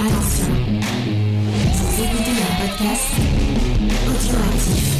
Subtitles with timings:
[0.00, 0.46] Attention,
[1.74, 3.14] vous écoutez un podcast
[4.06, 4.98] audioactif.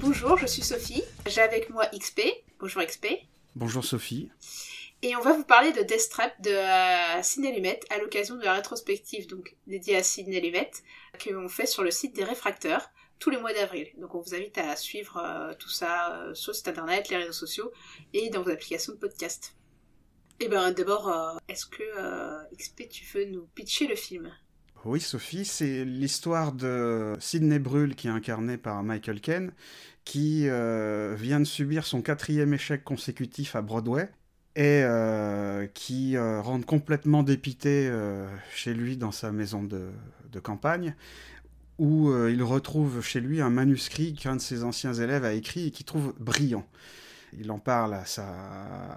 [0.00, 1.02] Bonjour, je suis Sophie.
[1.26, 2.29] J'ai avec moi XP.
[2.60, 3.06] Bonjour XP.
[3.56, 4.30] Bonjour Sophie.
[5.00, 8.44] Et on va vous parler de Death Trap de euh, Sidney Lumet à l'occasion de
[8.44, 10.70] la rétrospective donc dédiée à Sidney Lumet
[11.18, 13.88] que l'on fait sur le site des réfracteurs tous les mois d'avril.
[13.96, 17.16] Donc on vous invite à suivre euh, tout ça euh, sur le site internet, les
[17.16, 17.72] réseaux sociaux
[18.12, 19.56] et dans vos applications de podcast.
[20.38, 24.30] Et ben d'abord, euh, est-ce que XP tu veux nous pitcher le film?
[24.84, 29.52] Oui Sophie, c'est l'histoire de Sidney Brule qui est incarné par Michael Caine
[30.04, 34.08] qui euh, vient de subir son quatrième échec consécutif à Broadway
[34.56, 37.90] et euh, qui euh, rentre complètement dépité
[38.54, 39.88] chez lui dans sa maison de,
[40.32, 40.94] de campagne
[41.78, 45.70] où il retrouve chez lui un manuscrit qu'un de ses anciens élèves a écrit et
[45.70, 46.66] qu'il trouve brillant.
[47.38, 48.26] Il en parle à, sa,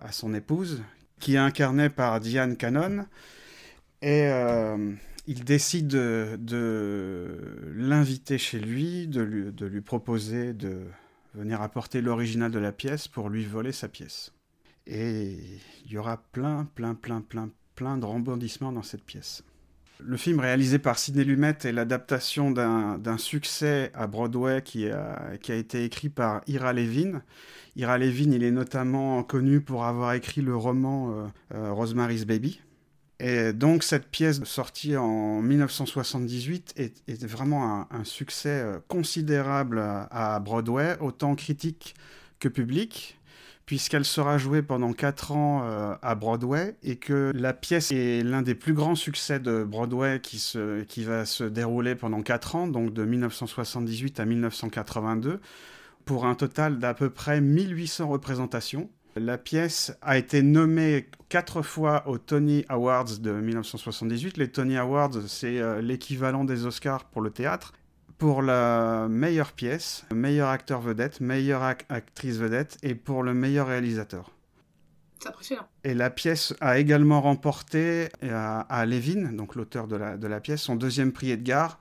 [0.02, 0.84] à son épouse,
[1.20, 3.06] qui est incarnée par Diane Cannon,
[4.02, 4.30] et
[5.26, 6.40] il décide de,
[7.76, 10.82] l'inviter chez lui, de lui, proposer de
[11.34, 14.34] venir apporter l'original de la pièce pour lui voler sa pièce.
[14.86, 15.38] Et
[15.86, 19.44] il y aura plein, plein, plein, plein, plein de rebondissements dans cette pièce.
[20.00, 25.54] Le film réalisé par Sidney Lumet est l'adaptation d'un succès à Broadway qui a, qui
[25.54, 27.22] a été écrit par Ira Levin.
[27.78, 32.60] Ira Levin, il est notamment connu pour avoir écrit le roman euh, euh, Rosemary's Baby.
[33.26, 40.98] Et donc cette pièce sortie en 1978 est, vraiment un, succès euh, considérable à, Broadway,
[41.00, 41.96] autant critique
[42.40, 43.18] que public
[43.66, 48.42] puisqu'elle sera jouée pendant 4 ans euh, à Broadway et que la pièce est l'un
[48.42, 50.54] des plus grands succès de Broadway qui,
[50.90, 55.40] qui va se dérouler pendant 4 ans, donc de 1978 à 1982,
[56.04, 58.90] pour un total d'à peu près 1800 représentations.
[59.16, 64.38] La pièce a été nommée quatre fois aux Tony Awards de 1978.
[64.38, 67.74] Les Tony Awards, c'est euh, l'équivalent des Oscars pour le théâtre
[68.18, 73.68] pour la meilleure pièce, meilleur acteur vedette, meilleure ac actrice vedette et pour le meilleur
[73.68, 74.32] réalisateur.
[75.20, 75.68] C'est impressionnant.
[75.84, 80.40] Et la pièce a également remporté à, à Levin, donc l'auteur de la, de la
[80.40, 81.80] pièce, son deuxième prix Edgar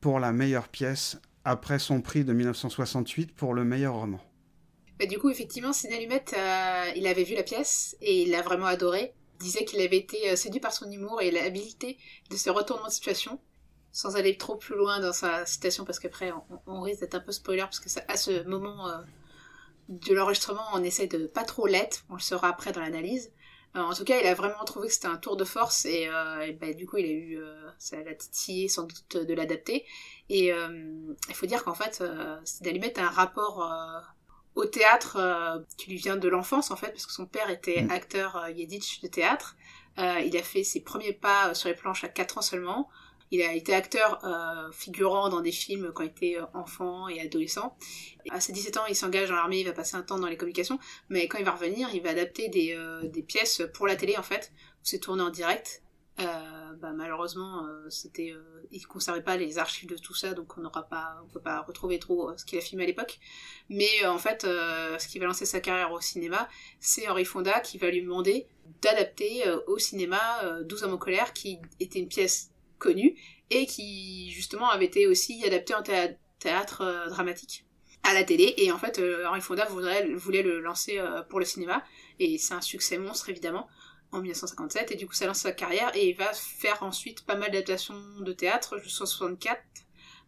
[0.00, 4.20] pour la meilleure pièce après son prix de 1968 pour le meilleur roman.
[4.98, 8.42] Bah, du coup, effectivement, Sidney Lumet, euh, il avait vu la pièce et il l'a
[8.42, 9.12] vraiment adoré.
[9.40, 11.98] Il disait qu'il avait été euh, séduit par son humour et l'habilité
[12.30, 13.40] de ce retournement de situation
[13.90, 16.32] sans aller trop plus loin dans sa citation parce qu'après
[16.66, 18.98] on, risque d'être un peu spoiler parce que à ce moment euh,
[19.88, 23.30] de l'enregistrement on essaie de pas trop l'être, on le saura après dans l'analyse.
[23.76, 26.08] En tout cas il a vraiment trouvé que c'était un tour de force et,
[26.60, 27.38] bah, du coup il a eu,
[27.78, 29.84] ça l'a titillé sans doute de l'adapter.
[30.28, 33.62] Et il faut dire qu'en fait euh, Sid Alumet a un rapport
[34.54, 37.90] au théâtre qui lui vient de l'enfance en fait parce que son père était Mm.
[37.90, 39.56] acteur yiddish de théâtre.
[39.98, 42.88] il a fait ses premiers pas sur les planches à 4 ans seulement.
[43.30, 47.20] Il a été acteur euh, figurant dans des films quand il était euh, enfant et
[47.20, 47.76] adolescent.
[48.30, 50.36] À ses 17 ans, il s'engage dans l'armée, il va passer un temps dans les
[50.36, 50.78] communications,
[51.08, 54.16] mais quand il va revenir, il va adapter des, euh, des pièces pour la télé
[54.16, 55.82] en fait, où c'est tourné en direct.
[56.20, 60.56] Euh, bah, malheureusement, euh, c'était, euh, il conservait pas les archives de tout ça, donc
[60.56, 63.18] on n'aura pas, on peut pas retrouver trop euh, ce qu'il a filmé à l'époque.
[63.68, 66.48] Mais euh, en fait, ce qui va lancer sa carrière au cinéma,
[66.78, 68.46] c'est Henri Fonda qui va lui demander
[68.80, 73.16] d'adapter au cinéma euh, 12 hommes en colère, qui était une pièce connue
[73.50, 77.64] et qui justement avait été aussi adaptée en théâ- théâtre dramatique
[78.04, 78.54] à la télé.
[78.58, 81.82] Et en fait Henri Fonda voudrait, voulait le lancer pour le cinéma.
[82.20, 83.68] Et c'est un succès monstre évidemment
[84.14, 87.36] en 1957 et du coup ça lance sa carrière et il va faire ensuite pas
[87.36, 89.60] mal d'adaptations de théâtre jusqu'en 64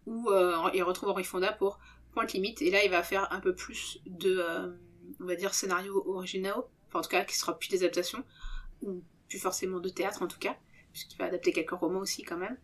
[0.07, 1.79] où euh, il retrouve Henri Fonda pour
[2.13, 4.73] Pointe Limite et là il va faire un peu plus de euh,
[5.21, 8.25] on va dire scénarios originaux enfin en tout cas qui sera plus des adaptations
[8.83, 10.57] ou plus forcément de théâtre en tout cas
[10.93, 12.57] puisqu'il va adapter quelques romans aussi quand même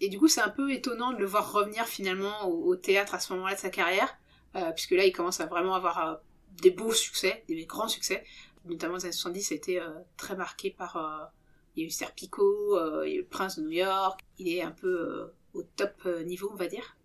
[0.00, 3.20] et du coup, c'est un peu étonnant de le voir revenir finalement au, théâtre à
[3.20, 4.16] ce moment-là de sa carrière,
[4.56, 6.20] euh, puisque là, il commence à vraiment avoir
[6.62, 8.24] des beaux succès, des grands succès.
[8.68, 10.96] Notamment les années 70, ça a été euh, très marqué par...
[10.96, 11.24] euh,
[11.76, 14.24] il y a eu Serpico, euh, il y a eu le Prince de New York,
[14.38, 16.96] il est un peu au top niveau, on va dire.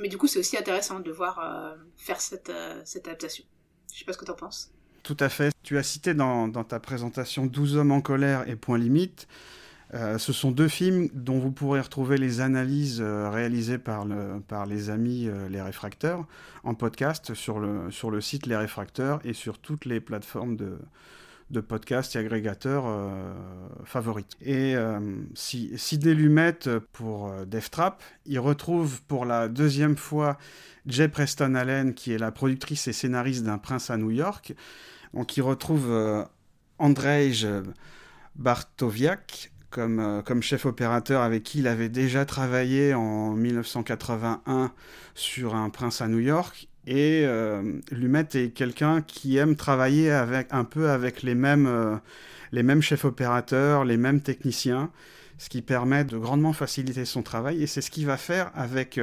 [0.00, 3.44] Mais du coup, c'est aussi intéressant de voir faire cette, adaptation.
[3.92, 4.70] Je sais pas ce que t'en penses.
[5.02, 5.52] Tout à fait.
[5.64, 9.26] Tu as cité dans, dans ta présentation 12 hommes en colère et point limite.
[9.94, 14.40] Euh, ce sont deux films dont vous pourrez retrouver les analyses euh, réalisées par, le,
[14.40, 16.26] par les amis euh, Les Réfracteurs
[16.64, 20.78] en podcast sur le, sur le site Les Réfracteurs et sur toutes les plateformes de,
[21.50, 22.84] de podcasts et agrégateurs
[23.84, 24.36] favorites.
[24.40, 24.74] Et
[25.34, 26.58] si, Sidney Lumet
[26.92, 30.38] pour Death Trap, il retrouve pour la deuxième fois
[30.86, 34.54] Jay Preston Allen, qui est la productrice et scénariste d'un prince à New York.
[35.12, 36.26] Donc il retrouve
[36.78, 37.46] Andrzej
[38.36, 44.70] Bartowiak, comme, euh, comme chef opérateur avec qui il avait déjà travaillé en 1981
[45.14, 46.68] sur Un prince à New York.
[46.86, 51.96] Et euh, Lumet est quelqu'un qui aime travailler un peu avec les mêmes, euh,
[52.52, 54.90] les mêmes chefs opérateurs, les mêmes techniciens,
[55.38, 57.62] ce qui permet de grandement faciliter son travail.
[57.62, 59.00] Et c'est ce qu'il va faire avec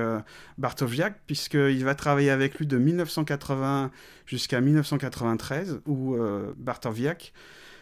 [0.58, 3.92] Bartowiak, puisqu'il va travailler avec lui de 1980
[4.26, 6.18] jusqu'à 1993, où
[6.58, 7.34] Bartowiak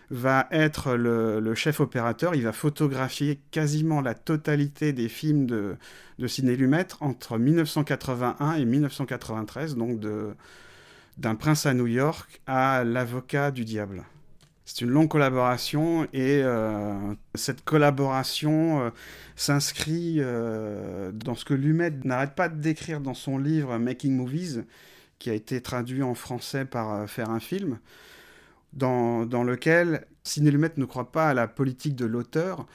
[0.10, 2.36] va être le, chef opérateur.
[2.36, 5.76] Il va photographier quasiment la totalité des films de,
[6.20, 10.00] de Ciné Lumet entre 1981 et 1993, donc
[11.18, 14.06] d'un prince à New York à l'avocat du diable.
[14.68, 18.90] C'est une longue collaboration et euh, cette collaboration euh,
[19.38, 24.66] s'inscrit euh, dans ce que Lumet n'arrête pas de décrire dans son livre Making Movies,
[25.20, 27.80] qui a été traduit en français par Faire un film
[28.74, 32.66] dans, dans lequel Ciné-Lumet ne croit pas à la politique de l'auteur,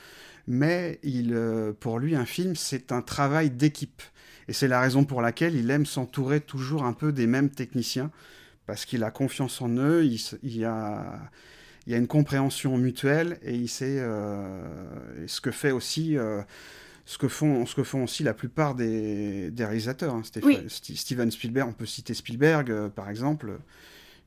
[0.46, 4.02] mais il, euh, pour lui, un film, c'est un travail d'équipe.
[4.48, 8.10] Et c'est la raison pour laquelle il aime s'entourer toujours un peu des mêmes techniciens,
[8.66, 11.30] parce qu'il a confiance en eux, il, il, y a,
[11.86, 16.16] il y a une compréhension mutuelle, et il sait euh, ce que fait aussi...
[16.16, 16.42] Euh,
[17.04, 20.14] ce que, font, ce que font aussi la plupart des, des réalisateurs.
[20.14, 20.22] Hein.
[20.68, 23.58] Steven Spielberg, on peut citer Spielberg, par exemple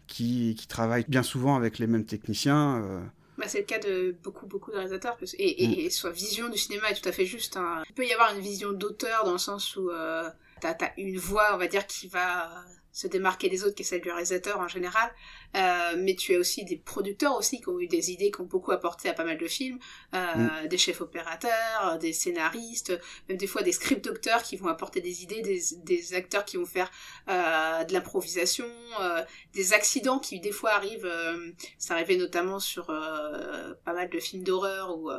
[0.08, 2.82] qui, qui travaillent bien souvent avec les mêmes techniciens.
[2.84, 3.02] Euh.
[3.38, 5.18] Bah, c'est le cas de beaucoup, beaucoup de réalisateurs.
[5.38, 5.90] Et, et, mm.
[5.90, 7.58] soit vision du cinéma est tout à fait juste.
[7.58, 7.84] Hein.
[7.90, 10.30] Il peut y avoir une vision d'auteur dans le sens où euh,
[10.62, 12.64] t'as as une voix, on va dire, qui va
[12.96, 15.12] se démarquer des autres, qui est celle du réalisateur en général.
[15.58, 18.46] Euh, mais tu as aussi des producteurs aussi qui ont eu des idées, qui ont
[18.46, 19.80] beaucoup apporté à pas mal de films,
[20.14, 20.68] euh, mm.
[20.70, 22.98] des chefs opérateurs, des scénaristes,
[23.28, 26.56] même des fois des script docteurs qui vont apporter des idées, des, des acteurs qui
[26.56, 26.90] vont faire
[27.28, 28.66] euh, de l'improvisation,
[29.02, 31.06] euh, des accidents qui des fois arrivent.
[31.06, 35.12] Euh, ça arrivait notamment sur euh, pas mal de films d'horreur où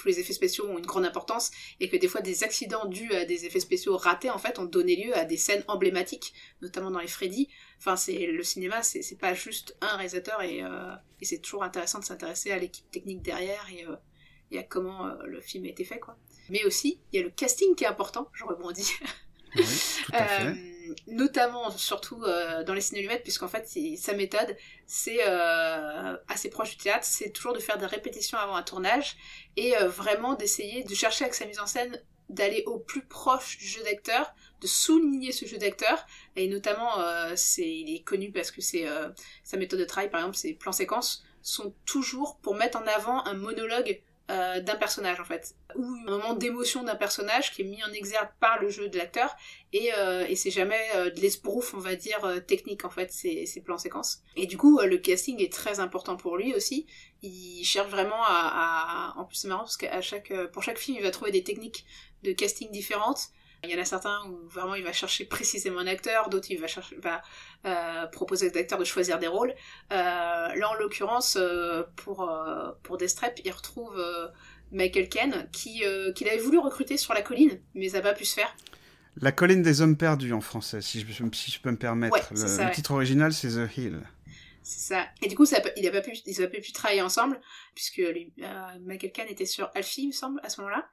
[0.00, 3.12] tous les effets spéciaux ont une grande importance et que des fois des accidents dus
[3.12, 6.32] à des effets spéciaux ratés en fait ont donné lieu à des scènes emblématiques,
[6.62, 7.48] notamment dans les Freddy.
[7.78, 11.98] Enfin, c'est le cinéma, c'est pas juste un réalisateur et, euh, et c'est toujours intéressant
[11.98, 13.96] de s'intéresser à l'équipe technique derrière et, euh,
[14.50, 16.16] et à comment euh, le film a été fait quoi.
[16.48, 18.92] Mais aussi, il y a le casting qui est important, je rebondis.
[19.54, 19.64] Oui,
[20.06, 20.69] tout à fait
[21.06, 24.56] notamment surtout euh, dans les ciné-lumettes, puisqu'en fait sa méthode
[24.86, 29.16] c'est euh, assez proche du théâtre, c'est toujours de faire des répétitions avant un tournage
[29.56, 33.58] et euh, vraiment d'essayer de chercher avec sa mise en scène d'aller au plus proche
[33.58, 36.06] du jeu d'acteur, de souligner ce jeu d'acteur.
[36.36, 36.92] Et notamment
[37.58, 41.74] il est connu parce que sa méthode de travail par exemple ses plans séquences sont
[41.86, 44.00] toujours pour mettre en avant un monologue
[44.30, 47.92] euh, d'un personnage en fait, ou un moment d'émotion d'un personnage qui est mis en
[47.92, 49.36] exergue par le jeu de l'acteur,
[49.72, 53.44] et, euh, et c'est jamais euh, de l'esbrouf, on va dire, technique en fait, ces,
[53.46, 54.22] ces plans séquences.
[54.36, 56.86] Et du coup, le casting est très important pour lui aussi.
[57.22, 59.18] Il cherche vraiment à, à...
[59.18, 61.84] en plus c'est marrant parce qu'à chaque, pour chaque film, il va trouver des techniques
[62.22, 63.30] de casting différentes.
[63.62, 66.58] Il y en a certains où vraiment il va chercher précisément un acteur, d'autres il
[66.58, 67.22] va, chercher, va
[67.66, 69.54] euh, proposer aux acteurs de choisir des rôles.
[69.92, 72.30] Euh, là en l'occurrence, euh, pour,
[72.82, 74.02] pour Destrep, il retrouve
[74.72, 75.82] Michael Ken qui,
[76.14, 78.54] qu'il avait voulu recruter sur la colline, mais ça n'a pas pu se faire.
[79.16, 82.14] La colline des hommes perdus en français, si je, si je peux me permettre.
[82.14, 82.74] Ouais, le, ça, le ouais.
[82.74, 84.00] titre original c'est The Hill.
[84.62, 85.08] C'est ça.
[85.22, 87.40] Et du coup, ça, il n'a pas pu, ils n'ont pas pu travailler ensemble,
[87.74, 88.32] puisque lui,
[88.82, 90.88] Michael Kahn était sur Alfie, il me semble, à ce moment-là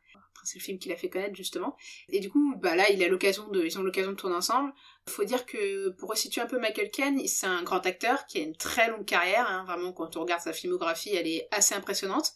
[0.48, 1.76] c'est le film qu'il a fait connaître justement.
[2.10, 4.74] Et du coup, bah là, il a l'occasion ils ont l'occasion de tourner ensemble.
[5.08, 8.42] Faut dire que pour resituer un peu Michael Caine, c'est un grand acteur qui a
[8.42, 9.46] une très longue carrière.
[9.50, 12.34] Hein, vraiment, quand on regarde sa filmographie, elle est assez impressionnante.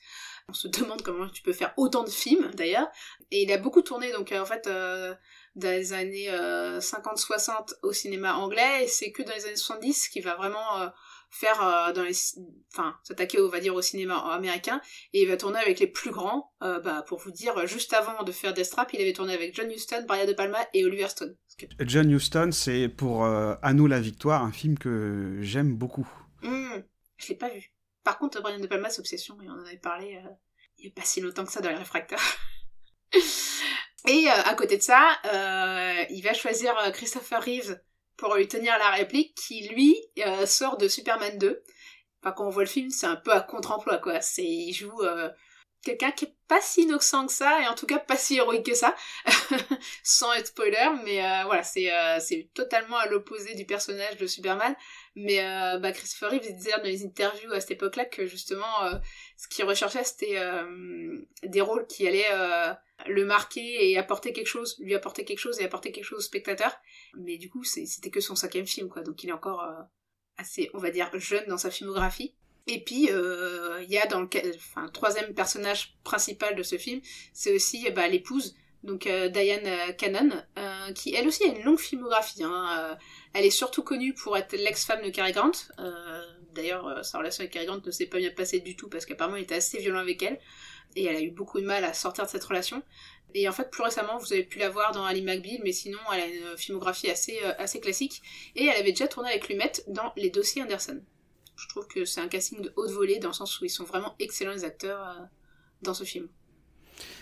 [0.49, 2.89] On se demande comment tu peux faire autant de films d'ailleurs.
[3.31, 5.13] Et il a beaucoup tourné, donc en fait, euh,
[5.55, 10.09] dans les années euh, 50-60 au cinéma anglais, et c'est que dans les années 70
[10.09, 10.87] qu'il va vraiment euh,
[11.31, 12.15] faire euh, dans les
[12.73, 14.81] enfin s'attaquer on va dire au cinéma américain.
[15.13, 18.23] Et il va tourner avec les plus grands euh, bah pour vous dire juste avant
[18.23, 21.35] de faire Deathtrap il avait tourné avec John Huston, Brian De Palma et Oliver Stone.
[21.79, 26.07] John Huston c'est pour euh, À nous la victoire un film que j'aime beaucoup.
[26.43, 26.81] Mmh,
[27.17, 27.71] je l'ai pas vu.
[28.03, 30.29] Par contre Brian De Palma c'est Obsession et on en avait parlé euh,
[30.77, 32.37] il n'y a pas si longtemps que ça dans les réfractaires
[34.07, 37.79] et euh, à côté de ça euh, il va choisir Christopher Reeves
[38.21, 41.63] pour lui tenir la réplique qui lui euh, sort de Superman 2.
[42.21, 44.21] Enfin quand on voit le film c'est un peu à contre-emploi quoi.
[44.21, 45.27] C'est il joue euh,
[45.83, 48.67] quelqu'un qui est pas si innocent que ça, et en tout cas pas si héroïque
[48.67, 48.95] que ça,
[50.03, 54.75] sans être spoiler, mais euh, voilà, c'est c'est totalement à l'opposé du personnage de Superman.
[55.15, 55.39] Mais
[55.79, 58.91] bah, Christopher Reeves disait dans les interviews à cette époque-là que justement,
[59.37, 60.39] ce qu'il recherchait, c'était
[61.43, 62.75] des rôles qui allaient
[63.07, 66.21] le marquer et apporter quelque chose, lui apporter quelque chose et apporter quelque chose au
[66.21, 66.71] spectateur.
[67.17, 69.65] Mais du coup, c'était que son cinquième film, quoi, donc il est encore
[70.37, 72.33] assez, on va dire, jeune dans sa filmographie.
[72.67, 77.01] Et puis, euh, il y a dans le enfin, troisième personnage principal de ce film,
[77.33, 80.29] c'est aussi bah, l'épouse, donc euh, Diane euh, Cannon,
[80.93, 82.43] qui elle aussi a une longue filmographie.
[82.43, 82.97] Hein,
[83.33, 85.51] elle est surtout connue pour être l'ex-femme de Cary Grant.
[86.53, 89.37] D'ailleurs, sa relation avec Cary Grant ne s'est pas bien passée du tout parce qu'apparemment
[89.37, 90.39] il était assez violent avec elle.
[90.97, 92.83] Et elle a eu beaucoup de mal à sortir de cette relation.
[93.33, 95.99] Et en fait, plus récemment, vous avez pu la voir dans Ali McBeal, mais sinon,
[96.13, 98.21] elle a une filmographie assez, assez classique.
[98.55, 101.01] Et elle avait déjà tourné avec Lumet dans Les Dossiers Anderson.
[101.61, 103.83] Je trouve que c'est un casting de haute volée dans le sens où ils sont
[103.83, 105.23] vraiment excellents les acteurs euh,
[105.83, 106.27] dans ce film.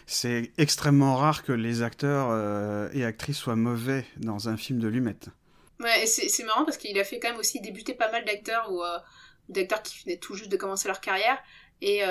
[0.06, 4.88] C'est extrêmement rare que les acteurs euh, et actrices soient mauvais dans un film de
[4.88, 5.18] Lumet.
[5.80, 8.84] Ouais, c'est marrant parce qu'il a fait quand même aussi débuter pas mal d'acteurs ou
[8.84, 8.98] euh,
[9.50, 11.38] d'acteurs qui venaient tout juste de commencer leur carrière.
[11.82, 12.02] Et,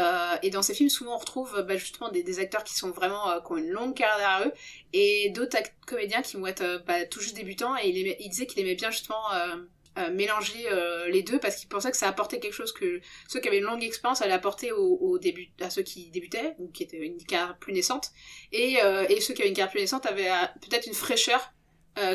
[0.42, 3.52] et dans ces films, souvent on retrouve bah, justement des, acteurs qui sont vraiment qui
[3.52, 4.52] ont une longue carrière derrière eux
[4.94, 7.76] et d'autres comédiens qui vont être bah, tout juste débutants.
[7.76, 9.22] Et il, disait qu'il aimait bien justement
[9.98, 13.40] euh, mélanger euh, les deux parce qu'il pensait que ça apportait quelque chose que ceux
[13.40, 16.84] qui avaient une longue expérience allaient apporter au, début à ceux qui débutaient ou qui
[16.84, 18.12] étaient une carrière plus naissante
[18.52, 21.52] et, euh, et ceux qui avaient une carrière plus naissante avaient peut-être une fraîcheur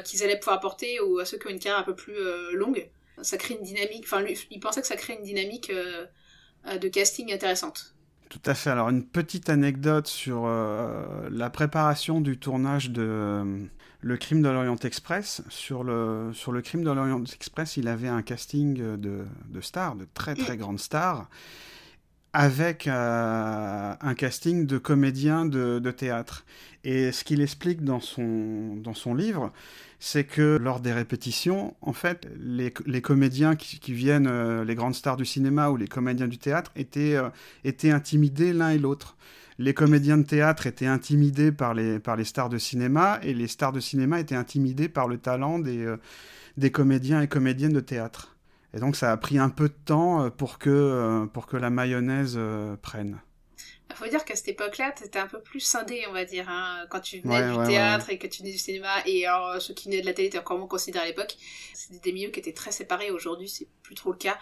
[0.06, 2.16] qu'ils allaient pouvoir apporter à ceux qui ont une carrière un peu plus
[2.54, 2.90] longue
[3.22, 5.70] ça crée une dynamique enfin il pensait que ça crée une dynamique
[6.66, 7.94] de casting intéressante
[8.30, 8.72] tout à fait.
[8.72, 13.68] Alors une petite anecdote sur la préparation du tournage de
[14.04, 15.42] le crime de l'Orient Express.
[15.50, 19.96] Sur le, sur le crime de l'Orient Express, il avait un casting de, de stars,
[19.96, 21.30] de très très grandes stars,
[22.34, 26.46] avec euh, un casting de comédiens de, de théâtre.
[26.84, 29.54] Et ce qu'il explique dans son, dans son livre,
[30.06, 35.16] c'est que lors des répétitions, en fait, les, comédiens qui, viennent, euh, les grandes stars
[35.16, 37.30] du cinéma ou les comédiens du théâtre, étaient, euh,
[37.64, 39.16] étaient intimidés l'un et l'autre
[39.60, 43.48] les comédiens de théâtre étaient intimidés par les, par les stars de cinéma et les
[43.48, 45.98] stars de cinéma étaient intimidés par le talent des, euh,
[46.58, 48.36] des comédiens et comédiennes de théâtre.
[48.74, 52.38] Et donc ça a pris un peu de temps pour que, pour que la mayonnaise
[52.82, 53.20] prenne.
[53.94, 56.86] Il faut dire qu'à cette époque-là, étais un peu plus scindé, on va dire, hein,
[56.90, 59.90] quand tu venais du théâtre et que tu venais du cinéma, et alors ceux qui
[59.90, 61.36] venaient de la télé étaient encore moins considérés à l'époque.
[61.74, 63.12] C'était des milieux qui étaient très séparés.
[63.12, 64.38] Aujourd'hui, c'est plus trop le cas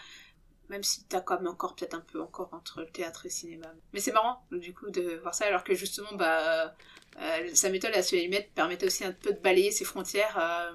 [0.72, 3.34] même si t'as quand même encore peut-être un peu encore entre le théâtre et le
[3.34, 3.68] cinéma.
[3.94, 6.74] Mais c'est marrant, du coup, de voir ça, alors que justement, bah,
[7.20, 10.38] euh, sa méthode à se mettre permettait aussi un peu de balayer ses frontières.
[10.40, 10.72] Euh,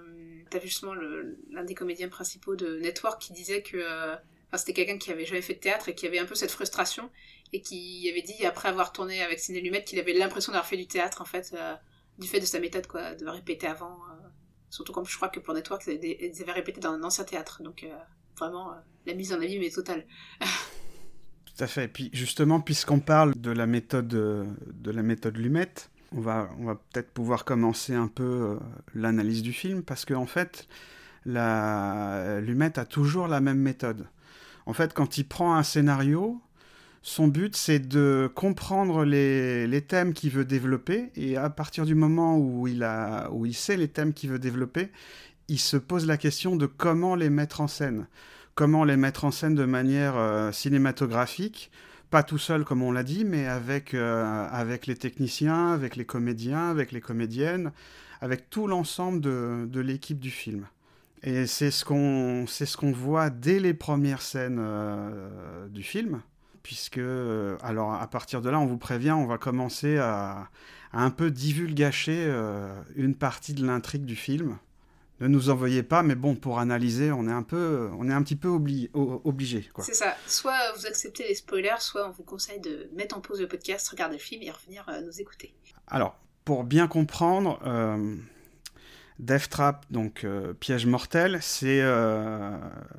[0.50, 4.16] t'as vu justement l'un des comédiens principaux de Network qui disait que euh,
[4.54, 7.11] c'était quelqu'un qui avait jamais fait de théâtre et qui avait un peu cette frustration
[7.56, 10.76] et qui avait dit, après avoir tourné avec Ciné Lumet, qu'il avait l'impression d'avoir fait
[10.76, 11.54] du théâtre, en fait,
[12.18, 13.98] du fait de sa méthode, quoi, de répéter avant.
[14.68, 17.86] surtout comme je crois que pour Network, ils avaient répété dans un ancien théâtre, donc
[18.38, 18.75] vraiment
[19.06, 20.04] la mise en abîme est totale.
[20.40, 21.84] Tout à fait.
[21.84, 25.72] Et puis justement, puisqu'on parle de la méthode de la méthode Lumet,
[26.12, 28.56] on va, on va peut-être pouvoir commencer un peu euh,
[28.94, 30.68] l'analyse du film, parce qu'en en fait,
[31.25, 34.06] la Lumet a toujours la même méthode.
[34.66, 36.40] En fait, quand il prend un scénario,
[37.06, 42.36] son but, c'est de comprendre les, thèmes qu'il veut développer, et à partir du moment
[42.36, 44.90] où il, sait les thèmes qu'il veut développer,
[45.46, 48.08] il se pose la question de comment les mettre en scène.
[48.56, 51.70] Comment les mettre en scène de manière euh, cinématographique,
[52.10, 56.06] pas tout seul comme on l'a dit, mais avec, euh, avec les techniciens, avec les
[56.06, 57.70] comédiens, avec les comédiennes,
[58.20, 60.66] avec tout l'ensemble de, l'équipe du film.
[61.22, 66.20] Et c'est ce qu'on ce qu'on voit dès les premières scènes euh, du film,
[66.66, 67.00] puisque,
[67.62, 70.50] alors à partir de là, on vous prévient, on va commencer à,
[70.92, 72.26] à un peu divulgacher
[72.96, 74.58] une partie de l'intrigue du film
[75.20, 78.23] ne nous envoyez pas, mais bon, pour analyser, on est un peu, on est un
[78.23, 79.70] petit peu obligé.
[79.78, 80.14] C'est ça.
[80.26, 83.88] Soit vous acceptez les spoilers, soit on vous conseille de mettre en pause le podcast,
[83.88, 85.54] regarder le film et revenir euh, nous écouter.
[85.87, 88.16] Alors, pour bien comprendre, euh,
[89.18, 91.82] Death Trap, donc euh, Piège mortel, c'est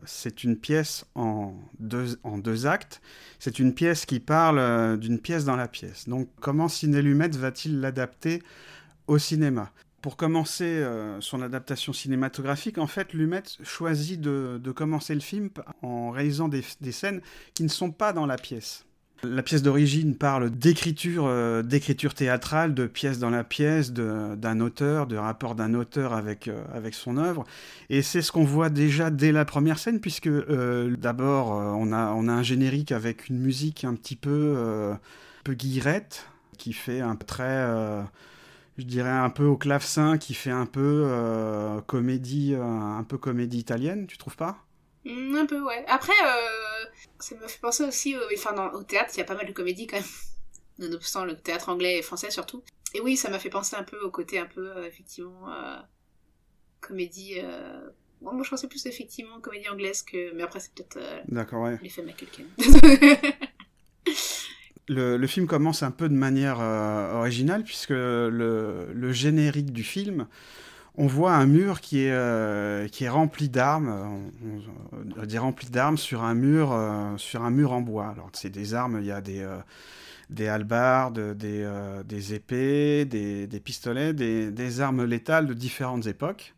[0.05, 3.01] c'est une pièce en deux, en deux actes.
[3.39, 6.07] C'est une pièce qui parle d'une pièce dans la pièce.
[6.07, 8.41] Donc, comment Ciné Lumet va-t-il l'adapter
[9.07, 9.71] au cinéma?
[10.01, 15.49] Pour commencer euh, son adaptation cinématographique, en fait, Lumet choisit de, commencer le film
[15.81, 17.21] en réalisant des, scènes
[17.53, 18.85] qui ne sont pas dans la pièce.
[19.23, 25.07] La pièce d'origine parle d'écriture, euh, d'écriture théâtrale, de pièce dans la pièce, d'un auteur,
[25.07, 27.43] de rapport d'un auteur avec, euh, avec son œuvre.
[27.89, 32.27] Et c'est ce qu'on voit déjà dès la première scène, puisque d'abord, on, a, on
[32.27, 34.55] a un générique avec une musique un petit peu
[35.47, 38.03] peu guillerette, qui fait un euh,
[38.77, 43.59] je dirais un peu au clavecin, qui fait un peu euh, comédie, un peu comédie
[43.59, 44.57] italienne, tu trouves pas?
[45.05, 45.85] Mm, Un peu, ouais.
[45.87, 46.76] Après, euh,
[47.19, 49.45] ça me fait penser aussi au, enfin, dans- au théâtre, il y a pas mal
[49.47, 50.05] de comédies quand même.
[50.79, 52.63] Nonobstant le théâtre anglais et français surtout.
[52.93, 55.77] Et oui, ça m'a fait penser un peu au côté un peu, euh, effectivement, euh,
[56.79, 57.35] comédie.
[57.43, 57.89] Euh...
[58.21, 60.33] bon, moi, je pensais plus effectivement comédie anglaise que.
[60.33, 61.77] Mais après, c'est peut-être D'accord, ouais.
[61.81, 62.47] l'effet Caine.
[64.89, 69.83] Le, le film commence un peu de manière euh, originale, puisque le, le générique du
[69.83, 70.27] film,
[70.97, 74.29] on voit un mur qui est, euh, rempli d'armes,
[75.37, 78.09] rempli d'armes sur un mur, euh, sur un mur en bois.
[78.09, 79.59] Alors c'est des armes, il y a des, euh,
[80.29, 80.47] des
[81.63, 86.55] euh, épées, des, pistolets, des, armes létales de différentes époques,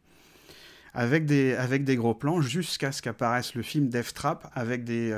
[0.93, 5.13] avec des, gros plans, jusqu'à ce qu'apparaisse le film Death Trap avec des,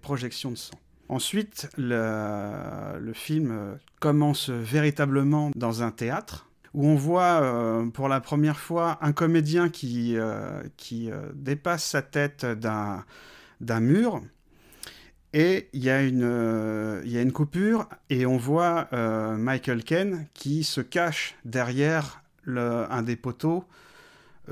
[0.00, 0.74] projections de sang.
[1.10, 8.58] Ensuite, le, film commence véritablement dans un théâtre où on voit euh, pour la première
[8.58, 10.62] fois un comédien qui, euh,
[10.92, 14.22] euh, dépasse sa tête d'un mur.
[15.34, 18.88] Et il y, a une, coupure et on voit
[19.38, 23.64] Michael Caine qui se cache derrière un des poteaux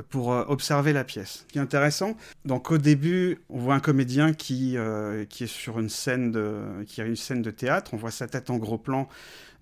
[0.08, 1.44] pour euh, observer la pièce.
[1.46, 5.52] Ce qui est intéressant, donc au début, on voit un comédien qui, euh, qui est
[5.52, 7.92] sur une scène de, qui a une scène de théâtre.
[7.94, 9.08] On voit sa tête en gros plan,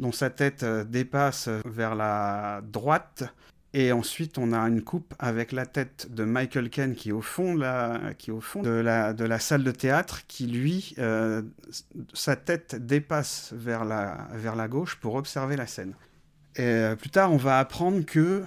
[0.01, 3.25] dont sa tête euh, dépasse vers la droite.
[3.75, 7.21] Et ensuite, on a une coupe avec la tête de Michael Caine qui est au
[7.21, 10.97] fond la, qui au fond de la, de la salle de théâtre, qui lui,
[12.15, 15.93] sa tête dépasse vers la, vers la gauche pour observer la scène.
[16.57, 18.43] Et plus tard, on va apprendre que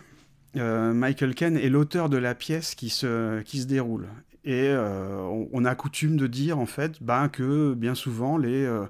[0.56, 4.08] Michael Caine est l'auteur de la pièce qui se, qui se déroule.
[4.44, 5.18] Et euh,
[5.52, 8.86] on, a coutume de dire en fait ben, que bien souvent les, euh,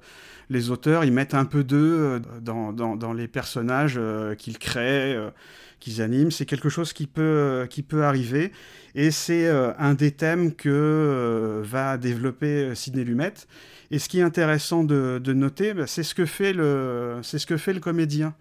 [0.49, 5.13] les auteurs ils mettent un peu d'eux euh, dans, dans, les personnages euh, qu'ils créent,
[5.13, 5.29] euh,
[5.81, 6.31] qu'ils animent.
[6.31, 8.53] C'est quelque chose qui peut, euh, qui peut arriver.
[8.95, 13.33] Et c'est euh, un des thèmes que euh, va développer euh, Sidney Lumet.
[13.91, 17.57] Et ce qui est intéressant de, noter, ben, c'est ce, que fait le- ce que
[17.57, 18.33] fait le comédien.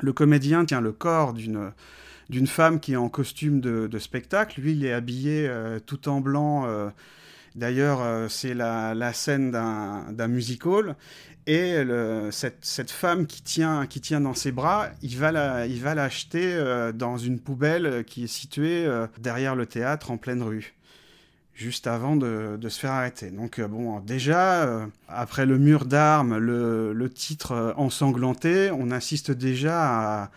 [0.00, 1.70] Le comédien tient le corps d'une
[2.28, 4.60] d'une femme qui est en costume de, spectacle.
[4.60, 6.64] Lui, il est habillé euh, tout en blanc.
[6.66, 6.90] euh,
[7.54, 10.96] D'ailleurs, euh, c'est la, scène d'un d'un music-hall.
[11.48, 11.76] Et
[12.32, 15.30] cette, femme qui tient, qui tient dans ses bras, il va
[15.94, 16.60] l'acheter
[16.92, 18.84] dans une poubelle qui est située
[19.20, 20.74] derrière le théâtre en pleine rue
[21.54, 23.30] juste avant de, se faire arrêter.
[23.30, 30.30] Donc bon, déjà, après le mur d'armes, le, le titre ensanglanté, on assiste déjà à,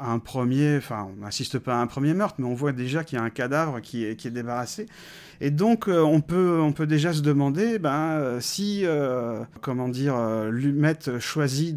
[0.00, 3.18] un premier, enfin on n'assiste pas à un premier meurtre, mais on voit déjà qu'il
[3.18, 4.86] y a un cadavre qui est, qui est débarrassé.
[5.40, 9.88] Et donc euh, on, peut, on peut déjà se demander ben, euh, si, euh, comment
[9.88, 10.16] dire,
[10.50, 11.76] Lumet choisit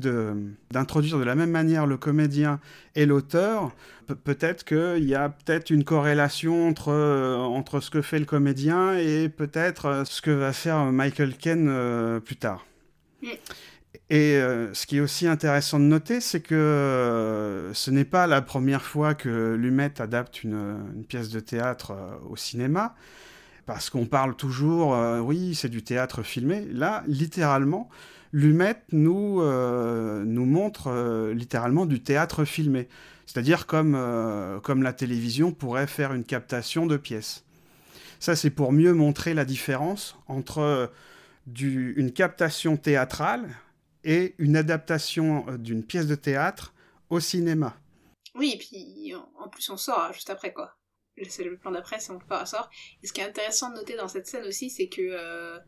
[0.71, 2.59] d'introduire de la même manière le comédien
[2.95, 3.71] et l'auteur,
[4.07, 8.97] Pe- peut-être qu'il y a peut-être une corrélation entre, entre ce que fait le comédien
[8.97, 12.65] et peut-être ce que va faire Michael euh, plus tard.
[14.11, 18.25] Et euh, ce qui est aussi intéressant de noter, c'est que euh, ce n'est pas
[18.25, 22.95] la première fois que Lumet adapte une, une pièce de théâtre euh, au cinéma,
[23.67, 26.65] parce qu'on parle toujours, euh, oui, c'est du théâtre filmé.
[26.71, 27.87] Là, littéralement,
[28.33, 32.87] Lumet nous, euh, montre euh, littéralement du théâtre filmé.
[33.27, 37.43] C'est-à-dire comme, euh, la télévision pourrait faire une captation de pièces.
[38.19, 40.87] Ça, c'est pour mieux montrer la différence entre euh,
[41.55, 43.47] une captation théâtrale
[44.03, 46.73] et une adaptation euh, d'une pièce de théâtre
[47.09, 47.77] au cinéma.
[48.35, 50.75] Oui, et puis en plus on sort hein, juste après quoi.
[51.27, 52.69] C'est le plan d'après, c'est on part sort.
[53.03, 55.59] Et ce qui est intéressant de noter dans cette scène aussi, c'est que euh,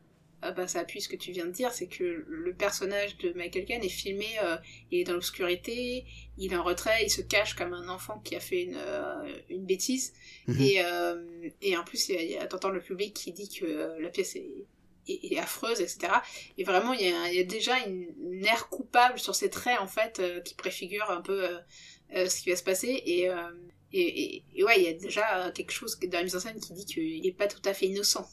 [0.43, 3.31] ah bah, ça appuie ce que tu viens de dire, c'est que le personnage de
[3.33, 4.57] Michael Caine est filmé, euh,
[4.89, 6.05] il est dans l'obscurité,
[6.37, 9.39] il est en retrait, il se cache comme un enfant qui a fait une, euh,
[9.49, 10.13] une bêtise.
[10.47, 10.61] Mhm.
[10.61, 12.11] Et, euh, et en plus,
[12.49, 14.65] t'entends le public qui dit que la pièce est,
[15.13, 16.21] est, est affreuse, etc.
[16.57, 19.49] Et vraiment, il y a, il y a déjà une, une air coupable sur ses
[19.49, 21.57] traits, en fait, euh, qui préfigure un peu euh,
[22.15, 22.89] euh, ce qui va se passer.
[23.05, 23.29] Et,
[23.93, 26.59] et, et, et ouais, il y a déjà quelque chose dans la mise en scène
[26.59, 28.27] qui dit qu'il n'est pas tout à fait innocent,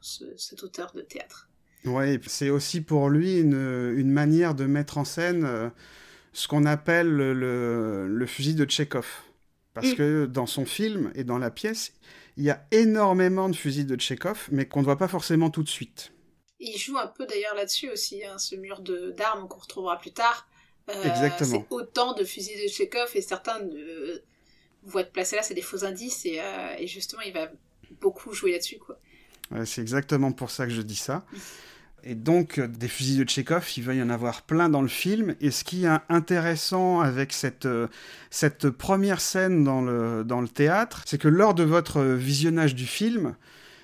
[0.00, 1.48] ce, cet auteur de théâtre.
[1.84, 5.70] Oui, c'est aussi pour lui une, une manière de mettre en scène
[6.32, 9.06] ce qu'on appelle le, le- le fusil de Tchekhov.
[9.74, 9.94] Parce Mm.
[9.94, 11.92] que dans son film et dans la pièce,
[12.36, 15.62] il y a énormément de fusils de Tchekhov, mais qu'on ne voit pas forcément tout
[15.62, 16.12] de suite.
[16.60, 20.12] Il joue un peu d'ailleurs là-dessus aussi, hein, ce mur de- d'armes qu'on retrouvera plus
[20.12, 20.46] tard.
[20.90, 21.66] Euh, Exactement.
[21.68, 24.22] C'est autant de fusils de Chekhov et certains de...
[24.84, 27.50] vont être placés là, c'est des faux indices et, euh, et justement il va
[28.00, 28.98] beaucoup jouer là-dessus quoi.
[29.50, 31.24] Ouais, c'est exactement pour ça que je dis ça.
[32.02, 34.88] Et donc, euh, des fusils de Tchekhov, il va y en avoir plein dans le
[34.88, 35.36] film.
[35.40, 37.88] Et ce qui est intéressant avec cette, euh,
[38.30, 42.86] cette première scène dans le, dans le théâtre, c'est que lors de votre visionnage du
[42.86, 43.36] film,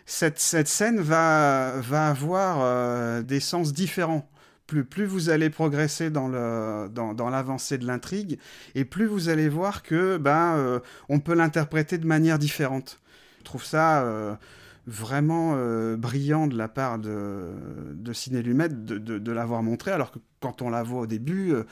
[0.06, 1.74] cette, scène va,
[2.08, 4.28] avoir euh, des sens différents.
[4.66, 8.38] Plus, vous allez progresser dans, l'avancée de l'intrigue,
[8.74, 13.00] et plus vous allez voir que ben, on peut l'interpréter de manière différente.
[13.38, 14.38] Je trouve ça
[14.86, 17.50] vraiment euh, brillant de la part de,
[17.92, 21.52] de Ciné Lumet de, de, l'avoir montré, alors que quand on la voit au début,
[21.52, 21.64] euh,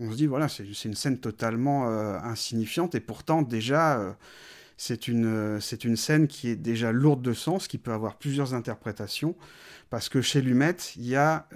[0.00, 4.16] on se dit, voilà, c'est une scène totalement euh, insignifiante, et pourtant déjà,
[4.82, 8.54] c'est une, c'est une scène qui est déjà lourde de sens, qui peut avoir plusieurs
[8.54, 9.36] interprétations,
[9.90, 11.46] parce que chez Lumet, il n'y a,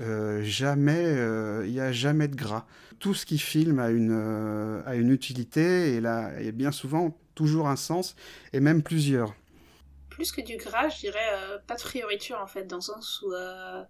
[0.42, 1.16] jamais,
[1.66, 2.66] il a jamais de gras.
[2.98, 7.68] Tout ce qui filme a une, a une utilité, et, là, et bien souvent toujours
[7.68, 8.14] un sens,
[8.52, 9.34] et même plusieurs
[10.16, 13.20] plus que du gras, je dirais euh, pas de prioriture en fait, dans le sens
[13.20, 13.84] où euh,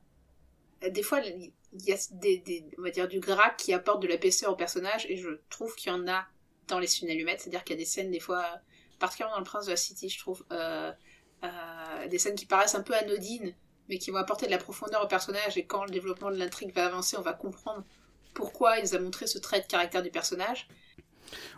[0.90, 4.51] des fois il y a des, on va dire du gras qui apporte de l'épaisseur
[4.51, 6.27] au personnage et je trouve qu'il y en a
[6.66, 8.44] dans les scènes allumettes, c'est-à-dire qu'il y a des scènes des fois,
[8.98, 10.92] particulièrement dans le Prince de la City, je trouve, euh,
[12.09, 13.54] des scènes qui paraissent un peu anodines
[13.88, 16.74] mais qui vont apporter de la profondeur au personnage et quand le développement de l'intrigue
[16.74, 17.85] va avancer, on va comprendre
[18.35, 20.68] pourquoi il nous a montré ce trait de caractère du personnage.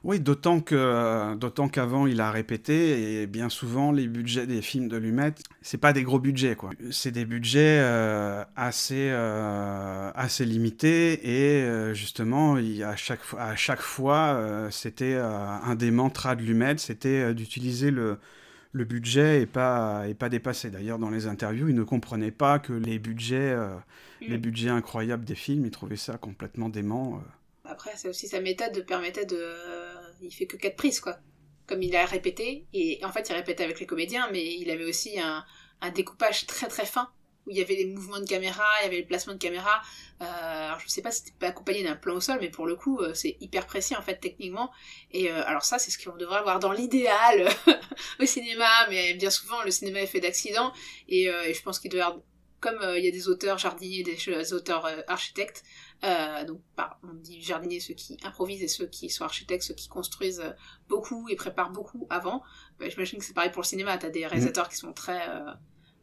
[0.04, 4.88] Oui, d'autant que d'autant qu'avant il a répété et bien souvent les budgets des films
[4.88, 6.70] de Lumet, c'est pas des gros budgets quoi.
[6.90, 13.42] C'est des budgets euh, assez euh, assez limités et euh, justement il, à chaque fois
[13.42, 18.18] à chaque fois c'était un des mantras de Lumet, c'était d'utiliser le
[18.72, 20.70] le budget et pas et pas dépasser.
[20.70, 23.56] D'ailleurs dans les interviews, il ne comprenait pas que les budgets
[24.20, 27.22] les budgets incroyables des films, il trouvait ça complètement dément.
[27.68, 29.54] Après, c'est aussi sa méthode de permettait de.
[30.22, 31.18] Il fait que quatre prises, quoi.
[31.66, 32.66] Comme il a répété.
[32.72, 35.44] Et en fait, il répétait avec les comédiens, mais il avait aussi un,
[35.94, 37.10] découpage très très fin
[37.46, 39.80] où il y avait des mouvements de caméra, il y avait le placement de caméra.
[40.20, 40.24] Euh,
[40.66, 42.76] alors je sais pas si c'était pas accompagné d'un plan au sol, mais pour le
[42.76, 44.70] coup, euh, c'est hyper précis en fait techniquement.
[45.12, 47.48] Et euh, alors ça, c'est ce qu'on devrait avoir dans l'idéal
[48.20, 50.72] au cinéma, mais bien souvent le cinéma est fait d'accidents.
[51.08, 52.22] Et, je pense qu'il doit avoir,
[52.60, 55.64] comme il y a des auteurs jardiniers, des auteurs architectes,
[56.04, 59.74] euh, donc, bah, on dit jardiniers, ceux qui improvisent et ceux qui sont architectes, ceux
[59.74, 60.52] qui construisent euh,
[60.88, 62.42] beaucoup et préparent beaucoup avant.
[62.78, 63.98] Bah, J'imagine que c'est pareil pour le cinéma.
[63.98, 64.70] T'as des réalisateurs mm.
[64.70, 65.52] qui sont très, euh,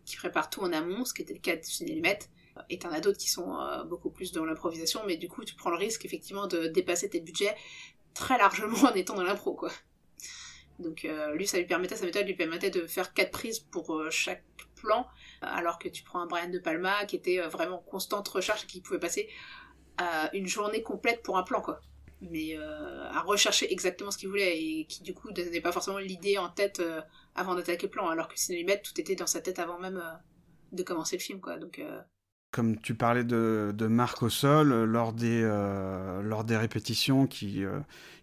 [0.06, 2.10] qui préparent tout en amont, ce qui était le cas du cinéma.
[2.70, 5.56] Et t'en as d'autres qui sont euh, beaucoup plus dans l'improvisation, mais du coup, tu
[5.56, 7.56] prends le risque effectivement de dépasser tes budgets
[8.14, 9.72] très largement en étant dans l'impro, quoi.
[10.78, 14.44] Donc lui, ça lui permettait, sa méthode lui permettait de faire quatre prises pour chaque
[14.76, 15.08] plan,
[15.40, 18.82] alors que tu prends un Brian De Palma qui était vraiment constante recherche et qui
[18.82, 19.30] pouvait passer
[20.34, 21.80] une journée complète pour un plan, quoi.
[22.22, 25.98] Mais euh, à rechercher exactement ce qu'il voulait et qui, du coup, donnait pas forcément
[25.98, 27.02] l'idée en tête euh,
[27.36, 30.16] avant d'attaquer le plan, alors que Cinélimètre, tout était dans sa tête avant même euh,
[30.72, 31.58] de commencer le film, quoi.
[31.58, 31.82] Donc.
[32.52, 37.70] Comme tu parlais de, de au sol, lors des, lors des répétitions qu'il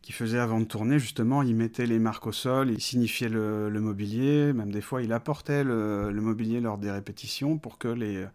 [0.00, 3.68] qui faisait avant de tourner, justement, il mettait les marques au sol, il signifiait le,
[3.78, 8.26] mobilier, même des fois il apportait le, mobilier lors des répétitions pour que les,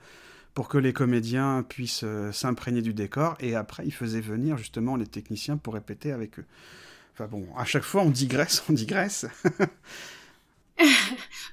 [0.57, 4.95] pour que les comédiens puissent euh, s'imprégner du décor, et après il faisait venir justement
[4.95, 6.45] les techniciens pour répéter avec eux.
[7.13, 9.27] Enfin bon, à chaque fois on digresse, on digresse.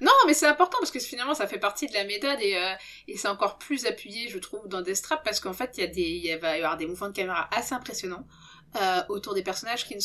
[0.00, 2.72] non, mais c'est important parce que finalement ça fait partie de la méthode et, euh,
[3.06, 5.84] et c'est encore plus appuyé, je trouve, dans des straps parce qu'en fait il y,
[5.84, 8.26] a des, il va y avoir des mouvements de caméra assez impressionnants
[8.80, 10.00] euh, autour des personnages qui ne...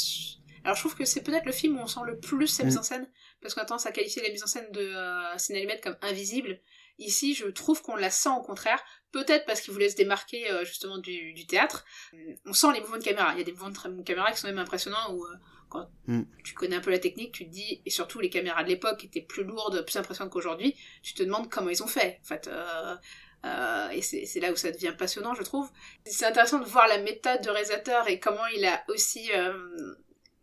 [0.65, 2.79] Alors je trouve que c'est peut-être le film où on sent le plus mise mm.
[2.79, 3.07] en scène
[3.41, 6.59] parce qu'on a tendance à qualifier la mise en scène de euh, comme invisible
[6.99, 10.65] Ici, je trouve qu'on la sent au contraire, peut-être parce qu'il voulait se démarquer euh,
[10.65, 11.85] justement du, théâtre.
[12.45, 13.31] On sent les mouvements de caméra.
[13.33, 15.35] Il y a des mouvements de caméra qui sont même impressionnants où euh,
[15.69, 16.23] quand mm.
[16.43, 19.03] tu connais un peu la technique, tu te dis, et surtout les caméras de l'époque
[19.05, 22.19] étaient plus lourdes, plus impressionnantes qu'aujourd'hui, tu te demandes comment ils ont fait.
[22.23, 25.71] En fait, euh, et c'est là où ça devient passionnant, je trouve.
[26.05, 29.31] C'est intéressant de voir la méthode de réalisateur et comment il a aussi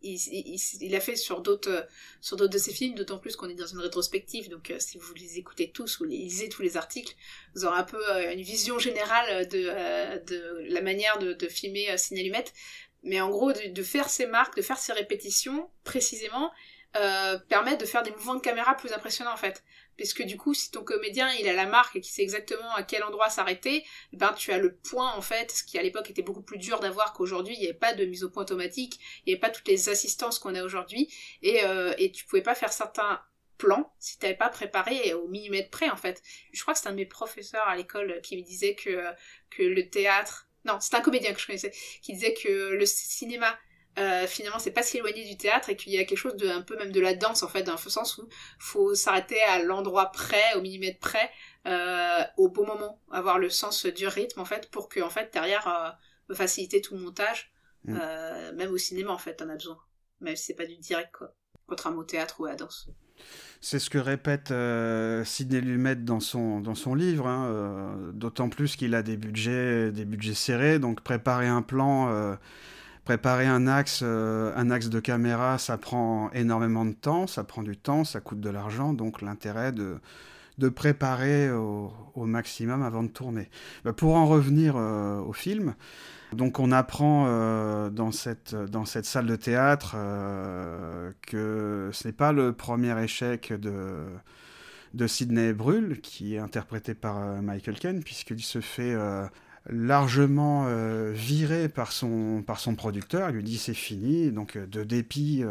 [0.01, 1.87] il, a fait sur d'autres
[2.21, 4.49] sur d'autres de ses films, d'autant plus qu'on est dans une rétrospective.
[4.49, 7.15] Donc, euh, si vous les écoutez tous ou lisez tous les articles,
[7.55, 11.47] vous aurez un peu euh, une vision générale de, euh, de la manière de, de
[11.47, 12.53] filmer Ciné Lumette.
[13.03, 16.51] Mais en gros, de, de, faire ses marques, de faire ses répétitions précisément,
[17.47, 19.63] permet de faire des mouvements de caméra plus impressionnants en fait.
[19.97, 22.83] Puisque du coup, si ton comédien il a la marque et qu'il sait exactement à
[22.83, 23.83] quel endroit s'arrêter,
[24.13, 26.79] ben tu as le point en fait, ce qui à l'époque était beaucoup plus dur
[26.79, 27.55] d'avoir qu'aujourd'hui.
[27.55, 29.89] Il n'y avait pas de mise au point automatique, il n'y avait pas toutes les
[29.89, 33.21] assistances qu'on a aujourd'hui, et, euh, et tu pouvais pas faire certains
[33.57, 36.21] plans si tu n'avais pas préparé au millimètre près en fait.
[36.53, 39.03] Je crois que c'est un de mes professeurs à l'école qui me disait que,
[39.49, 43.57] que le théâtre non, c'est un comédien que je connaissais, qui disait que le cinéma
[43.97, 46.47] euh, finalement c'est pas si éloigné du théâtre et qu'il y a quelque chose de
[46.47, 48.27] un peu même de la danse en fait d'un sens où
[48.59, 51.29] faut s'arrêter à l'endroit près au millimètre près
[52.37, 55.97] au bon moment, avoir le sens du rythme en fait, pour que en fait derrière
[56.29, 57.51] me faciliter tout le montage,
[57.83, 57.99] mm.
[58.55, 59.77] même au cinéma en fait, on a besoin,
[60.21, 61.35] même si c'est pas du direct quoi,
[61.67, 62.89] contrairement au théâtre ou à la danse.
[63.59, 68.49] C'est ce que répète euh, Sidney Lumet dans son, dans son livre, hein, euh, d'autant
[68.49, 72.35] plus qu'il a des budgets, des budgets serrés, donc préparer un plan, euh,
[73.07, 77.77] préparer un axe, un axe de caméra, ça prend énormément de temps, ça prend du
[77.77, 79.99] temps, ça coûte de l'argent, donc l'intérêt de,
[80.57, 83.49] de préparer au, maximum avant de tourner.
[83.85, 85.73] Bah, pour en revenir au film,
[86.33, 92.13] donc on apprend euh, dans, cette, dans cette salle de théâtre euh, que ce n'est
[92.13, 94.05] pas le premier échec de,
[94.93, 98.95] de Sidney Brühl, qui est interprété par euh, Michael Ken, puisqu'il se fait
[99.69, 100.67] largement
[101.13, 103.29] viré par son, par son producteur.
[103.29, 105.43] Il lui dit c'est fini, donc de dépit.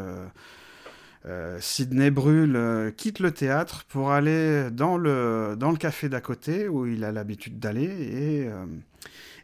[1.61, 6.87] Sidney Brühl quitte le théâtre pour aller dans le, dans le café d'à côté où
[6.87, 8.49] il a l'habitude d'aller et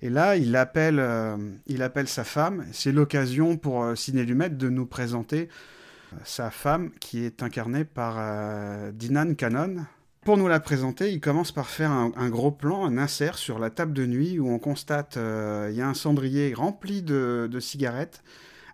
[0.03, 1.37] et là, il appelle, euh,
[1.69, 2.67] il appelle sa femme.
[2.73, 5.49] C'est l'occasion pour euh, Ciné Lumet de nous présenter
[6.13, 8.19] euh, sa femme qui est incarnée par
[8.93, 9.87] Dinan Cannon.
[10.25, 13.71] Pour nous la présenter, il commence par faire un, gros plan, un insert sur la
[13.71, 18.23] table de nuit où on constate il y a un cendrier rempli de, cigarettes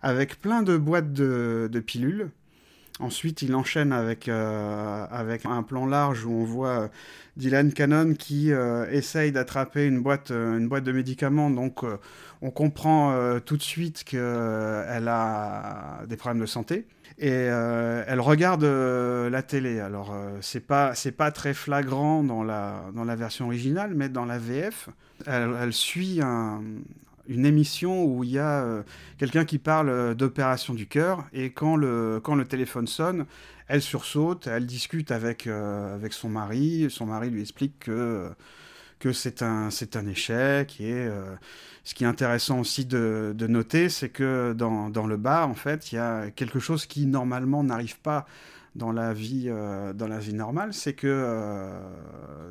[0.01, 2.29] avec plein de boîtes de pilules.
[2.99, 6.87] Ensuite, il enchaîne avec, euh, avec un plan large où on voit euh,
[7.37, 11.49] Dylan Cannon qui euh, essaye d'attraper une boîte, une boîte de médicaments.
[11.49, 11.85] Donc,
[12.41, 16.87] on comprend tout de suite qu'elle a des problèmes de santé.
[17.17, 19.79] Et elle regarde la télé.
[19.79, 24.25] Alors, c'est pas, c'est pas très flagrant dans la, dans la version originale, mais dans
[24.25, 24.89] la VF,
[25.25, 26.61] elle, suit un,
[27.29, 28.83] une émission où il y a euh,
[29.17, 33.25] quelqu'un qui parle euh, d'opération du cœur et quand le, quand le téléphone sonne,
[33.67, 38.29] elle sursaute, elle discute avec, euh, avec son mari, son mari lui explique que,
[38.99, 41.07] que c'est un, c'est un échec et
[41.83, 45.55] ce qui est intéressant aussi de, de noter, c'est que dans, dans, le bar, en
[45.55, 48.25] fait, il y a quelque chose qui normalement n'arrive pas
[48.75, 49.49] dans la vie,
[49.95, 51.71] dans la vie normale, c'est que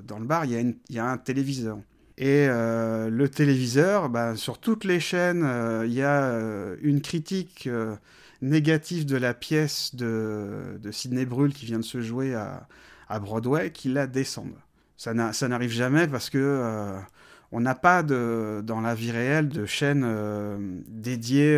[0.07, 1.79] dans le bar, il y, a y a un téléviseur.
[2.19, 7.01] Et euh, le téléviseur, bah, sur toutes les chaînes, euh, il y a euh, une
[7.01, 7.69] critique
[8.43, 12.67] négative de la pièce de, de Sidney Brühl qui vient de se jouer à,
[13.09, 14.59] à Broadway qui la descendent.
[14.99, 16.99] Ça n'arrive jamais parce que
[17.51, 21.57] on n'a pas dans la vie réelle de chaîne dédiée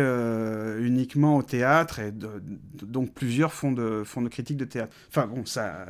[0.79, 4.93] uniquement au théâtre et donc plusieurs font de, critiques de théâtre.
[5.09, 5.43] Enfin bon,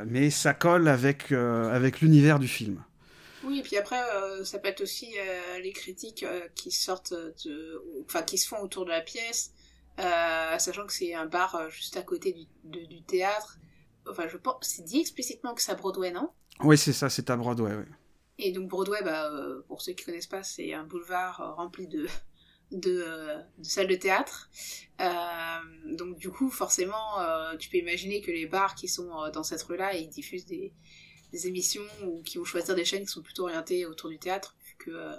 [0.06, 2.82] mais ça colle avec, avec l'univers du film.
[3.44, 7.14] Oui, et puis après, euh, ça peut être aussi euh, les critiques euh, qui sortent
[8.04, 9.52] enfin, qui se font autour de la pièce,
[9.98, 13.58] sachant que c'est un bar juste à côté du, théâtre.
[14.08, 16.30] Enfin, je pense, c'est dit explicitement que c'est Broadway, non?
[16.64, 17.84] Oui, c'est ça, c'est à Broadway, oui.
[18.38, 19.30] Et donc Broadway, bah,
[19.68, 22.06] pour ceux qui connaissent pas, c'est un boulevard rempli de,
[22.72, 23.04] de,
[23.58, 24.50] de, salles de théâtre.
[25.86, 27.18] donc du coup, forcément,
[27.58, 30.72] tu peux imaginer que les bars qui sont dans cette rue-là, ils diffusent des,
[31.46, 34.76] émissions ou qui vont choisir des chaînes qui sont plutôt orientées autour du théâtre, vu
[34.78, 35.16] que euh,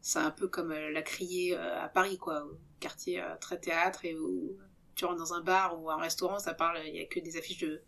[0.00, 2.48] c'est un peu comme euh, la criée euh, à Paris, quoi,
[2.80, 4.56] quartier très théâtre et où
[4.94, 7.36] tu rentres dans un bar ou un restaurant, ça parle, il y a que des
[7.36, 7.82] affiches de,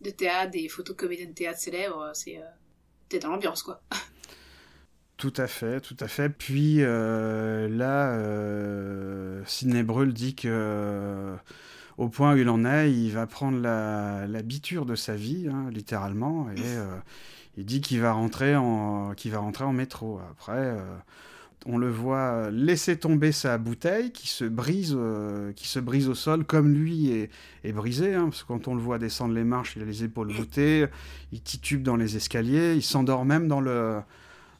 [0.00, 2.40] de théâtre, des photos comédiennes de théâtre célèbres, c'est
[3.08, 3.80] t'es dans l'ambiance, quoi.
[5.16, 6.28] Tout à fait, tout à fait.
[6.28, 11.34] Puis là, euh, Sidney Brühl dit que
[11.98, 15.48] au point où il en est, il va prendre la, la biture de sa vie,
[15.50, 16.96] hein, littéralement, et euh,
[17.56, 20.20] il dit qu'il va, rentrer en, va rentrer en métro.
[20.30, 20.96] Après, euh,
[21.66, 26.14] on le voit laisser tomber sa bouteille qui se brise, euh, qui se brise au
[26.14, 27.30] sol, comme lui est,
[27.64, 30.04] est brisé, hein, parce que quand on le voit descendre les marches, il a les
[30.04, 30.86] épaules voûtées,
[31.32, 34.00] il titube dans les escaliers, il s'endort même dans le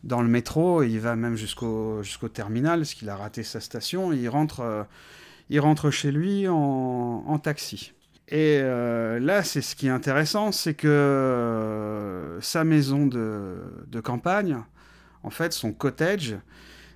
[0.04, 4.28] dans le métro, il va même jusqu'au terminal, parce qu'il a raté sa station, il
[4.28, 4.86] rentre
[5.50, 7.92] il rentre chez lui en, taxi.
[8.28, 14.58] Et euh, là, c'est ce qui est intéressant, c'est que euh, sa maison de, campagne,
[15.22, 16.36] en fait, son cottage,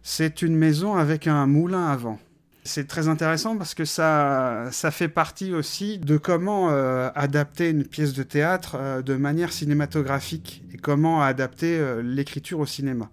[0.02, 2.18] c'est une maison avec un moulin à vent.
[2.64, 7.84] C'est très intéressant parce que ça, ça fait partie aussi de comment euh, adapter une
[7.84, 13.10] pièce de théâtre de manière cinématographique et comment adapter l'écriture au cinéma.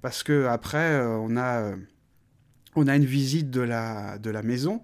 [0.00, 1.74] Parce que après, on a
[2.76, 4.82] on a une visite de la, de la maison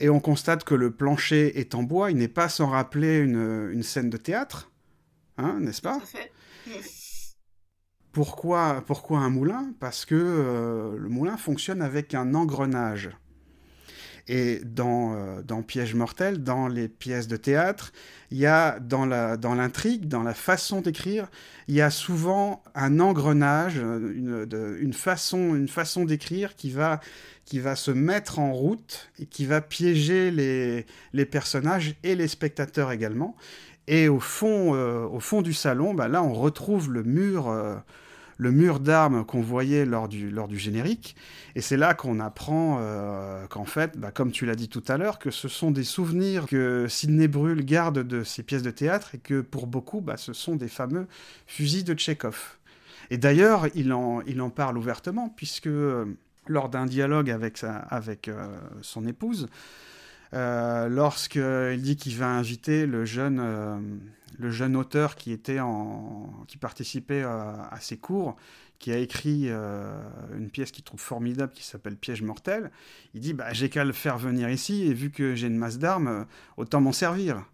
[0.00, 2.10] et on constate que le plancher est en bois.
[2.10, 4.70] Il n'est pas sans rappeler une, scène de théâtre,
[5.38, 6.00] hein, n'est-ce pas?
[8.24, 9.72] Pourquoi, un moulin?
[9.80, 13.10] Parce que euh, le moulin fonctionne avec un engrenage.
[14.28, 17.92] Et dans, euh, dans Piège mortel, dans les pièces de théâtre,
[18.30, 21.28] il y a dans l'intrigue, dans, la façon d'écrire,
[21.66, 27.00] il y a souvent un engrenage, une, une façon, d'écrire qui va,
[27.74, 33.34] se mettre en route et qui va piéger les, personnages et les spectateurs également.
[33.86, 37.76] Et au fond, euh, au fond du salon, bah, là, on retrouve le mur, euh,
[38.38, 41.16] le mur d'armes qu'on voyait lors du, lors du générique.
[41.54, 44.96] Et c'est là qu'on apprend euh, qu'en fait, bah, comme tu l'as dit tout à
[44.96, 49.14] l'heure, que ce sont des souvenirs que Sidney Brûle garde de ses pièces de théâtre
[49.14, 51.06] et que pour beaucoup, bah, ce sont des fameux
[51.46, 52.56] fusils de Tchekhov.
[53.10, 55.68] Et d'ailleurs, il en, il en parle ouvertement, puisque
[56.46, 58.30] lors d'un dialogue avec, sa, avec
[58.82, 59.48] son épouse,
[60.34, 63.78] euh, lorsqu'il dit qu'il va inviter le jeune, euh,
[64.38, 68.36] le jeune auteur qui, était en, qui participait à, ses cours,
[68.78, 70.00] qui a écrit euh,
[70.36, 72.70] une pièce qu'il trouve formidable qui s'appelle Piège mortel,
[73.14, 75.78] il dit bah, J'ai qu'à le faire venir ici, et vu que j'ai une masse
[75.78, 77.44] d'armes, autant m'en servir.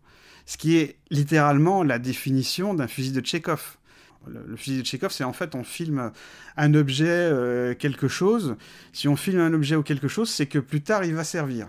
[0.46, 3.78] Ce qui est littéralement la définition d'un fusil de Tchekhov.
[4.26, 6.10] Le, fusil de Tchekhov, c'est en fait on filme
[6.56, 8.56] un objet, quelque chose.
[8.92, 11.68] Si on filme un objet ou quelque chose, c'est que plus tard il va servir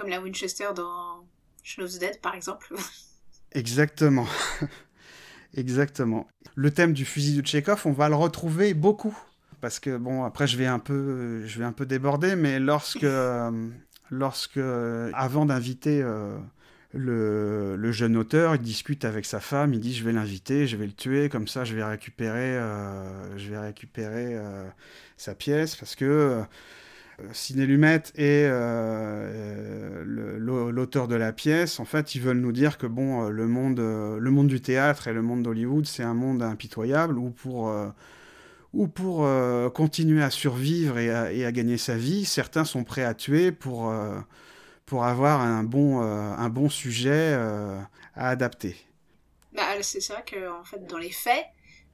[0.00, 1.26] comme la Winchester dans
[1.76, 2.74] the Dead, par exemple.
[3.52, 4.26] Exactement.
[5.56, 6.28] Exactement.
[6.54, 9.16] Le thème du fusil de Tchekhov, on va le retrouver beaucoup.
[9.60, 13.06] Parce que, bon, après, je vais un peu, je vais un peu déborder, mais lorsque,
[14.10, 14.60] lorsque
[15.12, 16.38] avant d'inviter euh,
[16.94, 20.86] le, jeune auteur, il discute avec sa femme, il dit Je vais l'inviter, je vais
[20.86, 24.66] le tuer, comme ça, je vais récupérer, euh, je vais récupérer euh,
[25.16, 26.42] sa pièce, parce que
[27.32, 32.78] Ciné Lumet et euh, euh, l'auteur de la pièce, en fait, ils veulent nous dire
[32.78, 36.14] que bon, euh, le monde, le monde du théâtre et le monde d'Hollywood, c'est un
[36.14, 37.72] monde impitoyable où pour,
[38.72, 39.28] où pour
[39.72, 41.10] continuer à survivre et
[41.44, 43.92] à, gagner sa vie, certains sont prêts à tuer pour,
[44.86, 47.34] pour avoir un bon, un bon sujet
[48.14, 48.76] à adapter.
[49.52, 51.44] Bah, c'est vrai que en fait, dans les faits,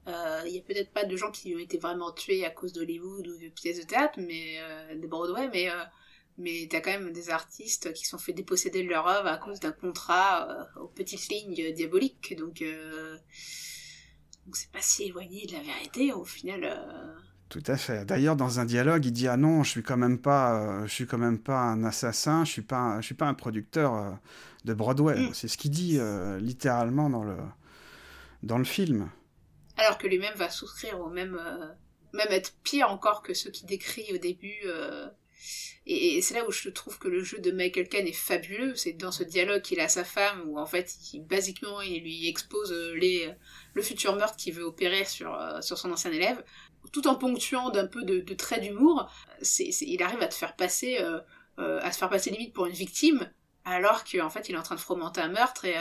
[0.07, 2.73] euh, il y a peut-être pas de gens qui ont été vraiment tués à cause
[2.73, 5.83] d'Hollywood ou de pièces de théâtre, mais euh, de Broadway, mais euh,
[6.39, 9.59] mais t'as quand même des artistes qui sont fait déposséder de leur œuvre à cause
[9.59, 12.63] d'un contrat aux petites lignes diaboliques, donc
[14.45, 16.79] donc c'est pas si éloigné de la vérité au final.
[17.49, 18.05] Tout à fait.
[18.05, 21.07] D'ailleurs, dans un dialogue, il dit ah non, je suis quand même pas, je suis
[21.07, 24.19] quand même pas un assassin, je suis pas, je suis pas un producteur
[24.67, 25.19] de Broadway.
[25.19, 25.31] Mm.
[25.33, 25.99] C'est ce qu'il dit
[26.39, 27.39] littéralement dans le
[28.43, 29.09] dans le film
[29.77, 31.67] alors que lui-même va souscrire au même, euh,
[32.13, 34.61] même être pire encore que ceux qui décrit au début.
[34.65, 35.09] Euh,
[35.87, 38.95] et, c'est là où je trouve que le jeu de Michael Caine est fabuleux, c'est
[38.95, 42.73] dans ce dialogue qu'il a sa femme, où en fait, il, basiquement, il lui expose
[42.73, 43.33] euh, les,
[43.75, 46.43] le futur meurtre qu'il veut opérer sur, sur son ancien élève,
[46.93, 49.09] tout en ponctuant d'un peu de, de traits d'humour,
[49.61, 50.99] il arrive à te faire passer,
[51.59, 53.31] à se faire passer limite pour une victime,
[53.67, 55.77] alors qu'en fait, il est en train de fomenter un meurtre et,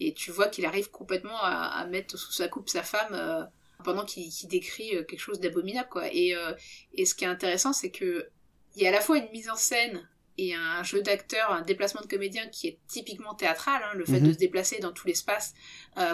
[0.00, 3.44] et tu vois qu'il arrive complètement à, mettre sous sa coupe sa femme euh,
[3.84, 6.52] pendant qu'il décrit euh, quelque chose d'abominable quoi et, euh,
[6.92, 8.28] et ce qui est intéressant c'est que
[8.76, 11.62] il y a à la fois une mise en scène et un jeu d'acteur, un
[11.62, 14.32] déplacement de comédien qui est typiquement théâtral, hein, le fait de mhm.
[14.32, 15.54] se déplacer dans tout l'espace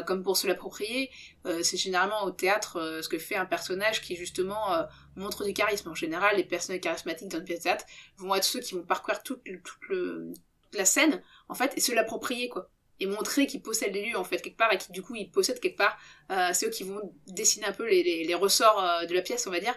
[0.07, 1.11] comme pour se l'approprier,
[1.62, 5.88] c'est généralement au théâtre ce que fait un personnage qui justement montre du charisme.
[5.88, 7.87] En général, les personnages charismatiques dans une pièce de théâtre
[8.19, 11.81] vont être ceux qui vont parcourir toute, toute, le, toute la scène, en fait, et
[11.81, 14.93] se l'approprier, quoi et montrer qu'ils possèdent les lieux en fait quelque part et qui
[14.93, 15.99] du coup ils possèdent quelque part
[16.31, 19.51] euh, c'est eux qui vont dessiner un peu les, ressorts euh, de la pièce on
[19.51, 19.75] va dire.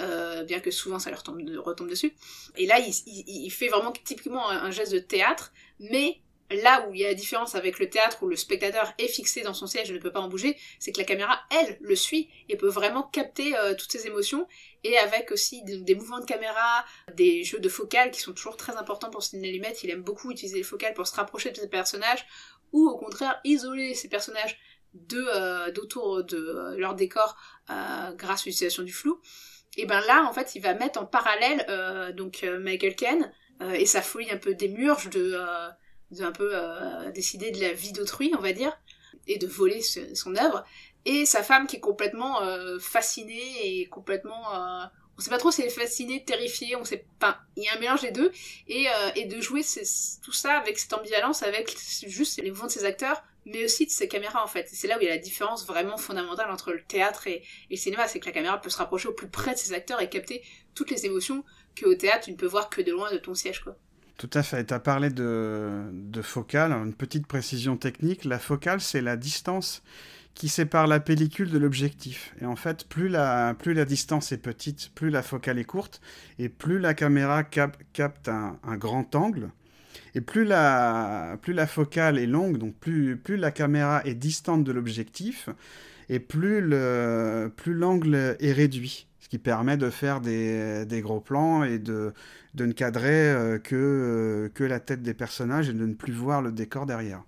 [0.00, 2.14] Euh, bien que souvent ça leur tombe retombe dessus.
[2.56, 7.04] Et là il, fait vraiment typiquement un, geste de théâtre mais là où il y
[7.04, 9.94] a la différence avec le théâtre où le spectateur est fixé dans son siège et
[9.94, 13.04] ne peut pas en bouger, c'est que la caméra, elle, le suit et peut vraiment
[13.04, 14.46] capter toutes ses émotions.
[14.84, 18.76] Et avec aussi des, mouvements de caméra, des jeux de focale qui sont toujours très
[18.76, 19.74] importants pour Sidney Lumet.
[19.82, 22.26] Il aime beaucoup utiliser les focales pour se rapprocher de ses personnages
[22.72, 24.58] ou au contraire isoler ces personnages
[24.94, 27.36] de euh, d'autour de euh, leur décor
[27.70, 29.20] euh, grâce à l'utilisation du flou
[29.76, 33.32] et ben là en fait il va mettre en parallèle donc Michael Ken
[33.72, 35.38] et sa folie un peu démurge de,
[36.10, 36.54] de un peu
[37.14, 38.76] décider de la vie d'autrui on va dire
[39.26, 40.62] et de voler son œuvre
[41.06, 42.40] et sa femme qui est complètement
[42.80, 44.44] fascinée et complètement
[45.22, 47.42] on sait pas trop si elle est fascinée, terrifiée, on sait pas.
[47.56, 48.32] Il y a un mélange des deux,
[48.66, 49.62] et, euh, de jouer
[50.20, 51.76] tout ça avec cette ambivalence, avec
[52.08, 54.68] juste les mouvements de ses acteurs, mais aussi de ses caméras en fait.
[54.72, 57.76] C'est là où il y a la différence vraiment fondamentale entre le théâtre et, le
[57.76, 60.08] cinéma, c'est que la caméra peut se rapprocher au plus près de ses acteurs et
[60.08, 60.42] capter
[60.74, 61.44] toutes les émotions
[61.80, 63.76] qu'au théâtre tu ne peux voir que de loin de ton siège quoi.
[64.18, 64.66] Tout à fait.
[64.66, 68.24] Tu as parlé de, de focale, une petite précision technique.
[68.24, 69.82] La focale, c'est la distance
[70.34, 72.34] qui sépare la pellicule de l'objectif.
[72.40, 76.00] Et en fait, plus la, plus la distance est petite, plus la focale est courte,
[76.38, 79.50] et plus la caméra capte un, grand angle,
[80.14, 84.64] et plus la, plus la focale est longue, donc plus, plus la caméra est distante
[84.64, 85.48] de l'objectif,
[86.08, 89.06] et plus l'angle plus est réduit.
[89.20, 92.12] Ce qui permet de faire des, des gros plans et de,
[92.54, 96.12] de ne cadrer euh, que, euh, que la tête des personnages et de ne plus
[96.12, 97.22] voir le décor derrière.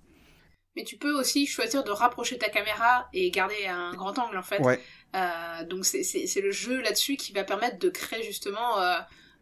[0.77, 4.43] Mais tu peux aussi choisir de rapprocher ta caméra et garder un grand angle en
[4.43, 4.61] fait.
[4.61, 4.81] Ouais.
[5.15, 8.79] Euh, donc c'est le jeu là-dessus qui va permettre de créer justement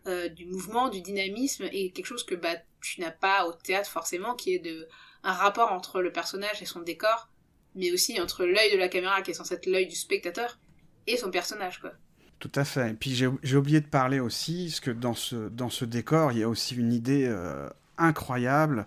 [0.06, 4.34] du mouvement, du dynamisme et quelque chose que bah, tu n'as pas au théâtre forcément,
[4.34, 4.88] qui est de,
[5.22, 7.28] un rapport entre le personnage et son décor,
[7.74, 10.58] mais aussi entre l'œil de la caméra qui est censé être l'œil du spectateur
[11.06, 11.92] et son personnage quoi.
[12.38, 12.90] Tout à fait.
[12.90, 16.38] Et puis j'ai oublié de parler aussi, parce que dans ce, dans ce décor, il
[16.38, 17.68] y a aussi une idée euh,
[17.98, 18.86] incroyable.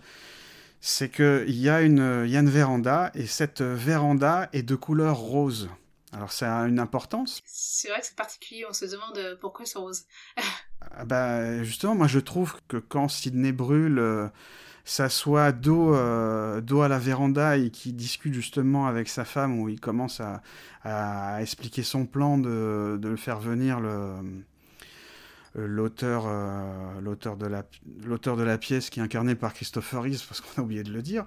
[0.88, 5.17] C'est qu'il y, a une, y a une véranda, et cette véranda est de couleur
[5.17, 5.67] rose.
[6.13, 7.41] Alors ça a une importance.
[7.43, 10.03] C'est vrai que c'est particulier, on se demande euh, pourquoi c'est rose.
[10.91, 13.97] ah bah, justement, moi je trouve que quand Sidney brûle...
[13.97, 14.27] Euh,
[14.88, 19.67] s'assoit dos, euh, dos à la véranda et qui discute justement avec sa femme, où
[19.67, 20.43] il commence à,
[20.83, 24.13] à expliquer son plan de, de le faire venir le
[25.56, 27.64] l'auteur euh, l'auteur de la
[28.03, 30.91] l'auteur de la pièce qui est incarné par Christopher Reeves parce qu'on a oublié de
[30.91, 31.26] le dire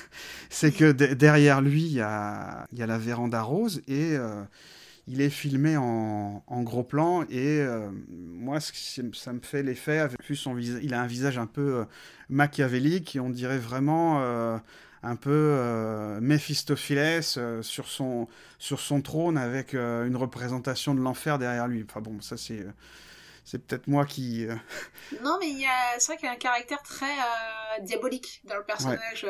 [0.50, 4.42] c'est que derrière lui il y a, y a la véranda rose et euh,
[5.06, 10.54] il est filmé en, gros plan et euh, moi ça me fait l'effet vu son
[10.54, 11.84] visage il a un visage un peu euh,
[12.28, 14.20] machiavélique et on dirait vraiment
[15.02, 18.28] un peu Mephistopheles sur son
[18.58, 21.84] sur son trône avec une représentation de l'enfer derrière lui.
[21.88, 22.64] Enfin bon ça c'est
[23.50, 24.46] c'est peut-être moi qui
[25.22, 25.64] non mais
[25.98, 27.16] c'est vrai qu'il y a un caractère très
[27.80, 29.26] diabolique dans le personnage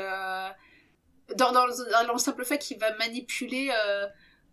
[1.37, 1.67] dans, dans,
[2.07, 3.71] dans, le simple fait qu'il va manipuler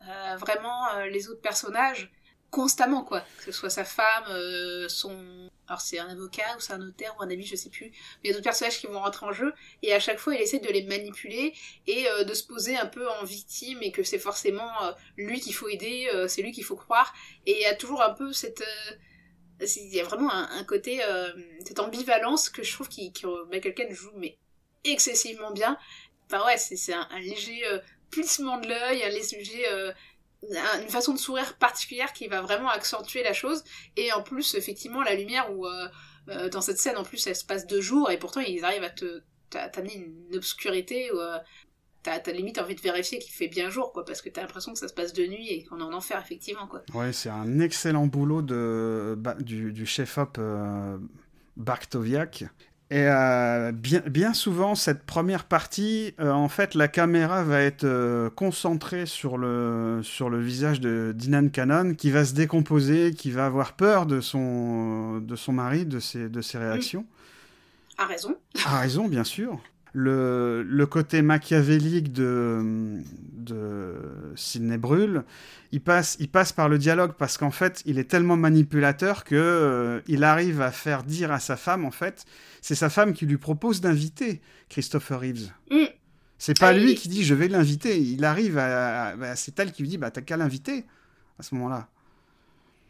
[0.04, 2.12] euh, vraiment euh, les autres personnages
[2.52, 3.22] constamment quoi.
[3.40, 7.14] Que ce soit sa femme euh, son alors c'est un avocat ou c'est un notaire
[7.20, 7.92] ou un ami je sais plus mais
[8.24, 10.40] il y a d'autres personnages qui vont rentrer en jeu et à chaque fois il
[10.40, 11.54] essaie de les manipuler
[11.88, 14.72] et de se poser un peu en victime et que c'est forcément
[15.18, 17.14] lui qu'il faut aider c'est lui qu'il faut croire
[17.46, 18.64] et il y a toujours un peu cette
[19.60, 21.02] il y a vraiment un, côté
[21.66, 24.38] cette ambivalence que je trouve qui que Michael joue mais
[24.84, 25.78] excessivement bien
[26.26, 27.64] enfin ouais c'est un, un, léger
[28.10, 29.92] plissement de l'œil, les sujets, euh,
[30.44, 33.64] une façon de sourire particulière qui va vraiment accentuer la chose.
[33.96, 35.88] Et en plus, effectivement, la lumière où euh,
[36.30, 38.84] euh, dans cette scène, en plus, elle se passe deux jours et pourtant ils arrivent
[38.84, 41.18] à te t'amener une obscurité où
[42.24, 44.80] t'as limite envie de vérifier qu'il fait bien jour, quoi, parce que t'as l'impression que
[44.80, 46.82] ça se passe de nuit et qu'on est en enfer, effectivement, quoi.
[46.94, 50.40] Ouais, c'est un excellent boulot de, bah, du, du chef-op
[51.58, 52.46] Bartoviak.
[52.90, 57.84] Et euh, bien, bien, souvent, cette première partie, euh, en fait, la caméra va être
[57.84, 63.30] euh, concentrée sur le, sur le visage de Dinan Cannon, qui va se décomposer, qui
[63.30, 67.06] va avoir peur de son, de son mari, de ses, de ses réactions.
[67.98, 68.38] A raison.
[68.64, 69.60] A raison, bien sûr
[69.98, 73.02] le, le, côté machiavélique de,
[73.34, 73.96] de
[74.36, 75.24] Sidney Brûle,
[75.72, 79.34] il passe, il passe par le dialogue parce qu'en fait, il est tellement manipulateur que
[79.36, 82.26] euh, il arrive à faire dire à sa femme, en fait,
[82.62, 84.40] c'est sa femme qui lui propose d'inviter
[84.70, 85.50] Christopher Reeves.
[85.72, 85.86] Mm.
[86.38, 88.00] C'est pas ah, lui qui dit je vais l'inviter.
[88.00, 90.86] Il arrive à, c'est elle qui lui dit bah t'as qu'à l'inviter
[91.40, 91.90] à ce moment-là.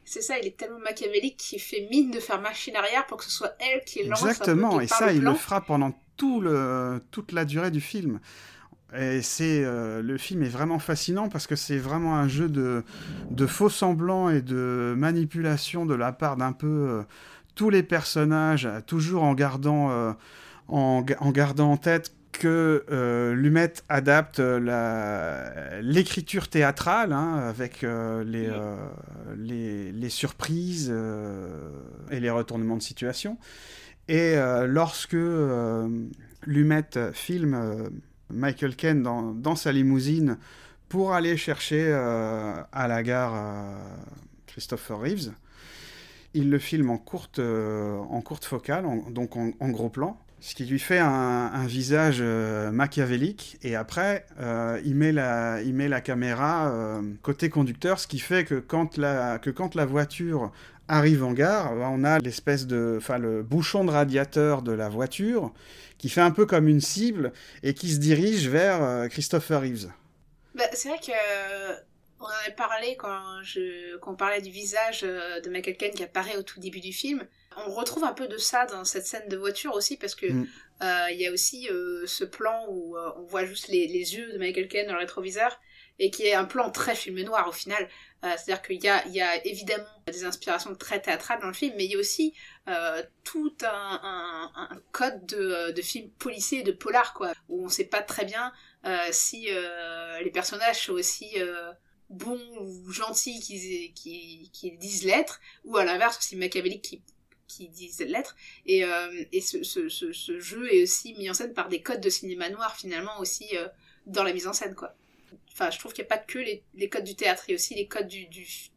[0.09, 3.25] C'est ça, il est tellement machiavélique qu'il fait mine de faire machine arrière pour que
[3.25, 7.33] ce soit elle qui lance Exactement, et ça, il le fera pendant tout le, toute
[7.33, 8.21] la durée du film.
[8.97, 12.85] Et c'est euh, le film est vraiment fascinant parce que c'est vraiment un jeu de,
[13.29, 17.03] de faux semblants et de manipulation de la part d'un peu euh,
[17.53, 20.13] tous les personnages, toujours en gardant, euh,
[20.69, 24.39] en, en, gardant en tête que Lumet adapte
[25.81, 28.49] l'écriture théâtrale hein, avec les,
[29.35, 30.93] les, les, surprises
[32.11, 33.37] et les retournements de situation.
[34.07, 36.07] Et euh, lorsque euh,
[36.45, 37.89] Lumet filme euh,
[38.29, 40.37] Michael Ken dans, dans, sa limousine
[40.87, 43.75] pour aller chercher à la gare
[44.45, 45.33] Christopher Reeves,
[46.33, 50.79] il le filme en courte, en courte focale, donc en, gros plan, ce qui lui
[50.79, 53.57] fait un, visage machiavélique.
[53.63, 54.25] Et après,
[54.85, 59.39] il, met la, il met la caméra côté conducteur, ce qui fait que quand la,
[59.39, 60.51] que quand la voiture
[60.87, 65.51] arrive en gare, on a l'espèce de, enfin le bouchon de radiateur de la voiture
[65.97, 67.33] qui fait un peu comme une cible
[67.63, 69.89] et qui se dirige vers euh, Christopher Reeves.
[70.55, 71.75] Bah, c'est vrai que euh,
[72.19, 75.93] on en avait parlé quand je quand on parlait du visage euh, de Michael Caine
[75.93, 77.27] qui apparaît au tout début du film.
[77.65, 80.47] On retrouve un peu de ça dans cette scène de voiture aussi parce que mm.
[81.11, 81.67] il y a aussi
[82.05, 85.59] ce plan où on voit juste les, les, yeux de Michael Caine dans le rétroviseur
[85.99, 87.87] et qui est un plan très film noir au final.
[88.23, 91.53] Euh, C'est-à-dire qu'il y a, il y a évidemment des inspirations très théâtrales dans le
[91.53, 92.33] film, mais il y a aussi
[92.67, 97.69] euh, tout un, un, un code de, de film policier, de polar, quoi, où on
[97.69, 98.53] sait pas très bien
[98.85, 101.71] euh, si euh, les personnages sont aussi euh,
[102.09, 107.01] bons ou gentils qui, qui disent l'être, ou à l'inverse aussi machiavéliques qui
[107.47, 108.35] qui disent l'être.
[108.65, 112.09] Et, euh, et ce, ce, jeu est aussi mis en scène par des codes de
[112.09, 113.67] cinéma noir finalement aussi euh,
[114.05, 114.95] dans la mise en scène quoi.
[115.51, 117.55] Enfin je trouve qu'il n'y a pas que les, codes du théâtre il y a
[117.55, 118.27] aussi les codes du,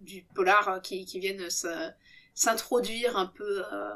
[0.01, 1.49] du, polar euh, qui, qui viennent
[2.35, 3.95] s'introduire un peu euh,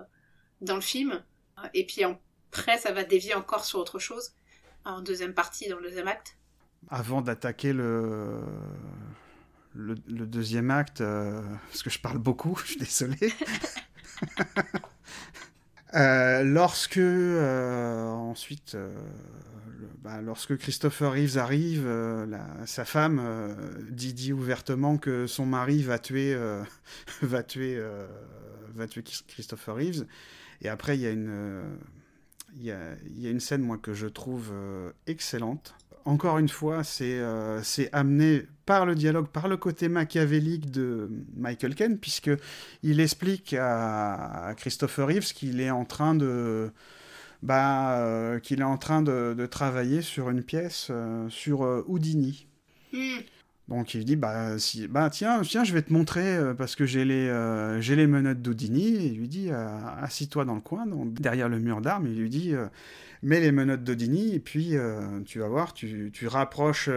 [0.61, 1.24] dans le film.
[1.72, 4.35] Et puis après ça va dévier encore sur autre chose
[4.85, 6.37] en deuxième partie dans le deuxième acte.
[6.91, 8.43] Avant d'attaquer le...
[9.74, 9.94] le...
[10.08, 13.14] Le, deuxième acte, euh, parce que je parle beaucoup, je suis désolé.
[15.94, 23.56] euh, lorsque euh, ensuite, le, bah, lorsque Christopher Reeves arrive, la, sa femme
[23.90, 26.36] dit, dit, ouvertement que son mari va tuer,
[27.22, 27.82] va tuer,
[28.74, 30.06] va tuer Christopher Reeves.
[30.62, 31.62] Et après, il y a une,
[32.56, 32.78] il y a,
[33.16, 34.52] y a une scène moi que je trouve
[35.06, 35.74] excellente
[36.05, 37.61] encore une fois, c'est euh,
[37.92, 42.30] amené par le dialogue, par le côté machiavélique de Michael Ken, puisque
[42.82, 46.70] il explique à, Christopher Reeves qu'il est en train de
[47.42, 52.46] bah, euh, en train de, travailler sur une pièce euh, sur Houdini.
[52.92, 53.18] Mm.
[53.68, 54.56] Donc il dit bah
[54.90, 58.06] bah tiens tiens je vais te montrer euh, parce que j'ai les euh, j'ai les
[58.06, 58.96] menottes d'Houdini.
[58.96, 59.66] Et il lui dit euh,
[60.02, 62.06] assis-toi dans le coin derrière le mur d'armes.
[62.06, 62.52] Il lui dit
[63.22, 64.74] mets les menottes d'Houdini et puis
[65.24, 66.90] tu vas voir tu, rapproches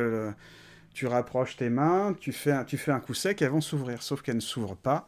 [0.94, 4.02] tu rapproches tes mains tu fais un, tu fais un coup sec elles vont s'ouvrir.
[4.02, 5.08] Sauf qu'elles ne s'ouvrent pas.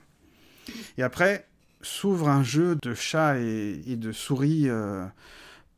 [0.97, 1.45] Et après
[1.81, 4.69] s'ouvre un jeu de chat et de souris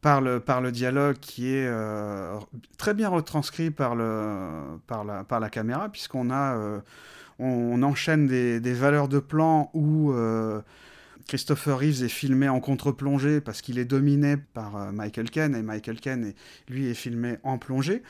[0.02, 2.38] par le, par le dialogue qui est euh,
[2.78, 6.80] très bien retranscrit par, le, par, la, par la caméra, puisqu'on a, euh,
[7.40, 10.62] on, enchaîne des, des, valeurs de plan où euh,
[11.28, 16.00] Christopher Reeves est filmé en contre-plongée parce qu'il est dominé par Michael Ken, et Michael
[16.00, 16.34] Ken,
[16.68, 18.02] lui, est filmé en plongée.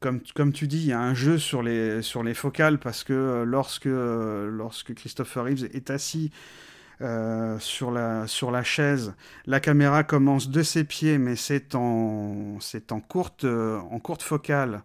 [0.00, 3.02] Comme, comme, tu dis, il y a un jeu sur les, sur les focales parce
[3.02, 6.30] que lorsque, lorsque Christopher Reeves est assis
[7.00, 9.14] euh, sur, la, sur la chaise.
[9.46, 14.22] La caméra commence de ses pieds, mais c'est en, c'est en, courte, euh, en courte
[14.22, 14.82] focale,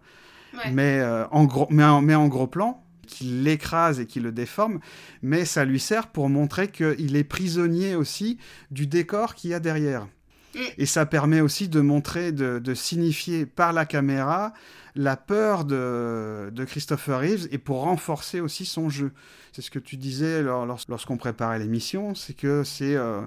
[0.54, 0.70] ouais.
[0.70, 4.30] mais, euh, en gros, mais, en, mais en gros plan, qui l'écrase et qui le
[4.30, 4.78] déforme,
[5.22, 8.38] mais ça lui sert pour montrer qu'il est prisonnier aussi
[8.70, 10.06] du décor qu'il y a derrière.
[10.54, 10.58] Mm.
[10.78, 14.52] Et ça permet aussi de montrer, de, signifier par la caméra
[14.96, 19.12] la peur de, Christopher Reeves et pour renforcer aussi son jeu.
[19.52, 23.22] C'est ce que tu disais lors, lors, lorsqu'on préparait l'émission, c'est que c'est euh,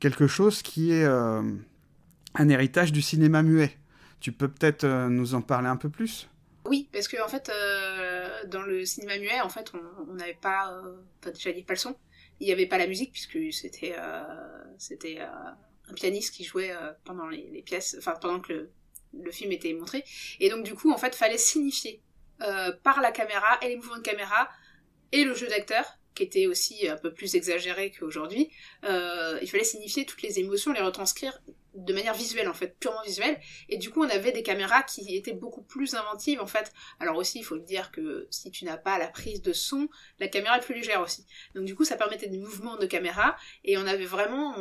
[0.00, 1.42] quelque chose qui est euh,
[2.34, 3.76] un héritage du cinéma muet.
[4.20, 6.28] Tu peux peut-être euh, nous en parler un peu plus?
[6.64, 7.50] Oui, parce que en fait,
[8.48, 9.72] dans le cinéma muet, en fait,
[10.08, 10.82] on n'avait pas,
[11.24, 11.96] déjà avait pas le son,
[12.40, 13.94] il n'y avait pas la musique puisque c'était,
[14.76, 15.18] c'était
[15.88, 16.72] un pianiste qui jouait
[17.04, 18.68] pendant les, pièces, enfin pendant que
[19.12, 20.04] le, film était montré.
[20.40, 22.02] Et donc du coup, en fait, fallait signifier
[22.40, 24.48] euh, par la caméra et les mouvements de caméra
[25.10, 28.50] et le jeu d'acteur, qui était aussi un peu plus exagéré qu'aujourd'hui.
[28.84, 31.40] Euh, il fallait signifier toutes les émotions, les retranscrire
[31.74, 33.40] de manière visuelle en fait, purement visuelle.
[33.68, 36.72] Et du coup, on avait des caméras qui étaient beaucoup plus inventives en fait.
[37.00, 39.88] Alors aussi, il faut le dire que si tu n'as pas la prise de son,
[40.20, 41.26] la caméra est plus légère aussi.
[41.56, 44.54] Donc du coup, ça permettait des mouvements de caméra et on avait vraiment,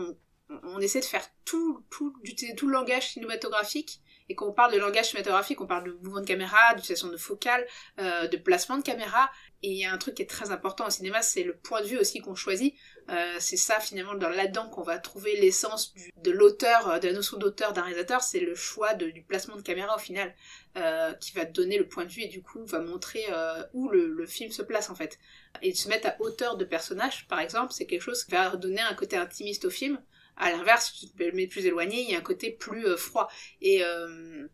[0.50, 4.74] on essaie de faire tout, tout, du, tout le langage cinématographique et quand on parle
[4.74, 7.66] de langage cinématographique, on parle de mouvement de caméra, d'utilisation de focale,
[8.00, 9.32] euh, de placement de caméra.
[9.64, 11.82] Et il y a un truc qui est très important au cinéma, c'est le point
[11.82, 12.76] de vue aussi qu'on choisit.
[13.10, 17.38] Euh, c'est ça finalement dans là-dedans qu'on va trouver l'essence de l'auteur, de la notion
[17.38, 20.36] d'auteur d'un réalisateur, c'est le choix de, du placement de caméra au final,
[20.76, 23.90] euh, qui va donner le point de vue et du coup va montrer euh, où
[23.90, 25.18] le, le, film se place en fait.
[25.62, 28.56] Et de se mettre à hauteur de personnage, par exemple, c'est quelque chose qui va
[28.58, 30.00] donner un côté intimiste au film.
[30.38, 32.98] À l'inverse, si tu te mets plus éloigné, il y a un côté plus euh,
[32.98, 33.28] froid.
[33.62, 34.48] Et, euh,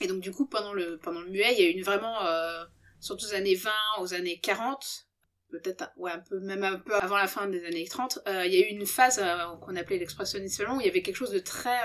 [0.00, 2.64] et donc du coup, pendant le, muet, il y a une vraiment, euh,
[3.00, 3.70] surtout aux années 20,
[4.00, 5.06] aux années 40,
[5.50, 8.68] peut-être un peu, même un peu avant la fin des années 30, il y a
[8.68, 9.24] eu une phase
[9.62, 11.78] qu'on appelait l'expressionnisme où il y avait quelque chose de très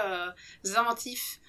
[0.76, 1.40] inventif,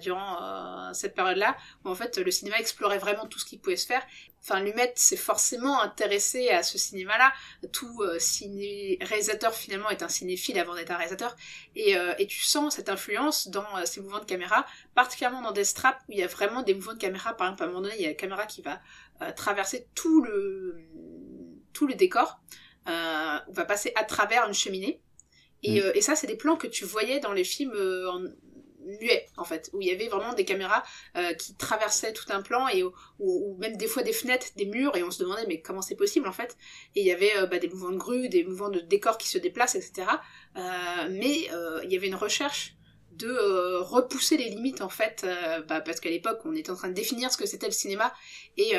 [0.00, 3.86] durant cette période-là, où en fait le cinéma explorait vraiment tout ce qui pouvait se
[3.86, 4.04] faire.
[4.46, 7.32] Enfin, Lumet s'est forcément intéressé à ce cinéma-là.
[7.72, 11.34] Tout euh, ciné réalisateur finalement est un cinéphile avant d'être un réalisateur,
[11.74, 15.64] et, euh, et, tu sens cette influence dans ces mouvements de caméra, particulièrement dans des
[15.64, 17.34] straps où il y a vraiment des mouvements de caméra.
[17.34, 18.82] Par exemple, à un moment donné, il y a la caméra qui va
[19.32, 20.76] traverser tout le
[21.72, 22.38] tout le décor,
[22.86, 25.00] on va passer à travers une cheminée.
[25.62, 25.92] Et, mmh.
[25.94, 28.24] et ça, c'est des plans que tu voyais dans les films en,
[28.84, 30.82] muet en fait, où il y avait vraiment des caméras
[31.16, 34.96] euh, qui traversaient tout un plan et ou, même des fois des fenêtres, des murs
[34.96, 36.56] et on se demandait mais comment c'est possible en fait?
[36.94, 39.28] Et il y avait euh, bah, des mouvements de grue, des mouvements de décors qui
[39.28, 40.08] se déplacent, etc.
[40.56, 40.60] Euh,
[41.10, 41.48] mais
[41.84, 42.76] il y avait une recherche
[43.12, 45.24] de repousser les limites en fait,
[45.68, 48.12] bah, parce qu'à l'époque on était en train de définir ce que c'était le cinéma
[48.56, 48.72] et,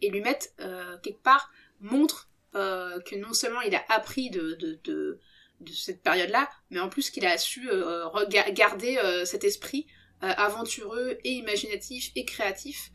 [0.00, 1.50] et lui quelque part
[1.80, 5.18] montre que non seulement il a appris de
[5.60, 8.08] de cette période-là, mais en plus qu'il a su euh,
[8.52, 9.86] garder euh, cet esprit
[10.22, 12.90] euh, aventureux et imaginatif et créatif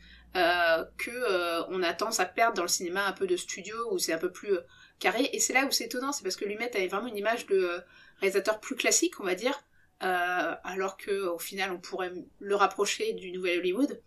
[0.98, 4.12] que on a tendance à perdre dans le cinéma un peu de studio où c'est
[4.12, 4.58] un peu plus
[4.98, 5.30] carré.
[5.32, 7.80] Et c'est là où c'est étonnant, c'est parce que Lumet avait vraiment une image de
[8.20, 9.58] réalisateur plus classique, on va dire,
[10.00, 13.98] alors que au final on pourrait le rapprocher du nouvel Hollywood.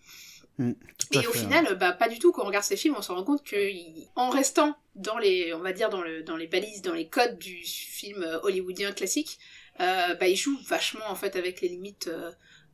[0.60, 0.74] Mm,
[1.14, 2.34] et au final, bah, pas du tout.
[2.34, 5.72] Quand on regarde ces films, on se rend compte qu'en restant dans les, on va
[5.72, 9.40] dire dans, le, dans les balises, dans les codes du film euh, hollywoodien classique,
[9.80, 12.12] euh, bah, il joue vachement en fait avec les limites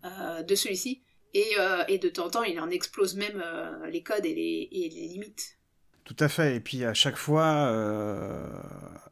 [0.04, 1.04] euh, de celui-ci.
[1.36, 1.56] Et,
[1.90, 3.44] et, de temps en temps, il en explose même
[3.90, 5.55] les codes et les, et les limites.
[6.06, 6.56] Tout à fait.
[6.56, 8.48] Et puis à chaque fois, euh,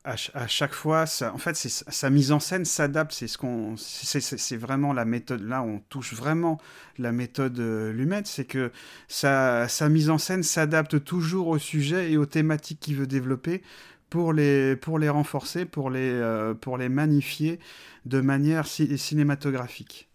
[0.03, 3.11] à, chaque fois, en fait, sa mise en scène s'adapte.
[3.13, 5.41] C'est ce qu'on, c'est vraiment la méthode.
[5.41, 6.59] Là, on touche vraiment
[6.99, 8.71] la méthode euh, Lumet, c'est que
[9.07, 13.63] sa, mise en scène s'adapte toujours au sujet et aux thématiques qu'il veut développer
[14.11, 17.59] pour les, pour les renforcer, pour les, euh, pour les magnifier
[18.05, 20.09] de manière cinématographique.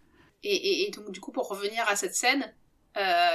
[0.44, 2.44] Et, et, donc, du coup, pour revenir à cette scène,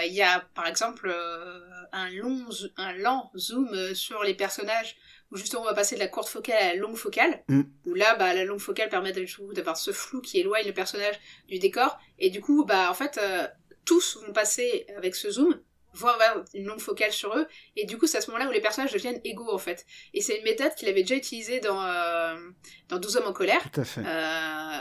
[0.06, 1.60] il y a par exemple euh,
[1.91, 2.45] un long,
[2.78, 4.95] un lent zoom euh, sur les personnages
[5.32, 7.43] où justement on va passer de la courte focale à la longue focale.
[7.47, 7.62] Mm.
[7.86, 11.60] Où là, bah, la longue focale permet d'avoir ce flou qui éloigne le personnage du
[11.60, 11.97] décor.
[12.20, 13.20] Et du coup, bah en fait,
[13.86, 15.60] tous vont passer avec ce zoom
[15.95, 17.45] avoir une longue focale sur eux,
[17.76, 19.86] et du coup c'est à ce moment-là où les personnages deviennent égaux en fait.
[20.16, 21.84] Et c'est une méthode qu'il avait déjà utilisée dans,
[22.89, 24.01] dans 12 hommes en colère, Tout à fait.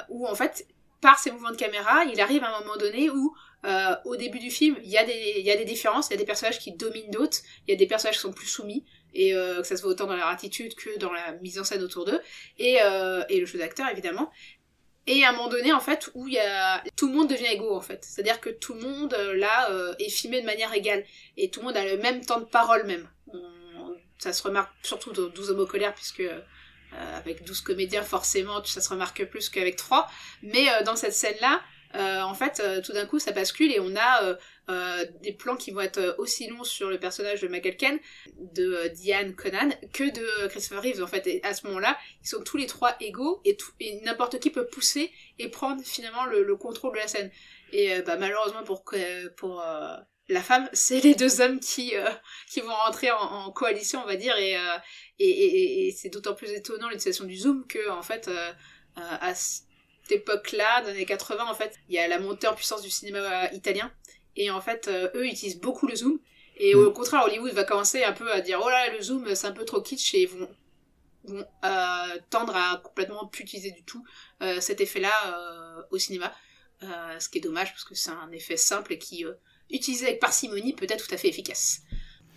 [0.08, 0.66] où en fait,
[1.02, 4.38] par ses mouvements de caméra, il arrive à un moment donné où euh, au début
[4.38, 7.38] du film, il y, a des, différences, il y a des personnages qui dominent d'autres,
[7.66, 9.90] il y a des personnages qui sont plus soumis, et euh, que ça se voit
[9.90, 12.20] autant dans leur attitude que dans la mise en scène autour d'eux,
[12.58, 14.30] et, euh, et le jeu d'acteur évidemment.
[15.08, 16.82] Et à un moment donné, en fait, où il y a...
[16.96, 18.04] tout le monde devient égaux, en fait.
[18.04, 21.04] C'est-à-dire que tout le monde, là, est filmé de manière égale.
[21.36, 23.10] Et tout le monde a le même temps de parole, même.
[24.18, 26.22] Ça se remarque surtout dans 12 hommes colère, puisque
[27.16, 30.08] avec 12 comédiens, forcément, ça se remarque plus qu'avec 3.
[30.42, 31.62] Mais dans cette scène-là,
[31.94, 34.36] euh, en fait, euh, tout d'un coup, ça bascule et on a
[34.70, 37.98] euh, des plans qui vont être aussi longs sur le personnage de Michael Ken,
[38.38, 41.26] de Diane Conan, que de Christopher Reeves, en fait.
[41.26, 43.56] Et à ce moment-là, ils sont tous les trois égaux et,
[44.04, 47.30] n'importe qui peut pousser et prendre finalement le, contrôle de la scène.
[47.72, 48.84] Et bah, malheureusement pour,
[49.36, 49.62] pour
[50.28, 51.92] la femme, c'est les deux hommes qui,
[52.48, 54.56] qui vont rentrer en, coalition, on va dire, et,
[55.24, 58.30] et, et, c'est d'autant plus étonnant l'utilisation du zoom que, en fait,
[58.96, 59.34] à
[60.12, 62.90] époque-là, dans les années 80, en fait, il y a la montée en puissance du
[62.90, 63.92] cinéma euh, italien.
[64.36, 66.18] Et en fait, euh, eux utilisent beaucoup le zoom.
[66.56, 66.92] Et au mm.
[66.92, 69.64] contraire, Hollywood va commencer un peu à dire, oh là, le zoom, c'est un peu
[69.64, 70.48] trop kitsch, et ils vont,
[71.24, 74.04] vont euh, tendre à complètement plus utiliser du tout
[74.60, 76.34] cet effet-là au cinéma.
[76.80, 79.24] ce qui est dommage, parce que c'est un effet simple et qui,
[79.70, 81.82] utilisé avec parcimonie, peut être tout à fait efficace.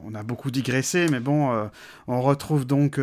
[0.05, 1.69] On a beaucoup digressé, mais bon,
[2.07, 2.99] on retrouve donc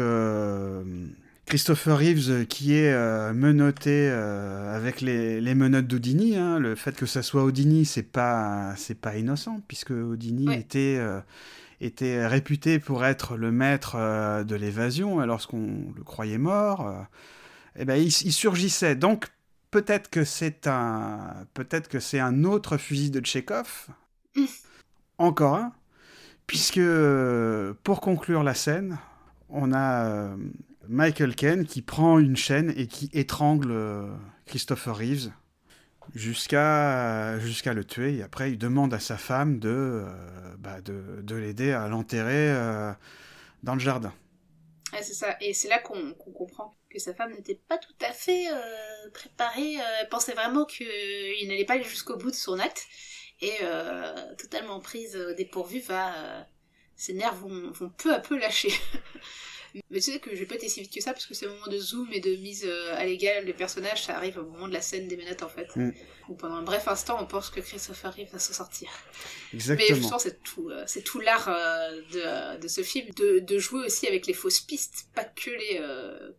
[1.47, 6.37] Christopher Reeves euh, qui est euh, menotté euh, avec les, les menottes d'Houdini.
[6.37, 6.59] Hein.
[6.59, 10.99] Le fait que ça soit Houdini, c'est pas c'est pas innocent puisque Houdini était
[11.81, 16.91] était réputé pour être le maître de l'évasion lorsqu'on le croyait mort.
[17.77, 18.95] eh ben il, surgissait.
[18.95, 19.27] Donc
[19.71, 23.89] peut-être que c'est un peut-être que c'est un autre fusil de Tchekhov.
[24.37, 24.45] Mmh.
[25.19, 25.73] Encore un,
[26.53, 26.83] puisque
[27.83, 28.99] pour conclure la scène,
[29.49, 30.37] on a
[30.87, 34.07] Michael Ken qui prend une chaîne et qui étrangle euh,
[34.45, 35.33] Christopher Reeves
[36.15, 38.17] jusqu'à le tuer.
[38.17, 40.05] Et après, il demande à sa femme de, euh,
[40.59, 42.93] bah, de, de l'aider à l'enterrer euh,
[43.63, 44.13] dans le jardin.
[45.01, 45.39] c'est ça.
[45.41, 48.49] Et c'est là qu'on comprend que sa femme n'était pas tout à fait
[49.15, 49.77] préparée.
[50.01, 52.87] elle pensait vraiment qu'il n'allait pas aller jusqu'au bout de son acte.
[53.43, 53.59] Et
[54.39, 56.47] totalement prise au dépourvu, va,
[56.97, 58.73] ses nerfs vont, vont peu à peu lâcher.
[59.91, 61.47] Mais tu sais que je vais pas été si vite que ça parce que c'est
[61.47, 64.45] le moment de zoom et de mise euh, à l'égal des personnages, ça arrive au
[64.45, 65.75] moment de la scène des menottes en fait.
[65.77, 65.93] Mm.
[66.29, 68.91] Où pendant un bref instant, on pense que Christopher arrive va s'en sortir.
[69.55, 69.89] Exactement.
[69.89, 73.59] Mais justement, c'est tout, euh, c'est tout l'art euh, de, de, ce film, de, de,
[73.59, 75.81] jouer aussi avec les fausses pistes, pas que les,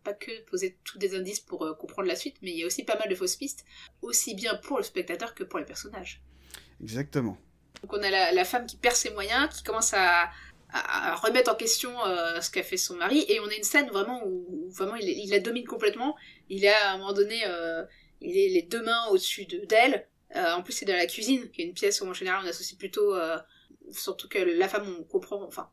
[0.04, 2.84] pas que poser tous des indices pour comprendre la suite, mais il y a aussi
[2.84, 3.64] pas mal de fausses pistes,
[4.00, 6.22] aussi bien pour le spectateur que pour les personnages.
[6.82, 7.36] Exactement.
[7.82, 10.30] Donc on a la, femme qui perd ses moyens, qui commence à,
[11.22, 14.26] remettre en question euh, ce qu'a fait son mari et on a une scène vraiment
[14.26, 16.16] où, vraiment il, la domine complètement
[16.48, 17.84] il est à un moment donné euh,
[18.20, 21.64] il est les deux mains au-dessus d'elle en plus, c'est dans la cuisine, qui est
[21.64, 23.14] une pièce où en général on associe plutôt,
[23.92, 25.70] surtout que la femme, on comprend, enfin,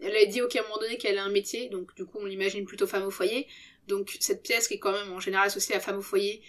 [0.00, 2.18] elle a dit ok à un moment donné qu'elle a un métier, donc du coup
[2.20, 3.48] on l'imagine plutôt femme au foyer.
[3.88, 6.40] Donc cette pièce qui est quand même en général associée à femme au foyer,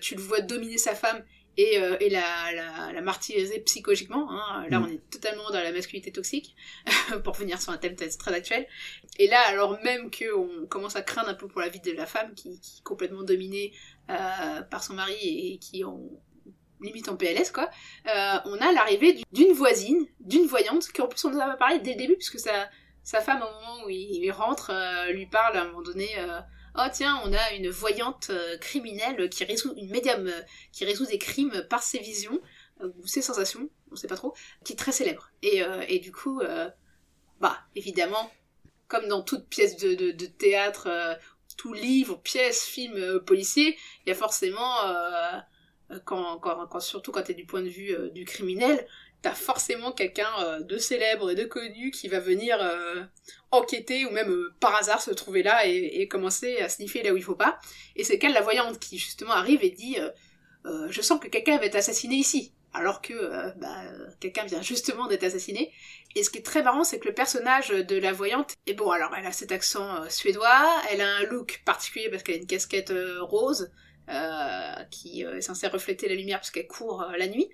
[0.00, 1.24] tu le vois dominer sa femme
[1.56, 4.30] et, euh, et la, la, la, martyriser psychologiquement.
[4.30, 4.66] Hein.
[4.68, 4.84] Là, mm.
[4.84, 6.56] on est totalement dans la masculinité toxique,
[7.24, 8.66] pour venir sur un thème très actuel.
[9.18, 12.06] Et là, alors même qu'on commence à craindre un peu pour la vie de la
[12.06, 13.72] femme, qui, qui est complètement dominée
[14.10, 15.84] euh, par son mari et, qui est
[16.80, 17.70] limite en PLS, quoi,
[18.06, 21.78] euh, on a l'arrivée d'une voisine, d'une voyante, qui en plus on nous a parlé
[21.78, 22.68] dès le début, puisque sa,
[23.02, 26.08] sa femme, au moment où il, il rentre, euh, lui parle à un moment donné
[26.18, 26.40] euh,
[26.76, 30.40] oh tiens, on a une voyante euh, criminelle qui résout, une médium euh,
[30.72, 32.40] qui résout des crimes par ses visions,
[32.80, 35.30] euh, ou ses sensations, on sait pas trop, qui est très célèbre.
[35.42, 36.42] Et, du coup,
[37.40, 38.30] bah, évidemment,
[38.88, 40.88] comme dans toute pièce de, théâtre,
[41.56, 44.74] tout livre, pièce, film policier, il y a forcément,
[46.04, 48.84] quand, surtout quand t'es du point de vue du criminel,
[49.24, 53.02] t'as forcément quelqu'un euh, de célèbre et de connu qui va venir euh,
[53.50, 57.16] enquêter ou même euh, par hasard se trouver là et, commencer à sniffer là où
[57.16, 57.58] il faut pas.
[57.96, 59.96] Et c'est qu'elle, la voyante, qui justement arrive et dit
[60.64, 63.14] Je sens que quelqu'un va être assassiné ici», alors que
[63.58, 63.82] bah,
[64.20, 65.72] quelqu'un vient justement d'être assassiné.
[66.14, 68.90] Et ce qui est très marrant, c'est que le personnage de la voyante, et bon,
[68.90, 72.46] alors elle a cet accent suédois, elle a un look particulier parce qu'elle a une
[72.46, 73.70] casquette rose,
[74.90, 77.48] qui est censée refléter la lumière parce qu'elle court la nuit.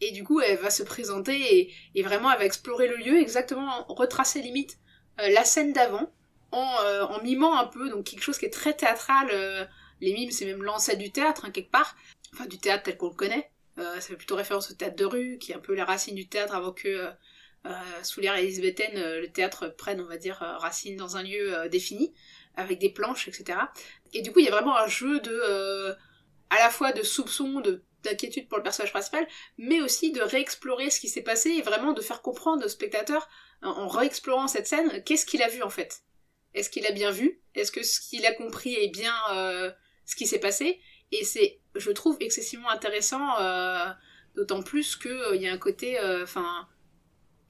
[0.00, 3.84] Et du coup, elle va se présenter et, vraiment, elle va explorer le lieu, exactement
[3.88, 4.78] retracer limite
[5.20, 6.12] euh, la scène d'avant,
[6.50, 9.28] en, euh, en, mimant un peu, donc quelque chose qui est très théâtral.
[9.32, 9.64] Euh,
[10.00, 11.96] les mimes, c'est même l'ancêtre du théâtre, hein, quelque part.
[12.32, 13.50] Enfin, du théâtre tel qu'on le connaît.
[13.76, 16.28] ça fait plutôt référence au théâtre de rue, qui est un peu la racine du
[16.28, 17.08] théâtre avant que,
[18.02, 22.12] sous l'ère élisabéthaine, le théâtre prenne, on va dire, racine dans un lieu défini,
[22.56, 23.58] avec des planches, etc.
[24.12, 25.94] Et du coup, il y a vraiment un jeu de...
[26.50, 29.26] à la fois de soupçons, de d'inquiétude pour le personnage principal,
[29.58, 33.28] mais aussi de réexplorer ce qui s'est passé et vraiment de faire comprendre au spectateur,
[33.62, 36.02] en, réexplorant cette scène, qu'est-ce qu'il a vu en fait.
[36.54, 37.40] Est-ce qu'il a bien vu?
[37.54, 39.72] Est-ce que ce qu'il a compris est bien euh,
[40.04, 40.80] ce qui s'est passé?
[41.10, 43.86] Et c'est, je trouve, excessivement intéressant, euh,
[44.36, 46.68] d'autant plus qu'il euh, y a un côté, enfin,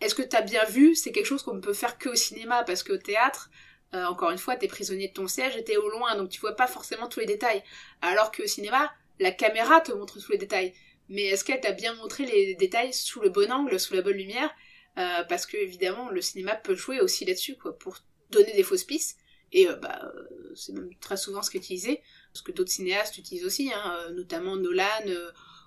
[0.01, 0.95] est-ce que t'as bien vu?
[0.95, 3.51] C'est quelque chose qu'on ne peut faire que au cinéma, parce qu'au théâtre,
[3.93, 6.57] encore une fois, t'es prisonnier de ton siège et t'es au loin, donc tu vois
[6.57, 7.63] pas forcément tous les détails.
[8.03, 10.73] Alors qu'au cinéma, la caméra te montre tous les détails.
[11.09, 14.17] Mais est-ce qu'elle t'a bien montré les détails sous le bon angle, sous la bonne
[14.17, 14.51] lumière?
[14.99, 17.99] Euh, Parce que évidemment, le cinéma peut jouer aussi là-dessus, quoi, pour
[18.31, 19.19] donner des fausses pistes.
[19.53, 22.03] Et euh, bah, euh, c'est même très souvent ce qu'utilisait,
[22.33, 24.87] parce que d'autres cinéastes utilisent aussi, hein, notamment Nolan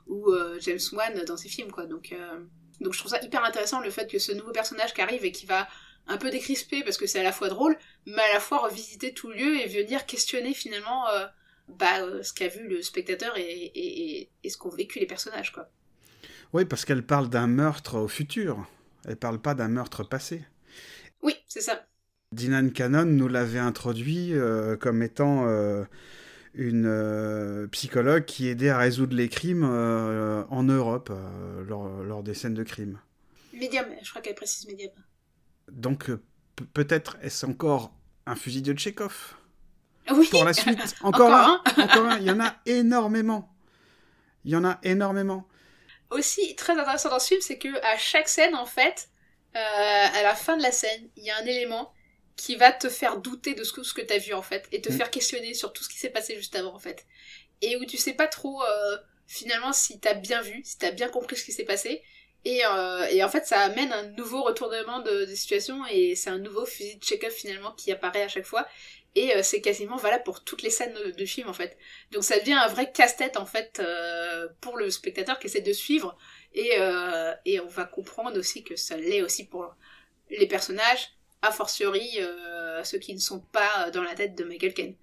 [0.08, 1.86] ou James Wan dans ses films, quoi.
[1.86, 2.16] Donc,
[2.80, 5.32] donc je trouve ça hyper intéressant le fait que ce nouveau personnage qui arrive et
[5.32, 5.68] qui va
[6.08, 9.14] un peu décrisper parce que c'est à la fois drôle, mais à la fois revisiter
[9.14, 11.06] tout lieu et venir questionner finalement
[11.68, 15.70] bah, euh, ce qu'a vu le spectateur et, ce qu'ont vécu les personnages, quoi.
[16.54, 18.66] Oui, parce qu'elle parle d'un meurtre au futur.
[19.06, 20.44] Elle parle pas d'un meurtre passé.
[21.22, 21.86] Oui, c'est ça.
[22.32, 25.84] Dinan Cannon nous l'avait introduit euh, comme étant euh,
[26.54, 31.12] une psychologue qui aidait à résoudre les crimes en Europe
[31.68, 33.00] lors, des scènes de crime.
[33.54, 34.92] Médium, je crois qu'elle précise médium.
[35.72, 36.10] Donc
[36.74, 37.94] peut-être est-ce encore
[38.26, 39.37] un fusil de Tchekhov
[40.12, 40.28] oui.
[40.30, 40.96] pour la suite.
[41.02, 42.20] Encore, un, encore un.
[42.20, 43.54] Il y en a énormément.
[44.46, 45.48] Il y en a énormément.
[46.10, 49.10] Aussi, très intéressant dans ce film, c'est que à chaque scène, en fait,
[49.56, 51.92] euh, à la fin de la scène, il y a un élément
[52.38, 54.82] qui va te faire douter de ce que, ce que t'as vu, en fait, et
[54.82, 54.98] te mm.
[54.98, 57.06] faire questionner sur tout ce qui s'est passé juste avant, en fait.
[57.62, 61.10] Et où tu sais pas trop, euh, finalement, si t'as bien vu, si t'as bien
[61.10, 62.04] compris ce qui s'est passé.
[62.46, 66.30] Et, euh, et, en fait, ça amène un nouveau retournement de, de situation, et c'est
[66.30, 68.66] un nouveau fusil de check-up, finalement, qui apparaît à chaque fois
[69.18, 71.76] et euh, c'est quasiment valable pour toutes les scènes de, film en fait.
[72.12, 75.74] Donc ça devient un vrai casse-tête en fait euh, pour le spectateur qui essaie de
[75.74, 76.16] suivre
[76.54, 79.76] et, euh, et on va comprendre aussi que ça l'est aussi pour
[80.30, 82.20] les personnages, a fortiori
[82.84, 84.94] ceux qui ne sont pas dans la tête de Michael Caine.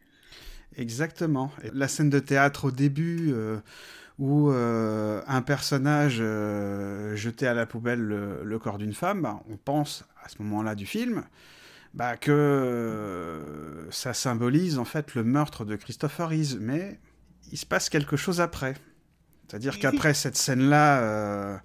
[0.77, 1.51] Exactement.
[1.73, 3.33] La scène de théâtre au début
[4.19, 6.23] où un personnage
[7.15, 10.85] jetait à la poubelle le, corps d'une femme, bah, on pense à ce moment-là du
[10.85, 11.25] film
[11.95, 16.99] bah, que euh, ça symbolise en fait le meurtre de Christopher Reeve, mais
[17.53, 18.75] il se passe quelque chose après.
[19.47, 21.57] C'est-à-dire qu'après cette scène-là, euh,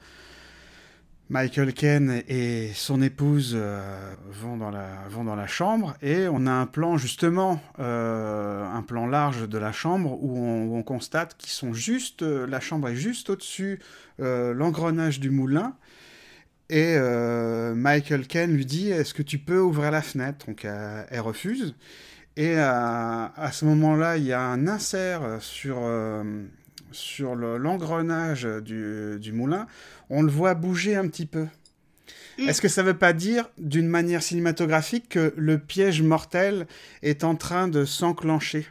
[1.29, 6.45] Michael Ken et son épouse euh, vont, dans la, vont dans la chambre et on
[6.45, 11.37] a un plan justement, un plan large de la chambre où on, où on constate
[11.37, 13.79] qu'ils sont juste, la chambre est juste au-dessus
[14.19, 15.73] l'engrenage du moulin
[16.69, 20.45] et euh, Michael Ken lui dit Est-ce que tu peux ouvrir la fenêtre?
[20.45, 21.75] Donc euh, elle refuse.
[22.37, 25.81] Et euh, à ce moment-là, il y a un insert sur,
[26.91, 29.67] sur l'engrenage du, du, moulin,
[30.09, 31.47] on le voit bouger un petit peu.
[32.37, 32.47] Mm.
[32.47, 36.65] Est-ce que ça ne veut pas dire, d'une manière cinématographique, que le piège mortel
[37.01, 38.67] est en train de s'enclencher?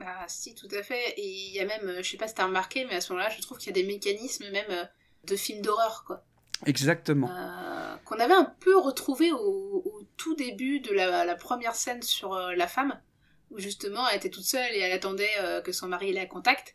[0.00, 1.14] Ah si, tout à fait.
[1.16, 3.12] Et il y a même, je sais pas si tu as remarqué, mais à ce
[3.12, 4.88] moment-là, je trouve qu'il y a des mécanismes même
[5.26, 6.24] de films d'horreur, quoi.
[6.66, 7.30] Exactement.
[7.30, 9.82] Euh, qu'on avait un peu retrouvé au,
[10.16, 13.00] tout début de la, première scène sur euh, la femme,
[13.50, 16.74] où justement elle était toute seule et elle attendait que son mari ait contact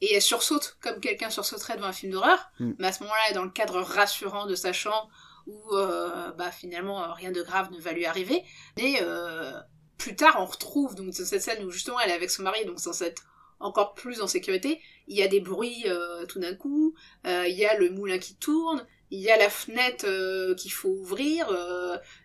[0.00, 2.72] et elle sursaute comme quelqu'un sursauterait devant un film d'horreur, mm.
[2.78, 5.08] mais à ce moment-là, elle est dans le cadre rassurant de sa chambre
[5.46, 8.42] où euh, bah, finalement euh, rien de grave ne va lui arriver.
[8.76, 9.52] Mais euh,
[9.98, 12.80] plus tard, on retrouve donc cette scène où justement elle est avec son mari, donc
[12.80, 13.22] sans être
[13.60, 14.80] encore plus en sécurité.
[15.06, 15.86] Il y a des bruits
[16.28, 20.06] tout d'un coup, il y a le moulin qui tourne, il y a la fenêtre
[20.54, 21.48] qu'il faut ouvrir,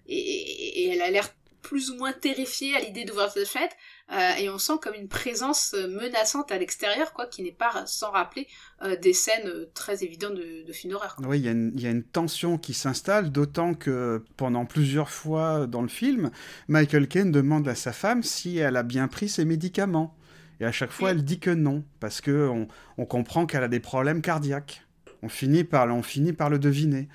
[0.08, 1.30] et, et, elle a l'air
[1.62, 3.76] plus ou moins terrifiée à l'idée d'ouvrir cette fenêtre.
[4.12, 7.84] Euh, et on sent comme une présence euh, menaçante à l'extérieur, quoi, qui n'est pas
[7.86, 8.48] sans rappeler
[8.82, 11.16] euh, des scènes très évidentes de, de films d'horreur.
[11.20, 15.90] Oui, il y, a une tension qui s'installe, d'autant que pendant plusieurs fois dans le
[15.90, 16.32] film,
[16.68, 20.16] Michael Caine demande à sa femme si elle a bien pris ses médicaments.
[20.60, 22.50] Et à chaque fois, elle dit que non, parce que
[22.98, 24.82] on, comprend qu'elle a des problèmes cardiaques.
[25.22, 27.08] On finit par, le deviner.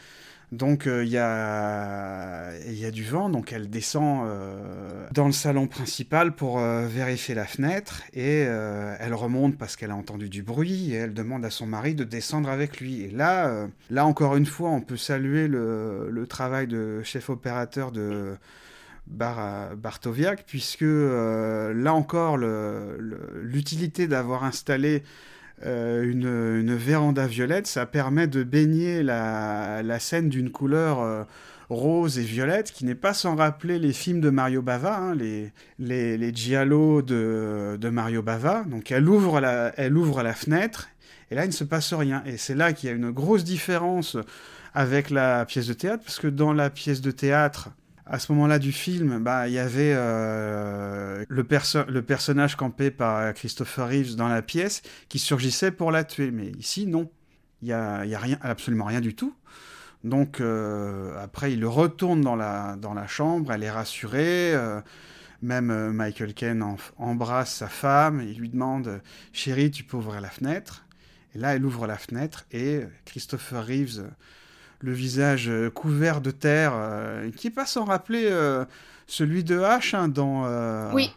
[0.52, 6.34] Donc euh, il y, a, du vent, donc elle descend euh, dans le salon principal
[6.34, 10.96] pour euh, vérifier la fenêtre et elle remonte parce qu'elle a entendu du bruit et
[10.96, 13.02] elle demande à son mari de descendre avec lui.
[13.02, 18.36] Et là, encore une fois, on peut saluer le, travail de chef opérateur de
[19.06, 25.02] Bar Bartoviak puisque là encore l'utilité d'avoir installé
[25.64, 31.24] euh, une, véranda violette, ça permet de baigner la, scène d'une couleur euh,
[31.70, 35.52] rose et violette qui n'est pas sans rappeler les films de Mario Bava, hein, les,
[35.78, 38.64] les, de, Mario Bava.
[38.64, 40.88] Donc elle ouvre, la, elle ouvre la fenêtre
[41.30, 42.22] et là il ne se passe rien.
[42.26, 44.16] Et c'est là qu'il y a une grosse différence
[44.74, 47.70] avec la pièce de théâtre, parce que dans la pièce de théâtre,
[48.06, 53.88] à ce moment-là du film, bah, il y avait euh, le, personnage campé par Christopher
[53.88, 56.30] Reeves dans la pièce qui surgissait pour la tuer.
[56.30, 57.10] Mais ici, non.
[57.62, 58.04] Il n'y a,
[58.42, 59.34] absolument rien du tout.
[60.02, 64.54] Donc, euh, après, il retourne dans la, chambre, elle est rassurée.
[64.54, 64.82] Euh,
[65.40, 66.64] même Michael Caine
[66.98, 69.00] embrasse sa femme et lui demande
[69.32, 70.84] Chérie, tu peux ouvrir la fenêtre?
[71.34, 74.04] Et là, elle ouvre la fenêtre et Christopher Reeves
[74.84, 78.64] le visage euh, couvert de terre, euh, qui n'est pas sans rappeler euh,
[79.06, 81.10] celui de H hein, dans, oui.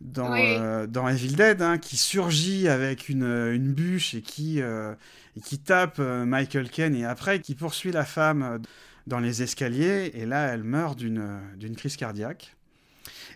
[0.00, 5.58] dans, dans, Evil Dead, hein, qui surgit avec une, une bûche et qui, et qui
[5.58, 8.60] tape Michael Ken et après qui poursuit la femme
[9.06, 12.56] dans les escaliers et là elle meurt d'une crise cardiaque.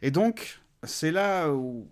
[0.00, 1.86] Et donc c'est là où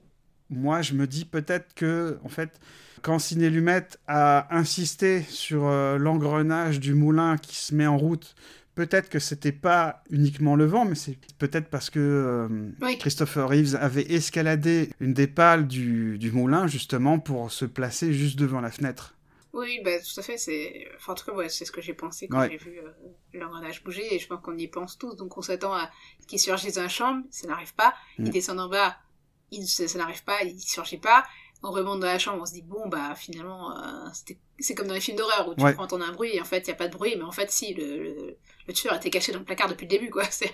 [0.49, 2.59] moi je me dis peut-être que en fait
[3.03, 8.35] quand Ciné Lumette a insisté sur euh, l'engrenage du moulin qui se met en route,
[8.75, 13.75] peut-être que c'était pas uniquement le vent, mais c'est peut-être parce que euh, Christopher Reeves
[13.75, 19.15] avait escaladé une des pales du, moulin justement pour se placer juste devant la fenêtre.
[19.53, 20.37] Oui, bah, tout à fait.
[20.37, 20.87] C'est...
[21.07, 22.91] en tout cas, c'est ce que j'ai pensé quand j'ai vu euh,
[23.33, 25.17] l'engrenage bouger, et je pense qu'on y pense tous.
[25.17, 25.91] Donc on s'attend à
[26.29, 27.95] qu'il surgisse dans la chambre, ça n'arrive pas.
[28.19, 28.31] Il mm.
[28.31, 28.97] descend en bas,
[29.51, 29.67] il...
[29.67, 31.25] ça n'arrive pas, il surgit pas
[31.63, 34.09] on remonte dans la chambre, on se dit bon bah finalement euh,
[34.59, 36.61] c'est comme dans les films d'horreur où tu prends entendre un bruit et en fait
[36.61, 38.37] il y a pas de bruit mais en fait si le,
[38.67, 40.25] le, tueur était caché dans le placard depuis le début quoi.
[40.31, 40.53] C'est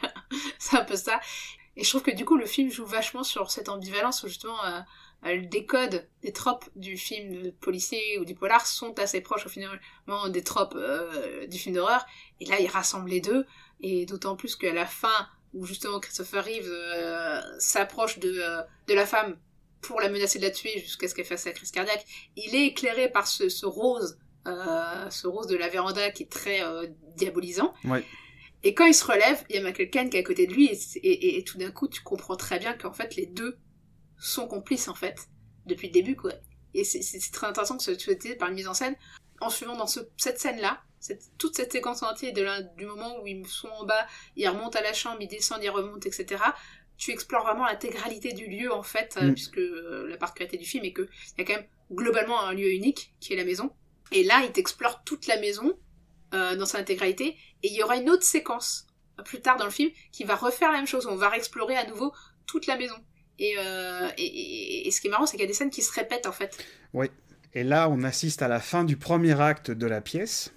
[0.72, 1.20] un peu ça.
[1.76, 4.62] Et je trouve que du coup le film joue vachement sur cette ambivalence où justement
[4.64, 4.80] euh,
[5.26, 9.46] euh, le décode des tropes du film de policier ou du polar sont assez proches
[9.46, 9.80] au final
[10.28, 10.78] des tropes
[11.48, 12.06] du film d'horreur.
[12.40, 13.46] Et là il rassemble les deux.
[13.80, 18.32] Et d'autant plus qu'à la fin où justement Christopher Reeve s'approche de,
[18.86, 19.36] de la femme
[19.82, 22.04] pour la menacer de la tuer jusqu'à ce qu'elle fasse sa crise cardiaque.
[22.36, 26.64] Il est éclairé par ce, rose, euh, ce rose de la véranda qui est très
[26.64, 27.74] euh, diabolisant.
[28.62, 30.52] Et quand il se relève, il y a Michael Caine qui est à côté de
[30.52, 30.70] lui,
[31.02, 33.58] et, tout d'un coup, tu comprends très bien qu'en fait, les deux
[34.18, 35.28] sont complices, en fait,
[35.66, 36.32] depuis le début, quoi.
[36.72, 38.96] Et c'est très intéressant que ce soit par une mise en scène.
[39.40, 40.80] En suivant dans cette scène-là,
[41.38, 44.06] toute cette séquence entière, de du moment où ils sont en bas,
[44.36, 46.40] ils remontent à la chambre, ils descendent, ils remontent, etc.,
[47.02, 49.34] tu explores vraiment l'intégralité du lieu en fait, euh, mm.
[49.34, 52.70] puisque euh, la particularité du film est qu'il y a quand même globalement un lieu
[52.70, 53.72] unique qui est la maison.
[54.12, 55.76] Et là, il t'explore toute la maison
[56.32, 58.86] euh, dans sa intégralité, et il y aura une autre séquence
[59.24, 61.08] plus tard dans le film qui va refaire la même chose.
[61.08, 62.12] On va explorer à nouveau
[62.46, 62.94] toute la maison.
[63.40, 63.56] Et,
[64.18, 66.26] et, et ce qui est marrant, c'est qu'il y a des scènes qui se répètent
[66.26, 66.64] en fait.
[66.92, 67.08] Oui.
[67.52, 70.52] Et là, on assiste à la fin du premier acte de la pièce.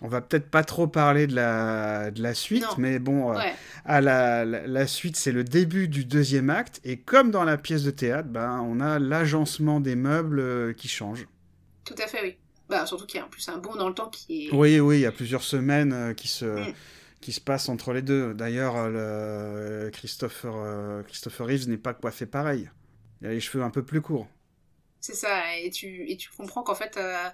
[0.00, 3.40] On va peut-être pas trop parler de la, de la suite, mais bon, euh,
[3.84, 6.80] à la, la, suite, c'est le début du deuxième acte.
[6.84, 10.88] Et comme dans la pièce de théâtre, ben, on a l'agencement des meubles euh, qui
[10.88, 11.26] change.
[11.84, 12.36] Tout à fait, oui.
[12.68, 14.54] Bah, surtout qu'il y a en plus un bond dans le temps qui est.
[14.54, 16.46] Oui, oui, il y a plusieurs semaines euh, qui se.
[16.46, 16.74] Mm.
[17.20, 18.34] qui se passent entre les deux.
[18.34, 22.70] D'ailleurs, le Christopher, Christopher Reeves n'est pas coiffé pareil.
[23.20, 24.26] Il a les cheveux un peu plus courts.
[25.02, 27.28] C'est ça, et tu, et tu comprends qu'en fait, euh,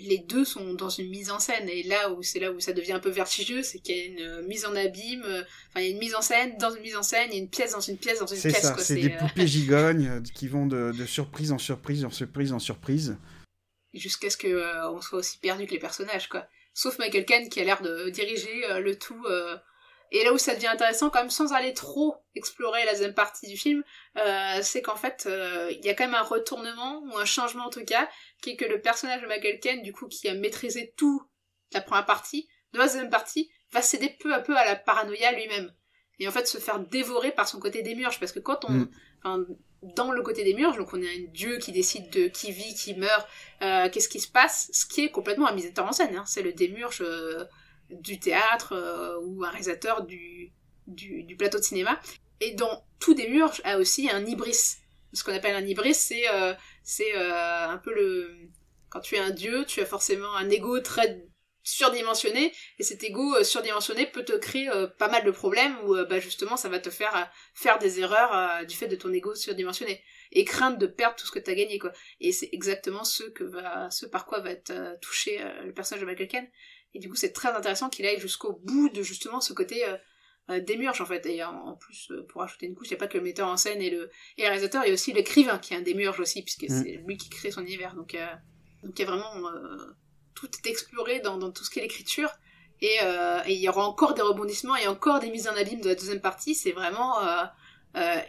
[0.00, 2.72] les deux sont dans une mise en scène, et là où c'est là où ça
[2.72, 5.80] devient un peu vertigineux, c'est qu'il y a une euh, mise en abîme, euh, enfin
[5.80, 7.42] il y a une mise en scène dans une mise en scène, il y a
[7.42, 8.62] une pièce dans une pièce dans une pièce.
[8.62, 12.52] ça, c'est des euh, poupées gigognes qui vont de, de surprise en surprise en surprise
[12.52, 13.16] en surprise.
[13.94, 16.46] jusqu'à ce que euh, on soit aussi perdu que les personnages, quoi.
[16.74, 19.24] Sauf Michael Caine qui a l'air de diriger euh, le tout.
[20.12, 23.46] Et là où ça devient intéressant, quand même, sans aller trop explorer la deuxième partie
[23.46, 23.84] du film,
[24.18, 27.66] euh, c'est qu'en fait, euh, il y a quand même un retournement, ou un changement
[27.66, 28.08] en tout cas,
[28.40, 31.22] qui est que le personnage de Michael Caine, du coup, qui a maîtrisé tout
[31.72, 35.32] la première partie, de la deuxième partie, va céder peu à peu à la paranoïa
[35.32, 35.72] lui-même.
[36.18, 38.72] Et en fait, se faire dévorer par son côté démiurge, parce que quand on...
[38.72, 39.46] Mm.
[39.96, 42.94] dans le côté démiurge, donc on a un dieu qui décide de qui vit, qui
[42.94, 43.26] meurt,
[43.62, 46.14] euh, qu'est-ce qui se passe, ce qui est complètement un metteur en scène.
[46.14, 46.24] Hein.
[46.26, 47.44] C'est le démiurge euh,
[47.90, 50.52] du théâtre euh, ou un réalisateur du,
[50.86, 51.98] du, du plateau de cinéma.
[52.40, 54.76] Et dans tout démiurge a aussi un ibris.
[55.12, 56.24] Ce qu'on appelle un ibris, c'est
[56.90, 58.50] c'est euh, un peu le...
[58.88, 61.24] Quand tu es un dieu, tu as forcément un ego très
[61.62, 65.94] surdimensionné, et cet ego euh, surdimensionné peut te créer euh, pas mal de problèmes où
[66.08, 70.02] bah, justement ça va te faire faire des erreurs du fait de ton ego surdimensionné
[70.32, 71.92] et craindre de perdre tout ce que tu as gagné quoi.
[72.18, 76.06] Et c'est exactement ce que va ce par quoi va être touché le personnage de
[76.06, 76.50] Michael Caine.
[76.92, 79.84] Et du coup, c'est très intéressant qu'il aille jusqu'au bout de justement ce côté
[80.50, 81.24] euh, démiurge en fait.
[81.26, 83.24] Et en, en plus, euh, pour ajouter une couche, il n'y a pas que le
[83.24, 85.76] metteur en scène et le, et le réalisateur, il y a aussi l'écrivain qui est
[85.76, 86.82] un démiurge aussi, puisque Mm.
[86.82, 87.94] c'est lui qui crée son univers.
[87.94, 88.26] Donc, euh,
[88.82, 89.50] donc il y a vraiment
[90.34, 92.30] tout est exploré dans, dans tout ce qui est l'écriture.
[92.80, 95.80] Et, euh, et il y aura encore des rebondissements et encore des mises en abîme
[95.82, 96.54] de la deuxième partie.
[96.54, 97.44] C'est vraiment euh,
[97.96, 98.20] euh,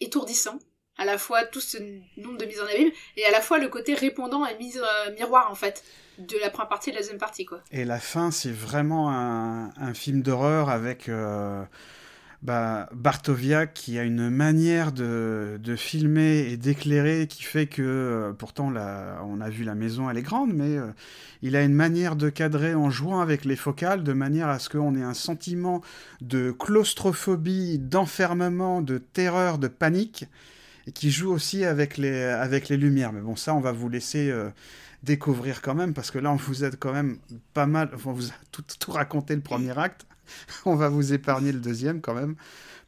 [0.00, 0.58] étourdissant.
[0.96, 1.78] À la fois tout ce
[2.18, 4.82] nombre de mises en abîme et à la fois le côté répondant et mise
[5.16, 5.82] miroir en fait
[6.20, 7.60] de la première partie et de la deuxième partie quoi.
[7.70, 11.64] Et la fin, c'est vraiment un, film d'horreur avec euh,
[12.42, 18.70] bah, Bartoviak qui a une manière de, filmer et d'éclairer qui fait que, euh, pourtant,
[18.70, 20.86] la, on a vu la maison, elle est grande, mais euh,
[21.42, 24.68] il a une manière de cadrer en jouant avec les focales de manière à ce
[24.68, 25.82] qu'on ait un sentiment
[26.20, 30.24] de claustrophobie, d'enfermement, de terreur, de panique,
[30.86, 33.12] et qui joue aussi avec les, avec les lumières.
[33.12, 34.32] Mais bon, ça, on va vous laisser.
[35.02, 37.18] Découvrir quand même, parce que là, on vous aide quand même
[37.54, 40.06] pas mal, on vous a tout, tout raconté le premier acte,
[40.64, 42.36] on va vous épargner le deuxième quand même,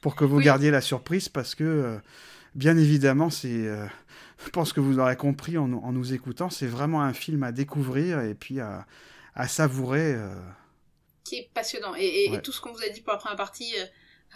[0.01, 0.45] pour que vous Oui.
[0.45, 1.99] gardiez la surprise, parce que, euh,
[2.55, 3.67] bien évidemment, c'est...
[3.67, 3.87] euh,
[4.45, 7.45] je pense que vous l'aurez compris en, nous- en nous écoutant, c'est vraiment un film
[7.45, 8.87] à découvrir et puis à,
[9.35, 10.15] à savourer.
[10.15, 10.35] euh.
[11.25, 11.95] qui est passionnant.
[11.97, 12.43] Et, et- et Ouais.
[12.43, 13.73] tout ce qu'on vous a dit pour la première partie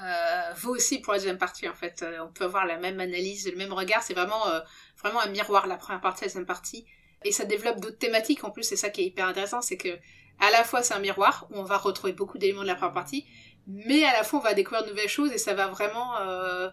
[0.02, 2.02] euh, vaut aussi pour la deuxième partie, en fait.
[2.02, 4.02] Euh, on peut avoir la même analyse, le même regard.
[4.02, 4.60] C'est vraiment, euh,
[5.02, 6.86] vraiment un miroir, la première partie la deuxième partie.
[7.24, 8.62] Et ça développe d'autres thématiques, en plus.
[8.62, 9.98] C'est ça qui est hyper intéressant, c'est que
[10.38, 12.94] à la fois c'est un miroir, où on va retrouver beaucoup d'éléments de la première
[12.94, 13.26] partie,
[13.66, 16.68] mais à la fois on va découvrir de nouvelles choses et ça va vraiment euh,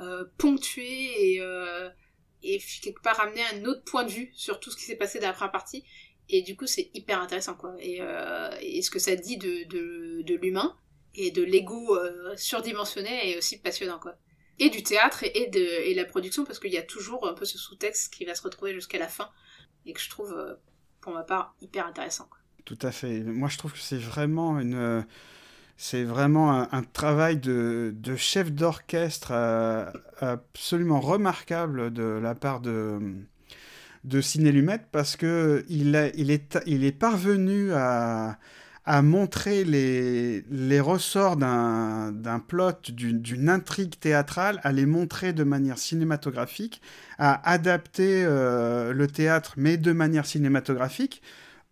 [0.00, 1.88] euh, ponctuer et, euh,
[2.42, 5.28] quelque part amener un autre point de vue sur tout ce qui s'est passé dans
[5.28, 5.84] la première partie.
[6.28, 7.74] Et du coup, c'est hyper intéressant, quoi.
[7.80, 8.00] Et,
[8.82, 10.76] ce que ça dit de, l'humain
[11.14, 11.98] et de l'ego
[12.36, 14.16] surdimensionné est aussi passionnant, quoi.
[14.58, 17.46] Et du théâtre et, et de la production, parce qu'il y a toujours un peu
[17.46, 19.30] ce sous-texte qui va se retrouver jusqu'à la fin
[19.86, 20.54] et que je trouve, euh,
[21.00, 22.28] pour ma part, hyper intéressant.
[22.64, 23.20] Tout à fait.
[23.20, 25.02] Moi, je trouve que c'est vraiment une, euh,
[25.76, 33.00] c'est vraiment un, travail de, de chef d'orchestre euh, absolument remarquable de la part de
[34.04, 38.38] de Ciné Lumet parce que il, il est il est parvenu à
[38.86, 46.82] à montrer les, ressorts d'un plot, d'une intrigue théâtrale, à les montrer de manière cinématographique,
[47.18, 51.22] à adapter euh, le théâtre, mais de manière cinématographique,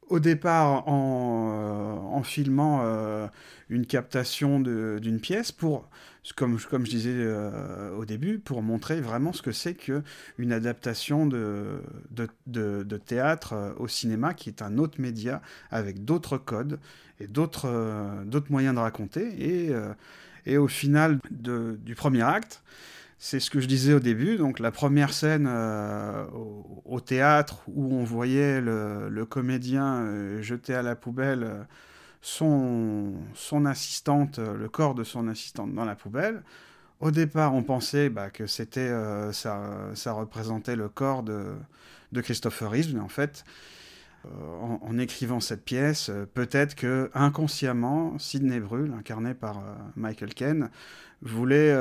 [0.09, 3.27] au départ en, euh, filmant euh,
[3.69, 5.89] une captation d'une pièce pour,
[6.37, 11.83] comme, je disais euh, au début, pour montrer vraiment ce que c'est qu'une adaptation de,
[13.05, 16.79] théâtre euh, au cinéma, qui est un autre média avec d'autres codes
[17.19, 19.73] et d'autres euh, moyens de raconter.
[20.47, 22.63] Et, au final du premier acte,
[23.25, 25.49] c'est ce que je disais au début, donc la première scène
[26.85, 31.69] au, théâtre où on voyait le, comédien euh, jeter à la poubelle
[32.23, 36.43] son, son assistante, euh, le corps de son assistante dans la poubelle.
[37.01, 39.61] Au départ, on pensait bah, que c'était euh, ça,
[39.95, 41.53] ça représentait le corps de,
[42.13, 43.45] de Christopher Reeves, mais en fait,
[44.25, 44.29] euh,
[44.83, 49.61] en, écrivant cette pièce, peut-être que inconsciemment, Sidney Brule, incarné par
[49.97, 50.71] Michael Caine,
[51.23, 51.75] voulait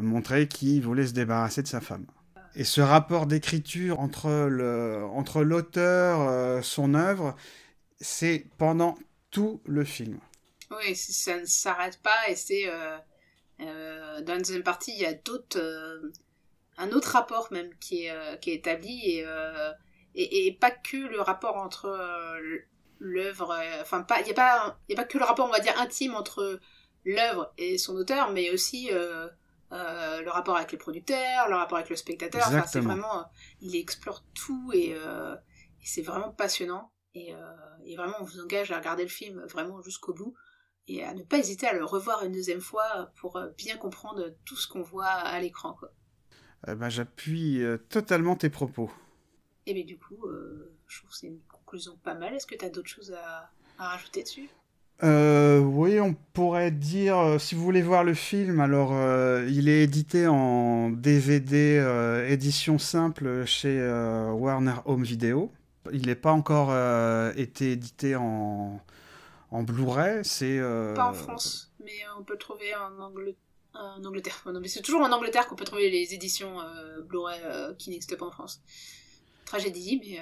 [0.00, 2.06] montrer qu'il voulait se débarrasser de sa femme.
[2.54, 4.28] Et ce rapport d'écriture entre
[5.14, 7.36] entre l'auteur, euh, son œuvre,
[8.00, 8.96] c'est pendant
[9.30, 10.20] tout le film.
[10.70, 12.98] Oui, ça ne s'arrête pas et c'est euh,
[13.60, 16.12] euh, dans la deuxième partie, il y a d'autres, euh,
[16.76, 19.26] un autre rapport même qui est qui est établi et,
[20.14, 21.98] et et pas que le rapport entre
[23.00, 25.52] l'œuvre, enfin pas, il y a pas il y a pas que le rapport on
[25.52, 26.60] va dire intime entre
[27.04, 29.28] l'œuvre et son auteur, mais aussi euh,
[29.72, 32.42] euh, le rapport avec les producteurs, le rapport avec le spectateur.
[32.46, 33.26] Enfin, c'est vraiment,
[33.60, 36.92] il explore tout et, euh, et c'est vraiment passionnant.
[37.14, 37.38] Et, euh,
[37.84, 40.34] et vraiment, on vous engage à regarder le film vraiment jusqu'au bout
[40.88, 44.34] et à ne pas hésiter à le revoir une deuxième fois pour euh, bien comprendre
[44.44, 45.74] tout ce qu'on voit à l'écran.
[45.74, 45.92] Quoi.
[46.66, 48.90] Eh ben, j'appuie euh, totalement tes propos.
[49.66, 52.34] Et bien du coup, euh, je trouve que c'est une conclusion pas mal.
[52.34, 54.48] Est-ce que tu as d'autres choses à, à rajouter dessus?
[55.04, 58.92] Euh, oui, on pourrait dire, si vous voulez voir le film, alors
[59.46, 63.78] il est édité en DVD édition simple chez
[64.32, 65.52] Warner Home Video.
[65.92, 68.80] Il n'est pas encore euh, été édité en,
[69.50, 70.20] en Blu-ray.
[70.24, 73.34] C'est euh, Pas en France, mais on peut le trouver en, Angl-
[73.74, 74.42] en Angleterre.
[74.46, 77.40] Non, mais c'est toujours en Angleterre qu'on peut trouver les éditions euh, Blu-ray
[77.78, 78.60] qui n'existent pas en France.
[79.44, 80.20] Tragédie, mais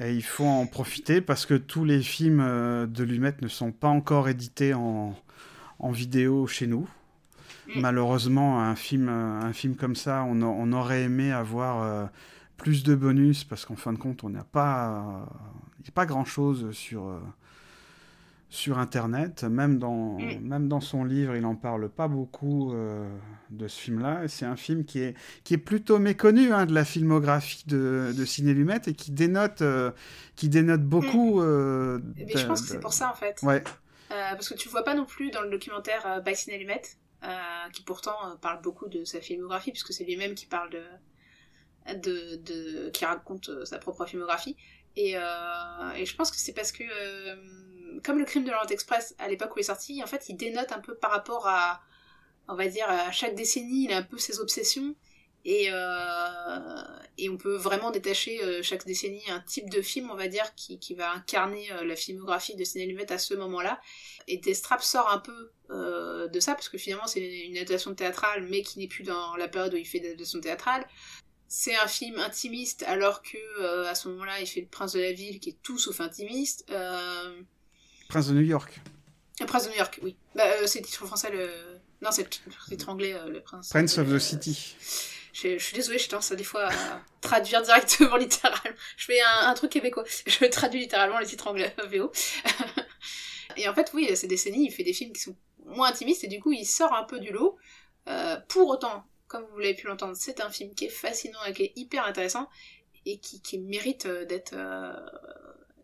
[0.06, 3.88] Et il faut en profiter parce que tous les films de Lumet ne sont pas
[3.88, 5.12] encore édités en,
[5.80, 6.88] en vidéo chez nous.
[7.66, 7.80] Mm.
[7.80, 12.10] Malheureusement, un film, un film comme ça, on, a- on aurait aimé avoir
[12.58, 15.26] plus de bonus parce qu'en fin de compte, on n'a pas,
[15.78, 17.18] il n'y a pas grand-chose sur, euh,
[18.50, 19.44] sur Internet.
[19.44, 20.40] Même dans, Mm.
[20.42, 23.08] même dans son livre, il n'en parle pas beaucoup euh,
[23.50, 24.26] de ce film-là.
[24.28, 28.24] C'est un film qui est, qui est plutôt méconnu hein, de la filmographie de, de
[28.24, 29.90] Ciné Lumet et qui dénote, euh,
[30.36, 31.40] qui dénote beaucoup.
[31.40, 33.40] euh, mais je de- pense que c'est pour ça en fait.
[33.42, 33.62] Ouais,
[34.08, 36.82] parce que tu le vois pas non plus dans le documentaire By Ciné Lumet,
[37.72, 40.80] qui pourtant parle beaucoup de sa filmographie, puisque c'est lui-même qui parle de,
[41.94, 44.56] de, qui raconte euh, sa propre filmographie.
[44.96, 47.36] Et, euh, et je pense que c'est parce que, euh,
[48.04, 50.36] comme le crime de l'Orient Express à l'époque où il est sorti, en fait, il
[50.36, 51.80] dénote un peu par rapport à,
[52.48, 54.94] on va dire, à chaque décennie, il a un peu ses obsessions.
[55.44, 55.70] Et,
[57.16, 60.78] et on peut vraiment détacher chaque décennie un type de film, on va dire, qui,
[60.78, 63.80] qui va incarner la filmographie de Ciné Lumet à ce moment-là.
[64.26, 68.60] Et Destrap sort un peu de ça, parce que finalement c'est une adaptation théâtrale, mais
[68.62, 70.86] qui n'est plus dans la période où il fait d'adaptation théâtrale.
[71.48, 75.00] C'est un film intimiste, alors que euh, à ce moment-là, il fait Le Prince de
[75.00, 76.66] la Ville, qui est tout sauf intimiste.
[76.70, 77.40] Euh...
[78.08, 78.80] Prince de New York.
[79.40, 80.16] Le Prince de New York, oui.
[80.34, 81.50] Bah, euh, c'est le titre français, le...
[82.02, 82.28] Non, c'est le
[82.68, 83.70] titre anglais, euh, Le Prince.
[83.70, 84.76] Prince of the City.
[85.32, 88.76] Je, je suis désolée, je tendance à des fois à traduire directement littéralement.
[88.96, 90.04] Je fais un, un truc québécois.
[90.26, 92.12] Je traduis littéralement les titres anglais VO.
[93.56, 96.28] et en fait, oui, ces décennies, il fait des films qui sont moins intimistes et
[96.28, 97.56] du coup, il sort un peu du lot.
[98.08, 101.52] Euh, pour autant, comme vous l'avez pu l'entendre, c'est un film qui est fascinant et
[101.52, 102.48] qui est hyper intéressant
[103.06, 104.92] et qui, qui mérite euh, d'être euh,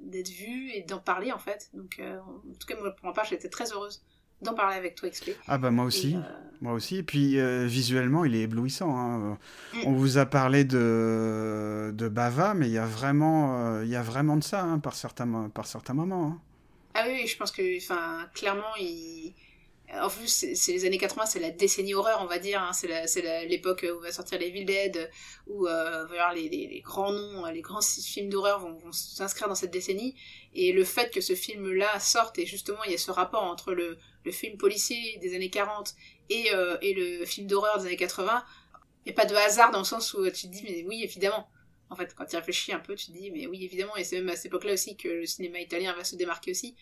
[0.01, 1.71] d'être vu et d'en parler en fait.
[1.73, 4.03] Donc, euh, en tout cas, moi, pour ma part, j'étais très heureuse
[4.43, 5.31] d'en parler avec toi, XP.
[5.47, 6.13] Ah bah moi aussi.
[6.13, 6.21] Et, euh,
[6.61, 6.97] Moi aussi.
[6.99, 8.95] Et puis euh, visuellement, il est éblouissant.
[8.99, 9.39] hein.
[9.73, 9.79] Mm.
[9.87, 14.03] On vous a parlé de, de Bava, mais il y a vraiment, euh, y a
[14.03, 16.27] vraiment de ça hein, par, certains, par certains moments.
[16.27, 16.41] hein.
[16.95, 19.35] Ah oui, oui, je pense que, enfin, clairement, il...
[20.03, 22.63] En plus, c'est les années 80, c'est la décennie horreur, on va dire.
[22.63, 22.73] hein.
[22.73, 25.11] C'est l'époque où va sortir les Evil Dead,
[25.47, 29.71] où euh, les, les- les grands noms, les grands films d'horreur vont, s'inscrire dans cette
[29.71, 30.15] décennie.
[30.55, 33.73] Et le fait que ce film-là sorte, et justement, il y a ce rapport entre
[33.75, 35.95] le, le film policier des années 40
[36.31, 38.45] et, euh, et le film d'horreur des années 80,
[39.07, 41.03] il n'y a pas de hasard dans le sens où tu te dis, mais oui,
[41.05, 41.49] évidemment.
[41.91, 44.17] En fait, quand tu réfléchis un peu, tu te dis, mais oui, évidemment, et c'est
[44.17, 46.75] même à cette époque-là aussi que le cinéma italien va se démarquer aussi,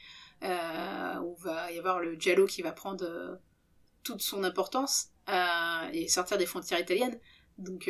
[0.45, 3.37] euh, où va y avoir le giallo qui va prendre euh,
[4.03, 7.17] toute son importance euh, et sortir des frontières italiennes.
[7.59, 7.89] Donc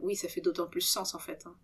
[0.00, 1.44] oui, ça fait d'autant plus sens en fait.
[1.46, 1.54] hein.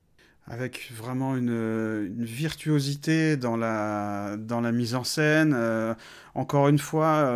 [0.49, 4.37] Avec vraiment une, virtuosité dans la,
[4.73, 5.57] mise en scène.
[6.35, 7.33] Encore une fois,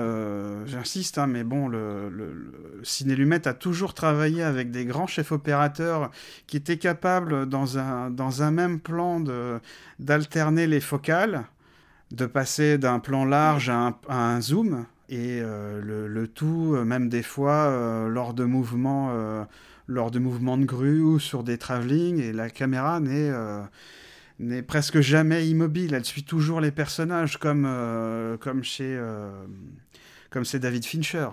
[0.66, 5.32] j'insiste, hein, mais bon, le, le, Ciné Lumet a toujours travaillé avec des grands chefs
[5.32, 6.10] opérateurs
[6.46, 9.20] qui étaient capables, dans un, même plan,
[9.98, 11.46] d'alterner les focales,
[12.10, 14.86] de passer d'un plan large à un, zoom.
[15.08, 19.46] Et euh, le, tout, euh, même des fois, euh, lors de mouvements
[19.86, 25.48] lors de mouvements de grue ou sur des travelling et la caméra n'est presque jamais
[25.48, 25.94] immobile.
[25.94, 27.68] Elle suit toujours les personnages comme
[28.40, 29.02] comme chez
[30.30, 31.28] comme c'est David Fincher.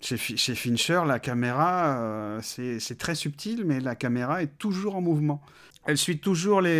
[0.00, 5.00] Chez, Fi- chez Fincher, la caméra c'est très subtil, mais la caméra est toujours en
[5.00, 5.40] mouvement.
[5.84, 6.70] Elle suit toujours les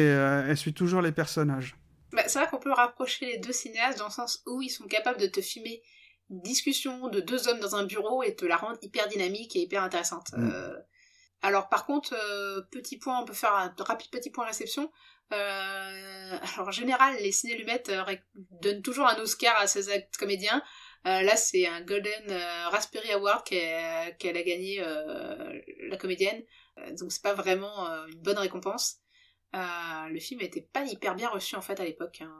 [0.48, 1.76] elle suit toujours les personnages.
[2.14, 4.86] Bah, c'est vrai qu'on peut rapprocher les deux cinéastes dans le sens où ils sont
[4.86, 5.82] capables de te filmer
[6.30, 9.60] une discussion de deux hommes dans un bureau et te la rendre hyper dynamique et
[9.60, 10.28] hyper intéressante.
[10.32, 10.50] Mm.
[10.50, 10.76] Euh,
[11.42, 12.14] Alors par contre,
[12.70, 14.90] petit point, on peut faire un rapide petit point réception.
[15.30, 17.90] alors en général, les ciné-lumettes
[18.62, 20.62] donnent toujours un Oscar à ces actes comédiens.
[21.04, 22.32] là, c'est un Golden
[22.70, 24.80] Raspberry Award qu'elle a gagné
[25.90, 26.42] la comédienne.
[26.98, 29.03] donc c'est pas vraiment une bonne récompense.
[30.10, 32.22] Le film n'était pas hyper bien reçu en fait à l'époque.
[32.24, 32.30] Hein.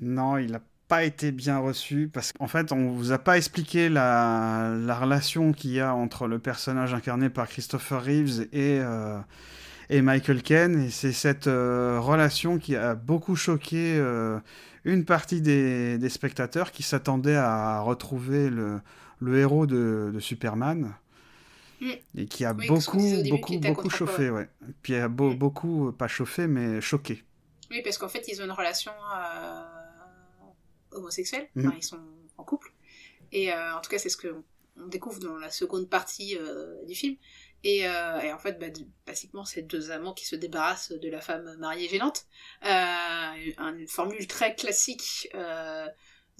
[0.00, 3.88] Non, il a pas été bien reçu parce qu'en fait on vous a pas expliqué
[3.88, 9.18] la, la relation qu'il y a entre le personnage incarné par Christopher Reeves et, euh,
[9.88, 14.38] et Michael Ken et c'est cette euh, relation qui a beaucoup choqué euh,
[14.84, 18.82] une partie des, spectateurs qui s'attendaient à retrouver le,
[19.38, 20.92] héros de Superman
[21.80, 21.92] mm.
[22.16, 22.98] et qui a beaucoup
[23.28, 24.48] beaucoup beaucoup chauffé ouais.
[24.82, 25.34] puis a mm.
[25.34, 27.24] beaucoup pas chauffé mais choqué
[27.70, 28.92] oui parce qu'en fait ils ont une relation
[30.94, 31.72] homosexuels, mhm.
[31.76, 32.00] ils sont
[32.38, 32.72] en couple.
[33.32, 34.42] Et euh, en tout cas, c'est ce que
[34.76, 37.16] on découvre dans la seconde partie euh, du film.
[37.62, 38.66] Et, euh, en fait, bah,
[39.06, 42.26] basiquement, c'est deux amants qui se débarrassent de la femme mariée gênante.
[42.62, 45.32] une formule très classique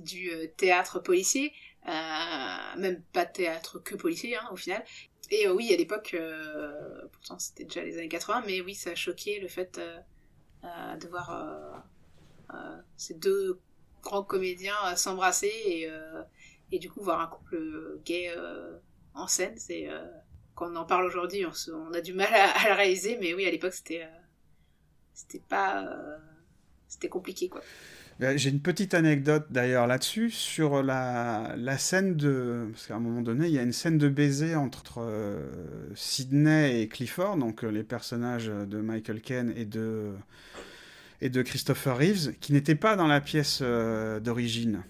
[0.01, 1.53] du théâtre policier,
[1.87, 4.85] même pas théâtre que policier hein, au final.
[5.31, 6.17] Et oui, à l'époque,
[7.13, 9.81] pourtant c'était déjà les années 80, mais oui, ça a choqué le fait
[10.63, 11.85] de voir
[12.97, 13.61] ces deux
[14.05, 16.23] grands comédiens à s'embrasser et, euh,
[16.71, 18.79] et du coup voir un couple gay euh,
[19.15, 20.05] en scène, c'est euh,
[20.55, 23.51] quand on en parle aujourd'hui, on, a du mal à, le réaliser, mais oui, à
[23.51, 24.07] l'époque, c'était
[25.15, 25.85] c'était pas
[26.87, 27.63] c'était compliqué quoi.
[28.21, 32.69] J'ai une petite anecdote d'ailleurs là-dessus, sur la, la, scène de...
[32.73, 35.41] Parce qu'à un moment donné, il y a une scène de baiser entre euh,
[35.95, 40.13] Sidney et Clifford, donc les personnages de Michael Ken et de,
[41.21, 44.83] et de Christopher Reeves, qui n'était pas dans la pièce euh, d'origine.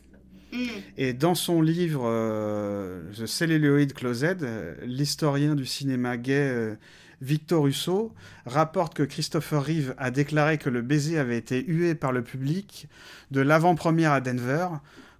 [0.52, 0.66] Mm.
[0.98, 6.76] Et dans son livre euh, The Celluloid Closet, euh, l'historien du cinéma gay
[7.20, 8.14] Victor Russo
[8.46, 12.88] rapporte que Christopher Reeves a déclaré que le baiser avait été hué par le public
[13.30, 14.68] de l'avant-première à Denver,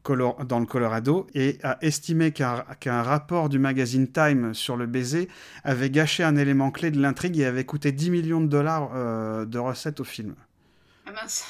[0.05, 5.29] dans le Colorado, et a estimé qu'un rapport du magazine Time sur le baiser
[5.63, 9.59] avait gâché un élément clé de l'intrigue et avait coûté 10 millions de dollars de
[9.59, 10.35] recettes au film.
[11.07, 11.45] Ah mince.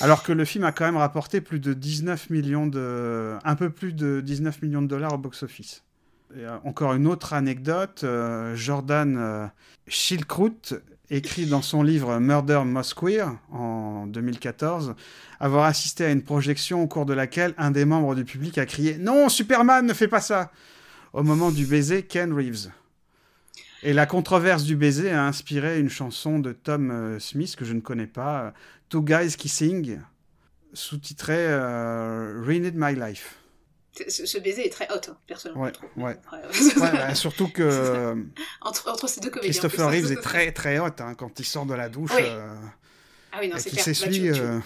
[0.00, 3.36] Alors que le film a quand même rapporté plus de 19 millions de...
[3.42, 5.82] un peu plus de 19 millions de dollars au box-office.
[6.36, 9.46] Euh, encore une autre anecdote, euh, Jordan euh,
[9.86, 10.74] Schildkrut
[11.10, 14.94] écrit dans son livre Murder Most Queer en 2014
[15.40, 18.64] avoir assisté à une projection au cours de laquelle un des membres du public a
[18.64, 20.50] crié Non, Superman, ne fais pas ça
[21.12, 22.70] au moment du baiser Ken Reeves.
[23.82, 27.80] Et la controverse du baiser a inspiré une chanson de Tom Smith que je ne
[27.80, 28.54] connais pas,
[28.88, 29.98] Two Guys Kissing,
[30.72, 33.41] sous-titré euh, My Life.
[34.08, 35.64] Ce, baiser est très hot, hein, personnellement.
[35.64, 36.16] Ouais, ouais.
[36.78, 38.16] Bah, surtout que
[38.62, 39.50] entre, entre, ces deux comédiens.
[39.50, 42.10] Christopher Reeves est très très hot hein, quand il sort de la douche.
[42.16, 42.22] Oui.
[43.32, 43.84] ah oui, non, c'est clair.
[43.84, 44.30] s'essuie.
[44.30, 44.60] Bah,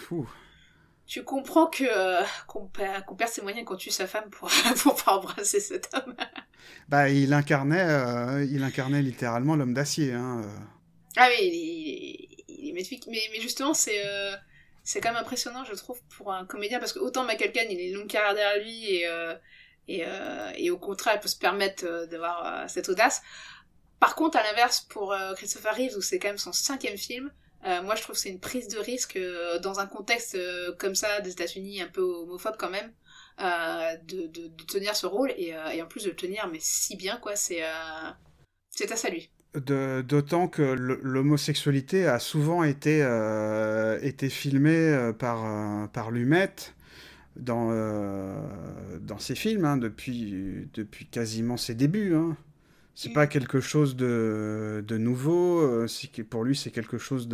[1.07, 4.51] tu comprends que euh, qu'on perd, ses moyens quand tue sa femme pour
[4.83, 6.15] pour pas embrasser cet homme.
[6.89, 10.43] bah il incarnait euh, il incarnait littéralement l'homme d'acier hein.
[10.45, 10.59] Euh.
[11.17, 14.03] Ah oui, il, est magnifique mais mais justement c'est
[14.87, 17.79] c'est quand même impressionnant je trouve pour un comédien parce que autant Michael Caine il
[17.79, 19.07] a une longue carrière derrière lui et
[19.89, 20.05] et,
[20.57, 23.23] et au contraire il peut se permettre d'avoir cette audace.
[24.01, 27.31] Par contre à l'inverse pour Christopher Reeves où c'est quand même son cinquième film
[27.67, 30.73] euh, moi, je trouve que c'est une prise de risque euh, dans un contexte euh,
[30.79, 32.93] comme ça des États-Unis, un peu homophobe quand même,
[33.39, 36.97] de, de, de, tenir ce rôle et, et, en plus de le tenir, mais si
[36.97, 37.63] bien, quoi, c'est
[38.71, 39.31] c'est à saluer.
[39.57, 40.63] D'autant que
[41.03, 43.01] l'homosexualité a souvent été,
[44.03, 46.53] été filmée par, par Lumet
[47.37, 47.71] dans,
[49.01, 50.69] dans ses films, hein, depuis,
[51.11, 52.15] quasiment ses débuts.
[52.15, 52.37] Hein.
[52.97, 55.87] C'est pas quelque chose de, nouveau, euh,
[56.31, 57.29] pour lui c'est quelque chose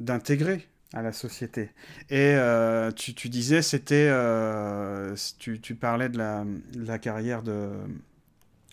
[0.00, 1.70] d'intégré à la société.
[2.10, 7.70] Et euh, tu, disais, c'était, euh, tu, tu, parlais de la carrière de,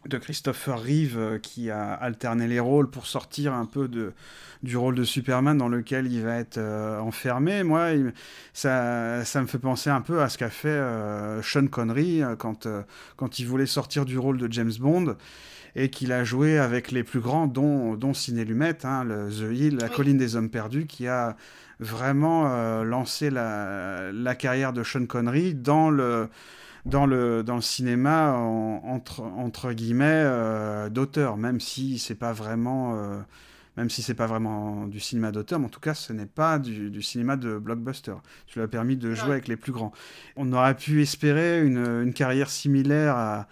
[0.08, 4.14] de Christopher Reeve qui a alterné les rôles pour sortir un peu de,
[4.64, 6.60] du rôle de Superman dans lequel il va être
[7.00, 7.64] enfermé.
[7.64, 7.90] Moi,
[8.54, 10.82] ça, ça me fait penser un peu à ce qu'a fait
[11.44, 12.68] Sean Connery quand,
[13.16, 15.16] quand il voulait sortir du rôle de James Bond
[15.76, 19.54] et qu'il a joué avec les plus grands, dont, dont Ciné Lumet, hein, le The
[19.54, 21.36] Hill, La colline des hommes perdus, qui a
[21.80, 26.30] vraiment euh, lancé la, la, carrière de Sean Connery dans le,
[26.86, 32.96] dans le, dans le cinéma entre, entre guillemets euh, d'auteur, même si c'est pas vraiment...
[32.96, 33.20] Euh,
[33.78, 36.60] même si c'est pas vraiment du cinéma d'auteur, mais en tout cas, ce n'est pas
[36.60, 38.16] du, du, cinéma de blockbuster.
[38.54, 39.94] Lui a permis de jouer avec les plus grands.
[40.36, 43.48] On aurait pu espérer une, une carrière similaire à,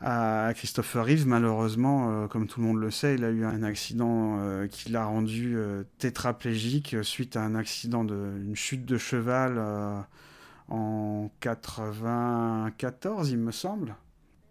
[0.00, 1.24] à Christopher Reeve.
[1.24, 4.40] Malheureusement, comme tout le monde le sait, il a eu un accident
[4.72, 5.56] qui l'a rendu
[5.98, 9.56] tétraplégique suite à un accident de une chute de cheval
[10.70, 13.96] en 94, il me semble.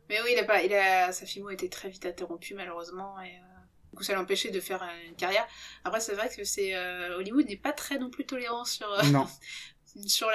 [0.10, 3.20] Mais oui, il a pas, il a, sa filmo a été très vite interrompue malheureusement
[3.22, 3.32] et
[3.92, 5.48] du coup ça l'a empêché de faire une carrière.
[5.84, 6.76] Après c'est vrai que c'est
[7.16, 9.28] Hollywood n'est pas très non plus tolérant sur non.
[10.08, 10.28] sur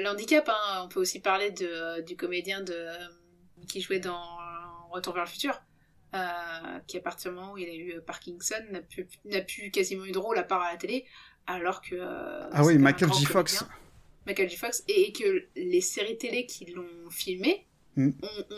[0.00, 2.88] l'handicap, hein, on peut aussi parler de, du comédien de,
[3.66, 4.38] qui jouait dans
[4.94, 5.60] Retour vers le futur,
[6.14, 6.18] euh,
[6.86, 9.08] qui à partir du moment où il a eu Parkinson n'a plus,
[9.48, 11.04] plus quasiment eu de rôle à part à la télé,
[11.48, 11.96] alors que...
[11.96, 13.24] Euh, ah oui, Michael J.
[13.26, 13.64] Fox.
[14.26, 14.56] Michael J.
[14.56, 18.10] Fox, et, que les séries télé qui l'ont filmé mm.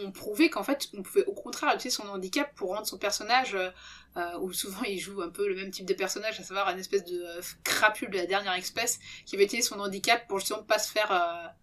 [0.04, 3.54] ont, prouvé qu'en fait, on pouvait au contraire utiliser son handicap pour rendre son personnage,
[3.54, 3.70] euh,
[4.16, 6.78] euh, où souvent il joue un peu le même type de personnage, à savoir une
[6.78, 10.62] espèce de euh, crapule de la dernière espèce, qui va utiliser son handicap pour justement
[10.62, 11.54] pas se faire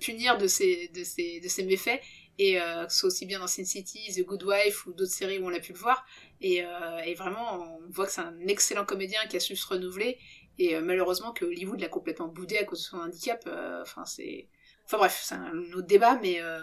[0.00, 2.00] punir de ses, de, ses, de ses méfaits,
[2.38, 5.38] et que ce soit aussi bien dans Sin City, The Good Wife ou d'autres séries
[5.38, 6.04] où on l'a pu le voir,
[6.40, 6.64] et,
[7.04, 10.18] et vraiment on voit que c'est un excellent comédien qui a su se renouveler,
[10.58, 13.42] et euh, malheureusement que Hollywood l'a complètement boudé à cause de son handicap.
[13.46, 14.48] Euh, enfin, c'est.
[14.84, 16.60] Enfin bref, c'est un autre débat, mais, euh,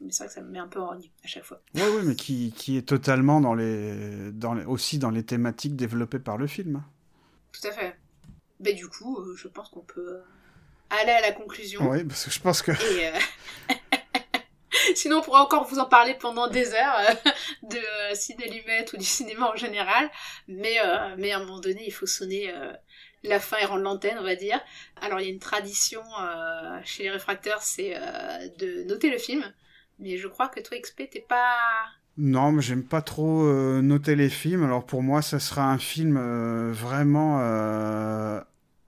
[0.00, 1.60] mais c'est vrai que ça me met un peu en à chaque fois.
[1.74, 5.76] Oui, oui, mais qui, qui est totalement dans les, dans les, aussi dans les thématiques
[5.76, 6.82] développées par le film.
[7.52, 7.96] Tout à fait.
[8.60, 10.20] Mais du coup, je pense qu'on peut
[10.90, 11.88] aller à la conclusion.
[11.90, 12.72] Oui, parce que je pense que.
[14.94, 16.98] Sinon, on pourrait encore vous en parler pendant des heures
[17.62, 20.10] de euh, ciné ou du cinéma en général.
[20.48, 20.78] Mais,
[21.18, 22.50] mais à un moment donné, il faut sonner
[23.24, 24.60] la fin et rendre l'antenne, on va dire.
[25.00, 29.18] Alors il y a une tradition euh, chez les réfracteurs, c'est euh, de noter le
[29.18, 29.44] film.
[29.98, 31.56] Mais je crois que toi, XP, t'es pas...
[32.16, 34.64] Non, mais j'aime pas trop euh, noter les films.
[34.64, 36.18] Alors pour moi, ça sera un film
[36.72, 37.38] vraiment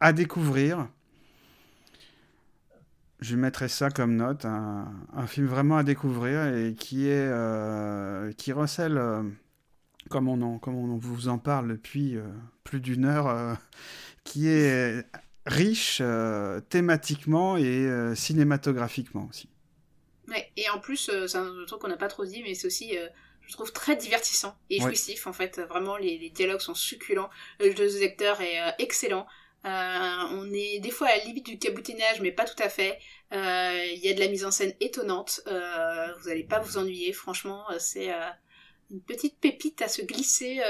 [0.00, 0.88] à découvrir.
[3.20, 7.28] Je mettrai ça comme note, un, film vraiment à découvrir et qui est
[8.36, 8.98] qui recèle,
[10.10, 12.18] comme on en, comme on vous en parle depuis
[12.64, 13.56] plus d'une heure,
[14.24, 15.04] qui est
[15.46, 19.48] riche euh, thématiquement et euh, cinématographiquement aussi.
[20.28, 22.66] Ouais, et en plus, euh, c'est un truc qu'on n'a pas trop dit, mais c'est
[22.66, 22.96] aussi,
[23.42, 25.60] je trouve, très divertissant et jouissif en fait.
[25.60, 29.26] Vraiment, les, dialogues sont succulents, le jeu des acteurs est excellent.
[29.64, 32.98] on est des fois à la limite du caboutinage, mais pas tout à fait.
[33.32, 35.40] Il y a de la mise en scène étonnante.
[35.46, 37.64] vous n'allez pas vous ennuyer, franchement.
[37.78, 38.12] c'est
[38.90, 40.60] une petite pépite à se glisser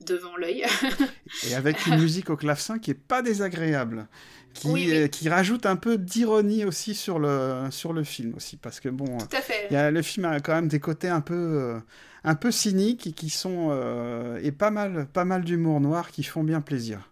[0.00, 0.64] devant l'œil.
[1.48, 4.06] et avec une musique au clavecin qui est pas désagréable,
[4.54, 8.80] qui, euh, qui rajoute un peu d'ironie aussi sur le, sur le film aussi, parce
[8.80, 9.68] que bon, Tout à fait.
[9.70, 11.80] Y a, le film a quand même des côtés un peu, euh,
[12.24, 16.22] un peu cyniques et qui sont euh, et pas mal, pas mal d'humour noir qui
[16.22, 17.10] font bien plaisir.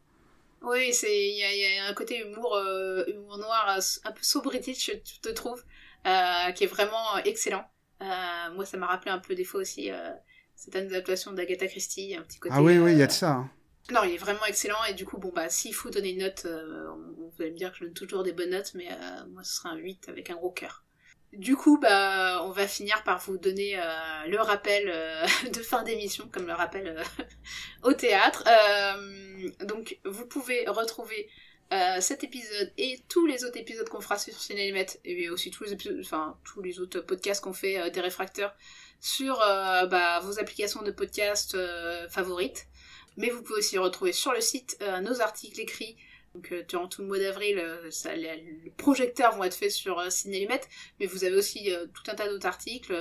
[0.63, 2.59] Oui, c'est il y, a un côté humour,
[3.07, 5.63] humour noir un peu so british, je te trouve,
[6.03, 7.65] qui est vraiment excellent.
[8.01, 9.91] Moi, ça m'a rappelé un peu des fois aussi
[10.57, 12.55] c'est une adaptation d'Agatha Christie, un petit côté.
[12.57, 13.31] Ah oui, oui, il y a de ça.
[13.31, 13.51] Hein.
[13.93, 16.45] Non, il est vraiment excellent et du coup, bon, bah, s'il faut donner une note,
[16.47, 19.45] euh, vous allez me dire que je donne toujours des bonnes notes, mais euh, moi,
[19.45, 20.83] ce sera un 8 avec un gros cœur.
[21.33, 24.87] Du coup, bah, on va finir par vous donner euh, le rappel
[25.53, 27.01] de fin d'émission, comme le rappel
[27.83, 28.45] au théâtre.
[29.61, 31.29] donc, vous pouvez retrouver
[32.01, 35.73] cet épisode et tous les autres épisodes qu'on fera sur Cinélimètre, et aussi tous les
[35.73, 38.55] épisodes, enfin, tous les autres podcasts qu'on fait des réfracteurs
[39.01, 42.67] sur euh, bah, vos applications de podcast euh, favorites.
[43.17, 45.97] Mais vous pouvez aussi retrouver sur le site euh, nos articles écrits
[46.37, 47.63] donc, durant tout le mois d'avril,
[48.15, 50.09] les, projecteurs vont être faits sur euh,
[51.01, 52.95] mais vous avez aussi tout un tas d'autres articles.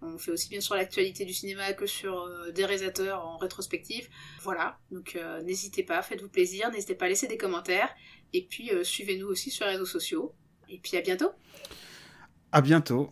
[0.00, 4.08] on fait aussi bien sur l'actualité du cinéma que sur des réalisateurs en rétrospective.
[4.42, 7.90] Voilà, donc n'hésitez pas, faites-vous plaisir, n'hésitez pas à laisser des commentaires,
[8.32, 10.34] et puis suivez-nous aussi sur les réseaux sociaux.
[10.68, 11.30] Et puis à bientôt
[12.52, 13.10] À bientôt